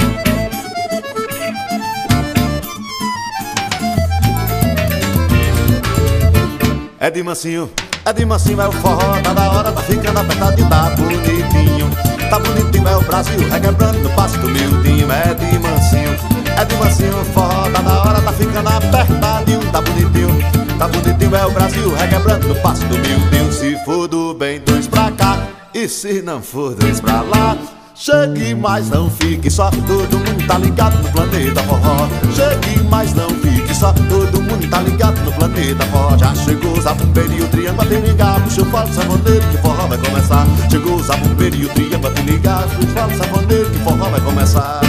É 6.99 7.11
de 7.11 7.23
mansinho, 7.23 7.69
é 8.05 8.13
de 8.13 8.25
mansinho, 8.25 8.61
é 8.61 8.67
o 8.67 8.71
forró, 8.71 9.19
tá 9.23 9.33
da 9.33 9.51
hora, 9.51 9.71
tá 9.71 9.81
ficando 9.81 10.19
apertadinho, 10.19 10.69
tá 10.69 10.89
bonitinho. 10.91 11.89
Tá 12.29 12.39
bonitinho, 12.39 12.88
é 12.88 12.95
o 12.95 13.01
Brasil, 13.01 13.49
requebrando 13.49 13.99
no 13.99 14.09
passo 14.11 14.38
do 14.39 14.49
miudinho, 14.49 15.11
é 15.11 15.33
de 15.33 15.59
mansinho. 15.59 16.15
É 16.57 16.65
de 16.65 16.75
mansinho, 16.75 17.25
forró, 17.33 17.69
tá 17.69 17.81
da 17.81 18.01
hora, 18.01 18.21
tá 18.21 18.33
ficando 18.33 18.69
apertadinho, 18.69 19.71
tá 19.71 19.81
bonitinho. 19.81 20.77
Tá 20.77 20.88
bonitinho, 20.88 21.36
é 21.36 21.45
o 21.45 21.51
Brasil, 21.51 21.95
requebrando 21.95 22.47
no 22.47 22.55
passo 22.55 22.86
do 22.86 22.97
miudinho. 22.97 23.51
Se 23.51 23.83
for 23.83 24.07
do 24.07 24.33
bem, 24.33 24.59
dois 24.59 24.88
pra 24.88 25.11
cá, 25.11 25.39
e 25.73 25.88
se 25.88 26.21
não 26.21 26.41
for, 26.41 26.75
dois 26.75 26.99
pra 26.99 27.21
lá. 27.21 27.57
Chegue, 27.96 28.54
mas 28.54 28.89
não 28.89 29.10
fique 29.10 29.50
só, 29.50 29.72
todo 29.72 30.18
mundo 30.20 30.46
tá 30.46 30.58
ligado 30.58 31.02
no 31.02 31.10
planeta 31.14 31.64
forró. 31.64 32.10
Chegue, 32.36 32.84
mas 32.89 33.14
não 33.14 33.30
fique 33.30 33.74
só, 33.74 33.93
todo 33.93 34.41
mundo 34.41 34.70
tá 34.70 34.82
ligado 34.82 35.18
no 35.24 35.32
planeta 35.32 35.86
forró. 35.86 36.18
Já 36.18 36.36
chegou 36.36 36.78
o 36.78 36.82
zabumbeiro 36.82 37.34
e 37.34 37.41
o 37.41 37.48
triângulo, 37.48 37.88
tem 37.88 38.02
ligar, 38.02 38.41
puxa 38.43 38.62
o 38.64 38.66
falo 38.66 38.93
saboneiro 38.93 39.48
que 39.50 39.56
o 39.56 39.62
forró 39.62 39.88
vai 39.88 39.98
começar. 39.98 40.46
Chegou 40.70 40.96
o 40.96 41.04
zabumbeiro 41.04 41.56
e 41.56 41.66
o 41.66 41.70
triângulo, 41.70 42.14
tem 42.14 42.26
ligar, 42.26 42.64
puxa 42.64 42.82
o 42.84 42.88
falo 42.88 43.18
saboneiro 43.18 43.70
que 43.72 43.78
o 43.78 43.84
forró 43.84 44.10
vai 44.10 44.22
começar. 44.22 44.82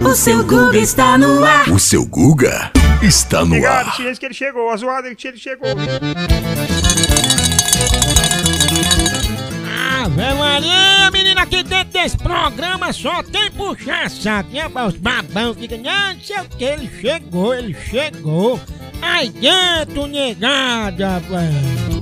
O 0.00 0.14
seu 0.14 0.44
Guga 0.44 0.78
está 0.78 1.18
no 1.18 1.44
ar. 1.44 1.68
O 1.68 1.80
seu 1.80 2.06
Guga 2.06 2.70
está 3.02 3.40
no 3.40 3.46
Obrigado, 3.46 3.88
ar. 3.88 3.96
tia, 3.96 4.14
que 4.14 4.24
ele 4.24 4.34
chegou. 4.34 4.70
A 4.70 4.76
zoada 4.76 5.12
que 5.16 5.26
ele 5.26 5.36
chegou. 5.36 5.68
Ave 10.18 10.32
Maria, 10.38 11.10
menina, 11.12 11.42
aqui 11.42 11.62
dentro 11.62 11.92
desse 11.92 12.16
programa 12.16 12.90
só 12.90 13.22
tem 13.22 13.50
puxar 13.50 14.08
saco, 14.08 14.50
né? 14.50 14.64
Os 14.88 14.96
babão 14.96 15.52
ficam, 15.52 15.76
não 15.76 16.18
sei 16.22 16.40
o 16.40 16.48
que, 16.48 16.64
ele 16.64 16.90
chegou, 17.00 17.54
ele 17.54 17.74
chegou. 17.74 18.58
Aí 19.02 19.28
dentro, 19.28 20.06
negada, 20.06 21.20
velho. 21.20 21.95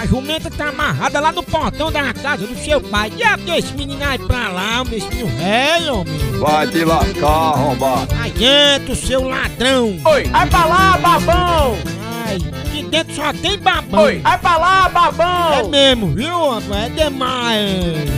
A 0.00 0.06
jumenta 0.06 0.50
tá 0.50 0.70
amarrada 0.70 1.20
lá 1.20 1.30
no 1.30 1.42
portão 1.42 1.92
da 1.92 2.14
casa 2.14 2.46
do 2.46 2.56
seu 2.56 2.80
pai. 2.80 3.12
E 3.18 3.22
até 3.22 3.58
esse 3.58 3.74
menino 3.74 4.02
aí 4.02 4.18
pra 4.18 4.48
lá, 4.48 4.82
esse 4.90 5.06
menino 5.08 5.28
velho, 5.36 5.94
homem. 5.96 6.18
Vai 6.38 6.66
te 6.68 6.84
lascar, 6.86 7.26
arrombado. 7.26 8.14
Aí 8.18 8.96
seu 8.96 9.28
ladrão. 9.28 10.00
Oi, 10.02 10.24
vai 10.24 10.46
pra 10.46 10.64
lá, 10.64 10.96
babão. 10.96 11.76
Ai, 12.24 12.38
aqui 12.64 12.82
dentro 12.84 13.14
só 13.14 13.30
tem 13.34 13.58
babão. 13.58 14.04
Oi, 14.04 14.20
vai 14.20 14.38
pra 14.38 14.56
lá, 14.56 14.88
babão. 14.88 15.52
É 15.52 15.62
mesmo, 15.64 16.06
viu, 16.14 16.50
rapaz? 16.50 16.72
É 16.72 16.88
demais. 16.88 18.10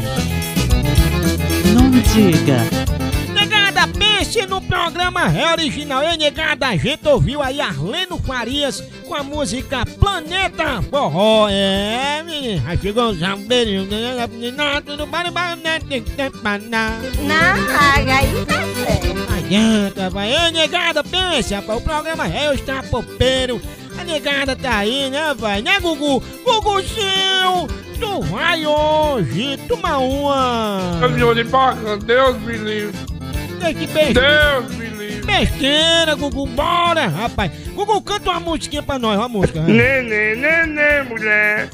Não 1.75 1.91
diga. 1.91 2.61
Pense 4.03 4.45
no 4.47 4.61
programa 4.61 5.29
Ré 5.29 5.53
Original. 5.53 6.03
E 6.03 6.17
negada, 6.17 6.67
a 6.67 6.77
gente 6.77 7.07
ouviu 7.07 7.41
aí 7.41 7.61
Arleno 7.61 8.19
Farias 8.19 8.83
com 9.07 9.15
a 9.15 9.23
música 9.23 9.87
Planeta 10.01 10.83
Forró. 10.91 11.49
É, 11.49 12.21
menina. 12.25 12.63
Aí 12.67 12.79
chegou 12.79 13.11
o 13.11 13.15
zambeirinho. 13.15 13.87
Tudo 14.85 15.07
para 15.07 15.31
né? 15.57 15.79
Não, 17.21 17.77
aí 18.11 18.45
tá 18.45 18.63
certo. 18.85 19.33
Adianta, 19.33 20.11
vai. 20.11 20.33
Ei, 20.33 20.51
negada, 20.51 21.05
pensa, 21.05 21.57
rapaz. 21.57 21.79
O 21.79 21.83
programa 21.83 22.25
Ré 22.25 22.53
está 22.55 22.83
popeiro. 22.83 23.63
A 23.97 24.03
negada 24.03 24.57
tá 24.57 24.79
aí, 24.79 25.11
né, 25.11 25.33
vai? 25.39 25.63
Né, 25.63 25.79
Gugu? 25.79 26.21
Guguzinho, 26.45 27.69
tu 28.01 28.21
vai 28.23 28.67
hoje 28.67 29.59
tomar 29.69 29.99
uma. 29.99 30.99
Caminhão 30.99 31.35
de 31.35 31.45
paca, 31.45 31.97
Deus 31.99 32.41
me 32.41 32.57
livre. 32.57 33.12
Ei, 33.65 33.75
que 33.75 33.87
besteira. 33.87 34.61
Deus 34.61 34.75
me 34.77 34.87
livre. 34.87 35.27
Besteira, 35.27 36.15
Gugu, 36.15 36.47
bora, 36.47 37.07
rapaz. 37.07 37.51
Gugu, 37.75 38.01
canta 38.03 38.31
uma 38.31 38.41
musiquinha 38.41 38.83
pra 38.83 38.99
nós, 38.99 39.17
uma 39.19 39.29
música. 39.29 39.61
né? 39.61 40.03
Nenê, 40.03 40.35
nenê, 40.37 41.03
mulher. 41.03 41.69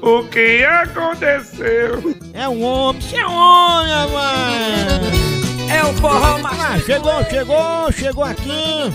O 0.00 0.24
que 0.24 0.64
aconteceu? 0.64 2.14
É 2.34 2.48
um 2.48 2.62
homem, 2.64 3.00
você 3.00 3.16
é 3.16 3.26
homem, 3.26 3.92
rapaz. 3.92 5.32
É 5.70 5.84
o 5.84 5.92
forró 5.94 6.38
Ah, 6.44 6.78
chegou, 6.84 7.24
chegou, 7.24 7.92
chegou 7.92 8.24
aqui. 8.24 8.92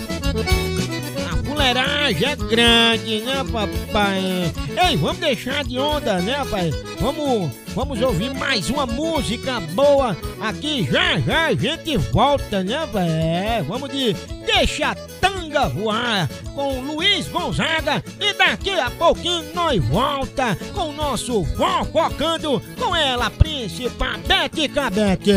A 1.57 1.59
fuleiragem 1.59 2.29
é 2.29 2.35
grande, 2.35 3.19
né, 3.21 3.43
papai? 3.51 4.53
Ei, 4.87 4.95
vamos 4.95 5.17
deixar 5.17 5.63
de 5.63 5.79
onda, 5.79 6.19
né, 6.19 6.45
pai? 6.51 6.71
Vamos, 6.99 7.51
vamos 7.73 7.99
ouvir 7.99 8.31
mais 8.35 8.69
uma 8.69 8.85
música 8.85 9.59
boa 9.73 10.15
aqui. 10.39 10.87
Já, 10.89 11.19
já 11.19 11.47
a 11.47 11.55
gente 11.55 11.97
volta, 11.97 12.63
né, 12.63 12.87
pai? 12.93 13.09
É, 13.09 13.65
vamos 13.67 13.89
de 13.89 14.13
Deixa 14.45 14.93
Tanga 15.19 15.67
Voar 15.67 16.29
com 16.53 16.79
Luiz 16.79 17.27
Gonzaga. 17.27 18.03
E 18.19 18.33
daqui 18.33 18.79
a 18.79 18.91
pouquinho 18.91 19.51
nós 19.55 19.83
volta 19.85 20.55
com 20.75 20.89
o 20.89 20.93
nosso 20.93 21.43
Fofocando 21.43 22.61
com 22.77 22.95
ela, 22.95 23.31
Príncipa 23.31 24.15
Bete 24.27 24.67
Cabete. 24.67 25.33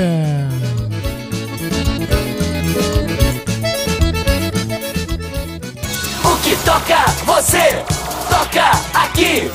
Toca, 6.71 7.05
você 7.25 7.85
toca 8.29 8.71
aqui. 8.95 9.51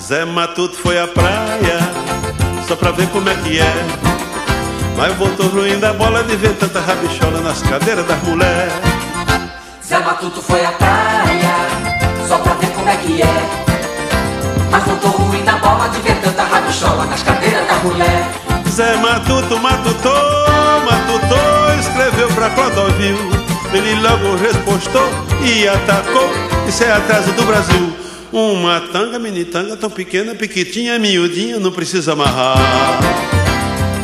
Zé 0.00 0.24
Matuto 0.24 0.76
foi 0.78 0.98
à 0.98 1.06
praia 1.06 1.78
só 2.66 2.76
pra 2.76 2.92
ver 2.92 3.08
como 3.08 3.28
é 3.28 3.34
que 3.34 3.60
é. 3.60 3.74
Mas 4.96 5.14
voltou 5.16 5.48
ruim 5.48 5.78
da 5.78 5.92
bola 5.92 6.22
de 6.22 6.36
ver 6.36 6.54
tanta 6.56 6.80
rabichola 6.80 7.40
nas 7.40 7.60
cadeiras 7.62 8.06
das 8.06 8.22
mulheres. 8.22 8.72
Zé 9.86 9.98
Matuto 9.98 10.40
foi 10.40 10.64
à 10.64 10.72
praia 10.72 11.54
Só 12.26 12.38
pra 12.38 12.54
ver 12.54 12.70
como 12.70 12.88
é 12.88 12.96
que 12.96 13.20
é 13.20 13.62
Mas 14.70 14.84
voltou 14.84 15.10
ruim 15.10 15.44
da 15.44 15.61
rabichola 16.72 17.06
Nas 17.06 17.22
cadeiras 17.22 17.66
da 17.66 17.74
mulher 17.84 18.28
Zé 18.68 18.96
Matuto 18.96 19.58
matutou, 19.58 20.14
matutou, 20.90 21.78
escreveu 21.78 22.26
pra 22.28 22.48
Clodovil. 22.48 23.18
Ele 23.70 24.00
logo 24.00 24.34
respostou 24.36 25.06
e 25.42 25.68
atacou. 25.68 26.30
Isso 26.66 26.82
é 26.82 26.90
atraso 26.90 27.32
do 27.32 27.42
Brasil. 27.42 27.92
Uma 28.32 28.80
tanga, 28.90 29.18
mini 29.18 29.44
tanga, 29.44 29.76
tão 29.76 29.90
pequena, 29.90 30.34
piquitinha, 30.34 30.98
miudinha, 30.98 31.60
não 31.60 31.70
precisa 31.70 32.14
amarrar. 32.14 32.56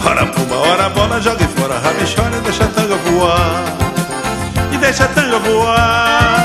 Ora 0.05 0.27
pumba, 0.27 0.57
ora 0.57 0.91
bola, 0.91 1.19
joga 1.19 1.49
fora, 1.49 1.79
rabichola 1.79 2.37
e 2.37 2.41
deixa 2.41 2.65
a 2.65 2.69
tanga 2.69 2.97
voar. 2.97 3.65
E 4.71 4.77
deixa 4.77 5.05
a 5.05 5.09
tanga 5.09 5.39
voar, 5.39 6.45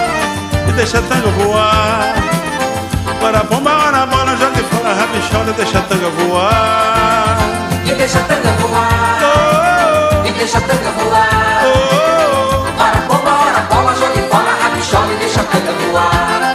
e 0.69 0.71
deixa 0.71 0.99
a 0.99 1.01
tanga 1.01 1.27
voar. 1.27 2.23
Ora 3.21 3.39
pomba, 3.45 3.71
ora 3.71 4.05
bola, 4.05 4.37
joga 4.37 4.62
fora, 4.93 4.95
rabichola 4.95 5.49
e 5.49 5.53
deixa 5.53 5.79
a 5.79 5.81
tanga 5.81 6.09
voar. 6.09 7.37
E 7.85 7.93
deixa 7.93 8.19
a 8.19 8.23
tanga 8.23 8.51
voar. 8.51 10.25
E 10.25 10.31
deixa 10.31 10.57
a 10.57 10.61
tanga 10.61 10.91
voar. 10.91 11.63
Ora 12.77 13.01
bomba, 13.07 13.31
ora 13.31 13.61
bola, 13.69 13.95
jogue 13.95 14.21
fora 14.29 14.51
Rabichola 14.61 15.13
e 15.13 15.15
deixa 15.17 15.41
a 15.41 15.43
tanga 15.43 15.71
voar. 15.71 16.53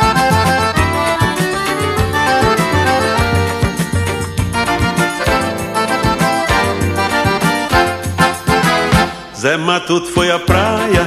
Zé 9.36 9.56
Matuto 9.56 10.10
foi 10.12 10.32
à 10.32 10.38
praia 10.38 11.06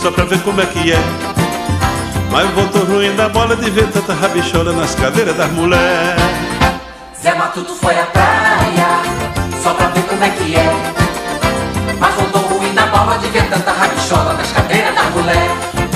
só 0.00 0.10
pra 0.12 0.24
ver 0.24 0.40
como 0.42 0.60
é 0.60 0.66
que 0.66 0.92
é. 0.92 0.98
Mas 2.32 2.50
voltou 2.50 2.84
ruim 2.84 3.14
da 3.14 3.28
bola 3.28 3.54
de 3.54 3.70
ver 3.70 3.86
tanta 3.92 4.14
rabichola 4.14 4.72
nas 4.72 4.94
cadeiras 4.94 5.36
das 5.36 5.50
mulheres. 5.52 6.22
Zé 7.22 7.34
Matuto 7.34 7.74
foi 7.76 7.96
à 7.96 8.06
praia 8.06 9.22
como 10.22 10.24
é 10.24 10.30
que 10.30 10.54
é. 10.54 11.96
Mas 11.98 12.14
voltou 12.14 12.42
ruim 12.42 12.72
na 12.74 12.86
bola 12.86 13.18
de 13.18 13.28
ver 13.28 13.48
tanta 13.48 13.72
rabichola 13.72 14.34
nas 14.34 14.52
cadeiras 14.52 14.94
da 14.94 15.02
mulher. 15.10 15.50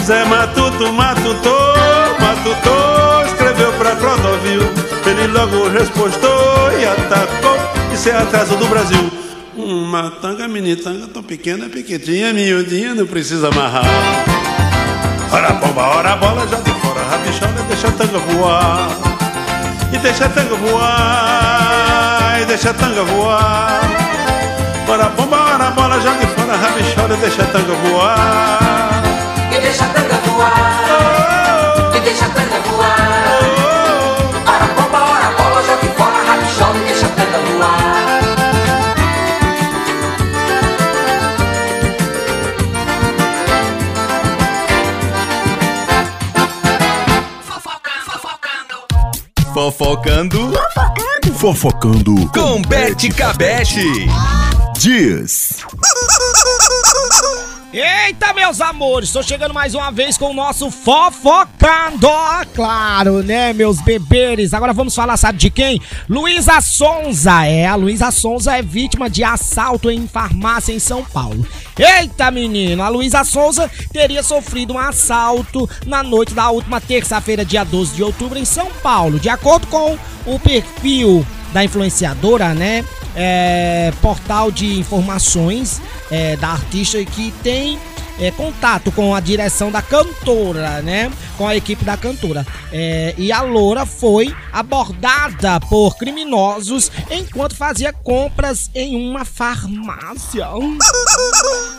Zé 0.05 0.25
Matuto, 0.25 0.93
Matutô, 0.93 1.59
Matutô, 2.21 3.23
escreveu 3.27 3.73
pra 3.75 3.95
Clodovil. 3.97 4.63
Ele 5.07 5.27
logo 5.29 5.69
respostou 5.69 6.73
e 6.79 6.85
atacou. 6.85 7.57
Isso 7.93 8.09
é 8.09 8.17
atraso 8.17 8.57
do 8.57 8.67
Brasil. 8.67 9.11
Uma 9.57 10.11
tanga, 10.11 10.49
mini 10.49 10.77
tanga, 10.77 11.07
tão 11.07 11.23
pequena, 11.23 11.69
pequitinha, 11.69 12.33
miudinha, 12.33 12.95
não 12.95 13.07
precisa 13.07 13.49
amarrar. 13.49 13.85
Ora 15.33 15.53
bomba, 15.53 15.83
ora 15.99 16.17
bola, 16.17 16.47
de 16.47 16.73
fora, 16.81 17.03
rabichola, 17.11 17.63
deixa 17.69 17.89
a 17.89 17.93
tanga 17.93 18.19
voar. 18.19 18.89
E 19.93 19.99
deixa 19.99 20.27
a 20.27 20.29
tanga 20.29 20.55
voar, 20.57 22.41
e 22.41 22.45
deixa 22.45 22.71
a 22.71 22.75
tanga 22.75 23.03
voar. 23.05 23.81
Ora 24.89 25.09
bomba, 25.11 25.37
ora 25.55 25.71
bola, 25.71 26.01
joga 26.01 26.27
fora, 26.35 26.57
rabichola, 26.57 27.15
e 27.15 27.17
deixa 27.19 27.43
a 27.43 27.47
tanga 27.47 27.75
voar. 27.75 29.03
E 29.53 29.59
deixa 29.61 29.85
a 29.85 29.89
tanga 29.89 30.17
voar. 30.27 31.97
E 31.97 32.01
deixa 32.01 32.27
a 32.27 32.29
tanga 32.29 32.61
voar. 32.69 32.97
Ora 33.29 33.86
Fofocando. 49.67 50.53
Fofocando 51.35 52.31
Com 52.33 52.63
Bete 52.63 53.09
Cabete. 53.09 54.07
Dias. 54.79 55.56
Eita, 57.79 58.33
meus 58.33 58.59
amores, 58.63 59.11
estou 59.11 59.23
chegando 59.23 59.53
mais 59.53 59.75
uma 59.75 59.91
vez 59.91 60.17
com 60.17 60.31
o 60.31 60.33
nosso 60.33 60.71
Fofocando, 60.71 62.09
claro, 62.55 63.23
né, 63.23 63.53
meus 63.53 63.83
beberes. 63.83 64.55
Agora 64.55 64.73
vamos 64.73 64.95
falar, 64.95 65.19
sabe 65.19 65.39
de 65.39 65.51
quem? 65.51 65.79
Luísa 66.09 66.59
Sonza, 66.63 67.45
é, 67.45 67.67
a 67.67 67.75
Luísa 67.75 68.11
Sonza 68.11 68.57
é 68.57 68.63
vítima 68.63 69.11
de 69.11 69.23
assalto 69.23 69.91
em 69.91 70.09
farmácia 70.09 70.73
em 70.73 70.79
São 70.79 71.05
Paulo. 71.05 71.47
Eita, 71.79 72.31
menino, 72.31 72.83
a 72.83 72.89
Luísa 72.89 73.25
Sonza 73.25 73.71
teria 73.93 74.23
sofrido 74.23 74.73
um 74.73 74.79
assalto 74.79 75.69
na 75.85 76.03
noite 76.03 76.33
da 76.33 76.49
última 76.49 76.81
terça-feira, 76.81 77.45
dia 77.45 77.63
12 77.63 77.95
de 77.95 78.03
outubro, 78.03 78.39
em 78.39 78.47
São 78.47 78.69
Paulo. 78.83 79.21
De 79.21 79.29
acordo 79.29 79.67
com 79.67 79.99
o 80.25 80.41
perfil 80.41 81.27
da 81.57 81.65
influenciadora, 81.65 82.53
né? 82.53 82.85
é, 83.17 83.91
portal 84.03 84.53
de 84.53 84.79
informações 84.79 85.81
é, 86.11 86.37
da 86.37 86.49
artista 86.49 87.03
que 87.03 87.33
tem 87.43 87.79
é, 88.21 88.31
contato 88.31 88.93
com 88.93 89.15
a 89.15 89.21
direção 89.21 89.71
da 89.71 89.81
cantora, 89.81 90.83
né? 90.83 91.11
Com 91.37 91.47
a 91.49 91.57
equipe 91.57 91.85
da 91.85 91.97
cantora. 91.97 92.47
É, 92.71 93.15
e 93.17 93.33
a 93.33 93.41
loura 93.41 93.87
foi 93.87 94.35
abordada 94.53 95.59
por 95.61 95.97
criminosos 95.97 96.91
enquanto 97.11 97.57
fazia 97.57 97.93
compras 97.93 98.71
em 98.75 99.09
uma 99.09 99.25
farmácia. 99.25 100.47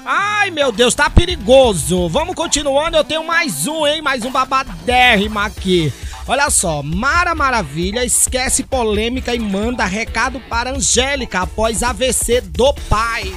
Ai, 0.05 0.49
meu 0.51 0.71
Deus, 0.71 0.95
tá 0.95 1.09
perigoso. 1.09 2.09
Vamos 2.09 2.35
continuando, 2.35 2.97
eu 2.97 3.03
tenho 3.03 3.25
mais 3.25 3.67
um, 3.67 3.85
hein? 3.85 4.01
Mais 4.01 4.23
um 4.23 4.31
babadérrimo 4.31 5.39
aqui. 5.39 5.93
Olha 6.29 6.49
só, 6.49 6.83
Mara 6.83 7.33
Maravilha 7.33 8.03
esquece 8.03 8.61
polêmica 8.63 9.33
e 9.33 9.39
manda 9.39 9.85
recado 9.85 10.41
para 10.41 10.71
Angélica 10.71 11.39
após 11.39 11.81
AVC 11.81 12.41
do 12.41 12.73
pai. 12.89 13.33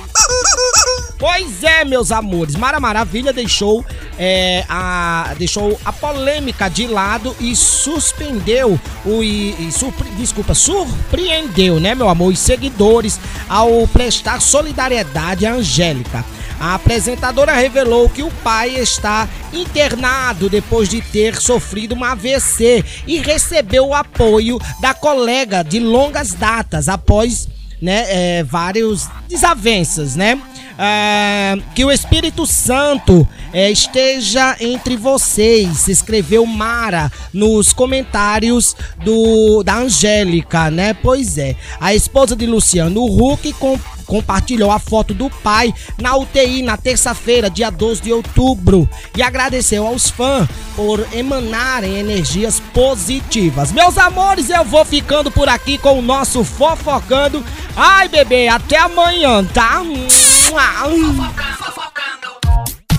Pois 1.17 1.63
é, 1.63 1.85
meus 1.85 2.11
amores, 2.11 2.57
Mara 2.57 2.81
Maravilha 2.81 3.33
deixou, 3.33 3.85
é, 4.19 4.65
a, 4.69 5.35
deixou 5.39 5.79
a 5.85 5.93
polêmica 5.93 6.69
de 6.69 6.89
lado 6.89 7.37
e 7.39 7.55
suspendeu 7.55 8.81
o. 9.05 9.23
E, 9.23 9.69
e 9.69 9.71
surpre, 9.71 10.09
desculpa, 10.17 10.53
surpreendeu, 10.53 11.79
né, 11.79 11.95
meu 11.95 12.09
amor, 12.09 12.33
os 12.33 12.41
seguidores 12.41 13.21
ao 13.49 13.87
prestar 13.87 14.41
solidariedade 14.41 15.47
à 15.47 15.53
Angélica. 15.53 16.25
A 16.61 16.75
apresentadora 16.75 17.55
revelou 17.55 18.07
que 18.11 18.23
o 18.23 18.31
pai 18.45 18.77
está 18.77 19.27
internado 19.51 20.51
depois 20.51 20.91
de 20.91 21.01
ter 21.01 21.41
sofrido 21.41 21.95
um 21.95 22.05
AVC 22.05 22.85
e 23.07 23.19
recebeu 23.19 23.89
o 23.89 23.95
apoio 23.95 24.59
da 24.79 24.93
colega 24.93 25.65
de 25.65 25.81
longas 25.81 26.35
datas 26.35 26.87
após 26.87 27.49
né, 27.81 28.05
é, 28.09 28.43
vários 28.45 29.09
desavenças, 29.27 30.15
né? 30.15 30.39
É, 30.83 31.59
que 31.75 31.85
o 31.85 31.91
Espírito 31.91 32.47
Santo 32.47 33.29
é, 33.53 33.71
esteja 33.71 34.57
entre 34.59 34.97
vocês, 34.97 35.89
escreveu 35.89 36.47
Mara 36.47 37.13
nos 37.35 37.71
comentários 37.71 38.75
do 39.05 39.63
da 39.63 39.77
Angélica, 39.77 40.71
né? 40.71 40.95
Pois 40.95 41.37
é, 41.37 41.55
a 41.79 41.95
esposa 41.95 42.35
de 42.35 42.47
Luciano 42.47 43.05
Huck 43.05 43.53
com, 43.55 43.79
compartilhou 44.07 44.71
a 44.71 44.79
foto 44.79 45.13
do 45.13 45.29
pai 45.29 45.71
na 46.01 46.17
UTI 46.17 46.63
na 46.63 46.79
terça-feira, 46.79 47.51
dia 47.51 47.69
12 47.69 48.01
de 48.01 48.13
outubro, 48.15 48.89
e 49.15 49.23
agradeceu 49.23 49.87
aos 49.87 50.09
fãs 50.09 50.49
por 50.75 51.07
emanarem 51.13 51.99
energias 51.99 52.59
positivas. 52.73 53.71
Meus 53.71 53.99
amores, 53.99 54.49
eu 54.49 54.65
vou 54.65 54.87
ficando 54.87 55.31
por 55.31 55.47
aqui 55.47 55.77
com 55.77 55.99
o 55.99 56.03
nosso 56.03 56.43
fofocando. 56.43 57.45
Ai, 57.77 58.09
bebê, 58.09 58.49
até 58.49 58.79
amanhã, 58.79 59.45
tá? 59.45 59.83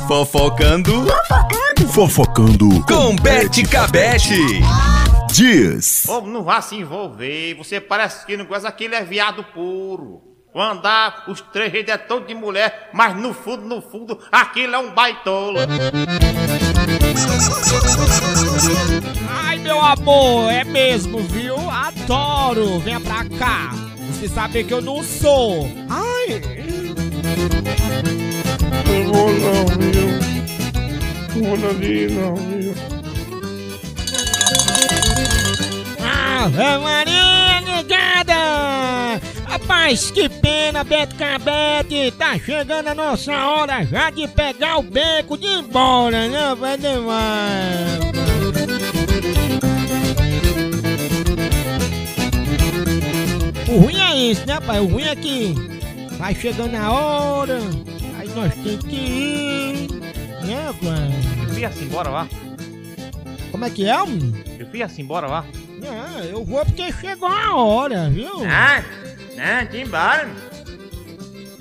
Fofocando. 0.08 1.06
Fofocando 1.92 2.86
Com 2.86 3.14
Bete 3.18 3.64
Cabete. 3.64 4.62
Dias. 5.34 6.06
Ô, 6.08 6.22
não 6.22 6.44
vá 6.44 6.62
se 6.62 6.76
envolver. 6.78 7.56
Você 7.56 7.82
parece 7.82 8.26
que 8.26 8.38
não 8.38 8.46
gosta 8.46 8.70
aquele 8.70 8.96
é 8.96 9.04
viado 9.04 9.44
puro. 9.44 10.22
Quando 10.54 10.88
os 11.28 11.42
três 11.42 11.74
é 11.90 11.98
todo 11.98 12.26
de 12.26 12.34
mulher, 12.34 12.90
mas 12.94 13.18
no 13.18 13.34
fundo, 13.34 13.64
no 13.64 13.82
fundo, 13.82 14.18
aquilo 14.32 14.76
é 14.76 14.78
um 14.78 14.94
baitola. 14.94 15.68
Ai, 19.30 19.58
meu 19.58 19.82
amor, 19.82 20.52
é 20.52 20.64
mesmo, 20.64 21.20
viu? 21.20 21.58
Adoro. 21.70 22.80
Venha 22.80 23.02
pra 23.02 23.26
cá. 23.38 23.72
Você 24.08 24.30
sabe 24.30 24.64
que 24.64 24.74
eu 24.74 24.82
não 24.82 25.04
sou. 25.04 25.70
Ai. 25.90 26.71
Não 28.88 29.14
vou 29.14 29.32
não, 29.34 29.66
viu? 29.78 30.10
Vou 31.44 31.70
ali 31.70 32.08
não, 32.08 32.36
viu? 32.36 32.74
Ave 36.00 36.78
Maria 36.80 37.62
negada! 37.62 39.22
Rapaz, 39.46 40.10
que 40.10 40.28
pena, 40.28 40.84
Beto 40.84 41.16
Cabete! 41.16 42.12
Tá 42.18 42.40
chegando 42.40 42.88
a 42.88 42.96
nossa 42.96 43.34
hora 43.48 43.86
já 43.86 44.10
de 44.10 44.28
pegar 44.28 44.78
o 44.78 44.82
beco 44.82 45.38
de 45.38 45.46
ir 45.46 45.60
embora, 45.60 46.28
né? 46.28 46.56
Vai 46.58 46.78
demais! 46.78 48.00
O 53.68 53.80
ruim 53.80 54.02
é 54.02 54.16
isso, 54.18 54.46
né, 54.46 54.60
pai? 54.60 54.80
O 54.80 54.88
ruim 54.88 55.04
é 55.04 55.16
que 55.16 55.71
vai 56.22 56.36
chegando 56.36 56.76
a 56.76 56.92
hora, 56.92 57.58
aí 58.20 58.30
nós 58.30 58.54
temos 58.54 58.86
que 58.86 58.96
ir, 58.96 59.90
né, 60.46 60.72
pai? 60.80 61.48
Eu 61.48 61.50
fui 61.50 61.66
assim, 61.66 61.88
bora 61.88 62.12
lá. 62.12 62.30
Como 63.50 63.66
é 63.66 63.72
que 63.72 63.88
é, 63.88 64.00
homem? 64.00 64.32
Eu 64.60 64.68
fui 64.68 64.84
assim, 64.84 65.04
bora 65.04 65.26
lá. 65.26 65.44
Não, 65.82 66.20
eu 66.24 66.46
vou 66.46 66.64
porque 66.64 66.94
chegou 66.94 67.28
a 67.28 67.56
hora, 67.56 68.08
viu? 68.12 68.44
Ah, 68.46 68.84
não, 69.36 69.66
tem 69.66 69.82
embora. 69.82 70.30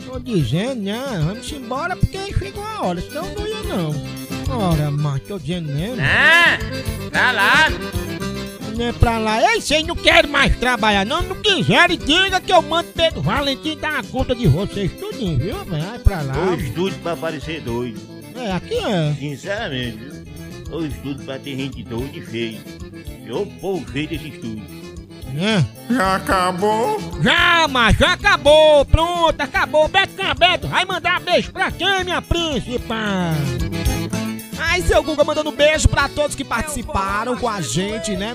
Tô 0.05 0.19
dizendo, 0.19 0.83
né? 0.83 1.05
Vamos 1.25 1.51
embora 1.51 1.97
porque 1.97 2.19
chegou 2.39 2.63
a 2.63 2.83
hora, 2.83 3.01
senão 3.01 3.35
não 3.35 3.47
ia 3.47 3.63
não. 3.63 3.95
Ora, 4.55 4.91
mas 4.91 5.23
tô 5.23 5.39
dizendo 5.39 5.73
mesmo. 5.73 6.03
Ah, 6.03 6.59
tá 7.11 7.33
lá. 7.33 8.00
Pra 8.99 9.19
lá. 9.19 9.43
Ei, 9.53 9.61
vocês 9.61 9.87
não 9.87 9.95
querem 9.95 10.31
mais 10.31 10.57
trabalhar 10.57 11.05
não? 11.05 11.23
Não 11.23 11.37
quiserem, 11.37 11.99
diga 11.99 12.41
que 12.41 12.53
eu 12.53 12.63
mando 12.63 12.89
Pedro 12.95 13.21
Valentim 13.21 13.77
dar 13.77 14.03
conta 14.07 14.35
de 14.35 14.49
vocês 14.49 14.91
tudinho, 14.93 15.39
viu? 15.39 15.65
Vai 15.65 15.99
pra 15.99 16.23
lá. 16.23 16.33
Dois 16.33 16.71
doidos 16.71 16.99
pra 17.01 17.13
aparecer 17.13 17.61
dois. 17.61 17.95
É, 18.35 18.53
aqui 18.53 18.77
é. 18.77 19.15
Sinceramente, 19.19 19.97
viu? 19.99 20.25
Dois 20.71 20.95
doidos 20.95 21.25
pra 21.25 21.39
ter 21.39 21.57
gente 21.57 21.83
doida 21.83 22.17
e 22.17 22.21
feia. 22.23 22.61
Eu 23.27 23.47
povo 23.61 23.85
feio 23.91 24.09
desse 24.09 24.29
estúdio. 24.29 24.65
É. 25.39 25.65
Já 25.93 26.17
acabou? 26.17 26.99
Já, 27.23 27.69
mas 27.69 27.97
já 27.97 28.15
acabou. 28.15 28.85
Pronto, 28.85 29.41
acabou. 29.41 29.89
Beto 29.89 30.15
Cabeto, 30.15 30.67
vai 30.69 30.85
mandar 30.85 31.21
beijo 31.21 31.53
pra 31.53 31.71
quem, 31.71 32.05
minha 32.05 32.21
príncipa? 32.23 32.97
Ai, 34.59 34.83
seu 34.83 35.03
Guga 35.03 35.25
mandando 35.25 35.51
beijo 35.53 35.89
pra 35.89 36.09
todos 36.09 36.37
que 36.37 36.45
participaram 36.45 37.37
com 37.37 37.49
a 37.49 37.61
gente, 37.61 38.17
né? 38.17 38.35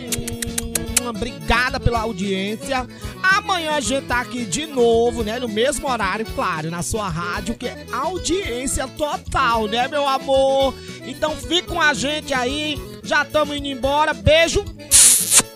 Obrigada 1.09 1.79
pela 1.79 1.99
audiência. 2.01 2.87
Amanhã 3.21 3.73
a 3.73 3.79
gente 3.79 4.05
tá 4.05 4.21
aqui 4.21 4.45
de 4.45 4.65
novo, 4.65 5.23
né? 5.23 5.39
No 5.39 5.47
mesmo 5.47 5.89
horário, 5.89 6.25
claro, 6.35 6.69
na 6.69 6.81
sua 6.81 7.09
rádio, 7.09 7.55
que 7.55 7.67
é 7.67 7.85
audiência 7.91 8.87
total, 8.87 9.67
né, 9.67 9.87
meu 9.87 10.07
amor? 10.07 10.73
Então 11.05 11.35
fica 11.35 11.73
com 11.73 11.81
a 11.81 11.93
gente 11.93 12.33
aí. 12.33 12.79
Já 13.03 13.23
estamos 13.23 13.55
indo 13.55 13.67
embora. 13.67 14.13
Beijo 14.13 14.63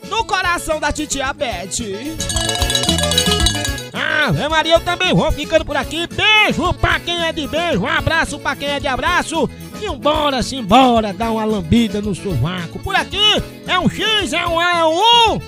no 0.09 0.25
coração 0.25 0.79
da 0.79 0.91
titia 0.91 1.31
Beth. 1.33 2.17
Ah, 3.93 4.49
Maria, 4.49 4.75
eu 4.75 4.79
também 4.81 5.13
vou 5.13 5.31
ficando 5.31 5.65
por 5.65 5.77
aqui. 5.77 6.07
Beijo 6.07 6.73
pra 6.73 6.99
quem 6.99 7.25
é 7.25 7.31
de 7.31 7.47
beijo, 7.47 7.81
um 7.81 7.87
abraço 7.87 8.39
pra 8.39 8.55
quem 8.55 8.67
é 8.67 8.79
de 8.79 8.87
abraço. 8.87 9.49
Embora, 9.81 10.43
simbora, 10.43 11.13
dar 11.13 11.31
uma 11.31 11.45
lambida 11.45 12.01
no 12.01 12.13
sovaco. 12.13 12.79
Por 12.79 12.95
aqui 12.95 13.41
é 13.67 13.79
um 13.79 13.89
X, 13.89 14.33
é 14.33 14.45
um 14.45 14.61
é 14.61 14.85
um. 14.85 15.39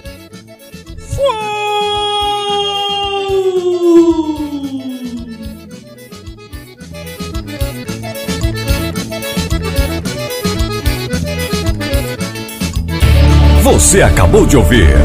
Você 13.64 14.02
acabou 14.02 14.46
de 14.46 14.58
ouvir 14.58 14.96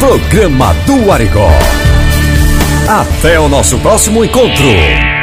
Programa 0.00 0.72
do 0.86 1.12
Arigó. 1.12 1.50
Até 2.88 3.38
o 3.38 3.48
nosso 3.48 3.78
próximo 3.78 4.24
encontro. 4.24 5.19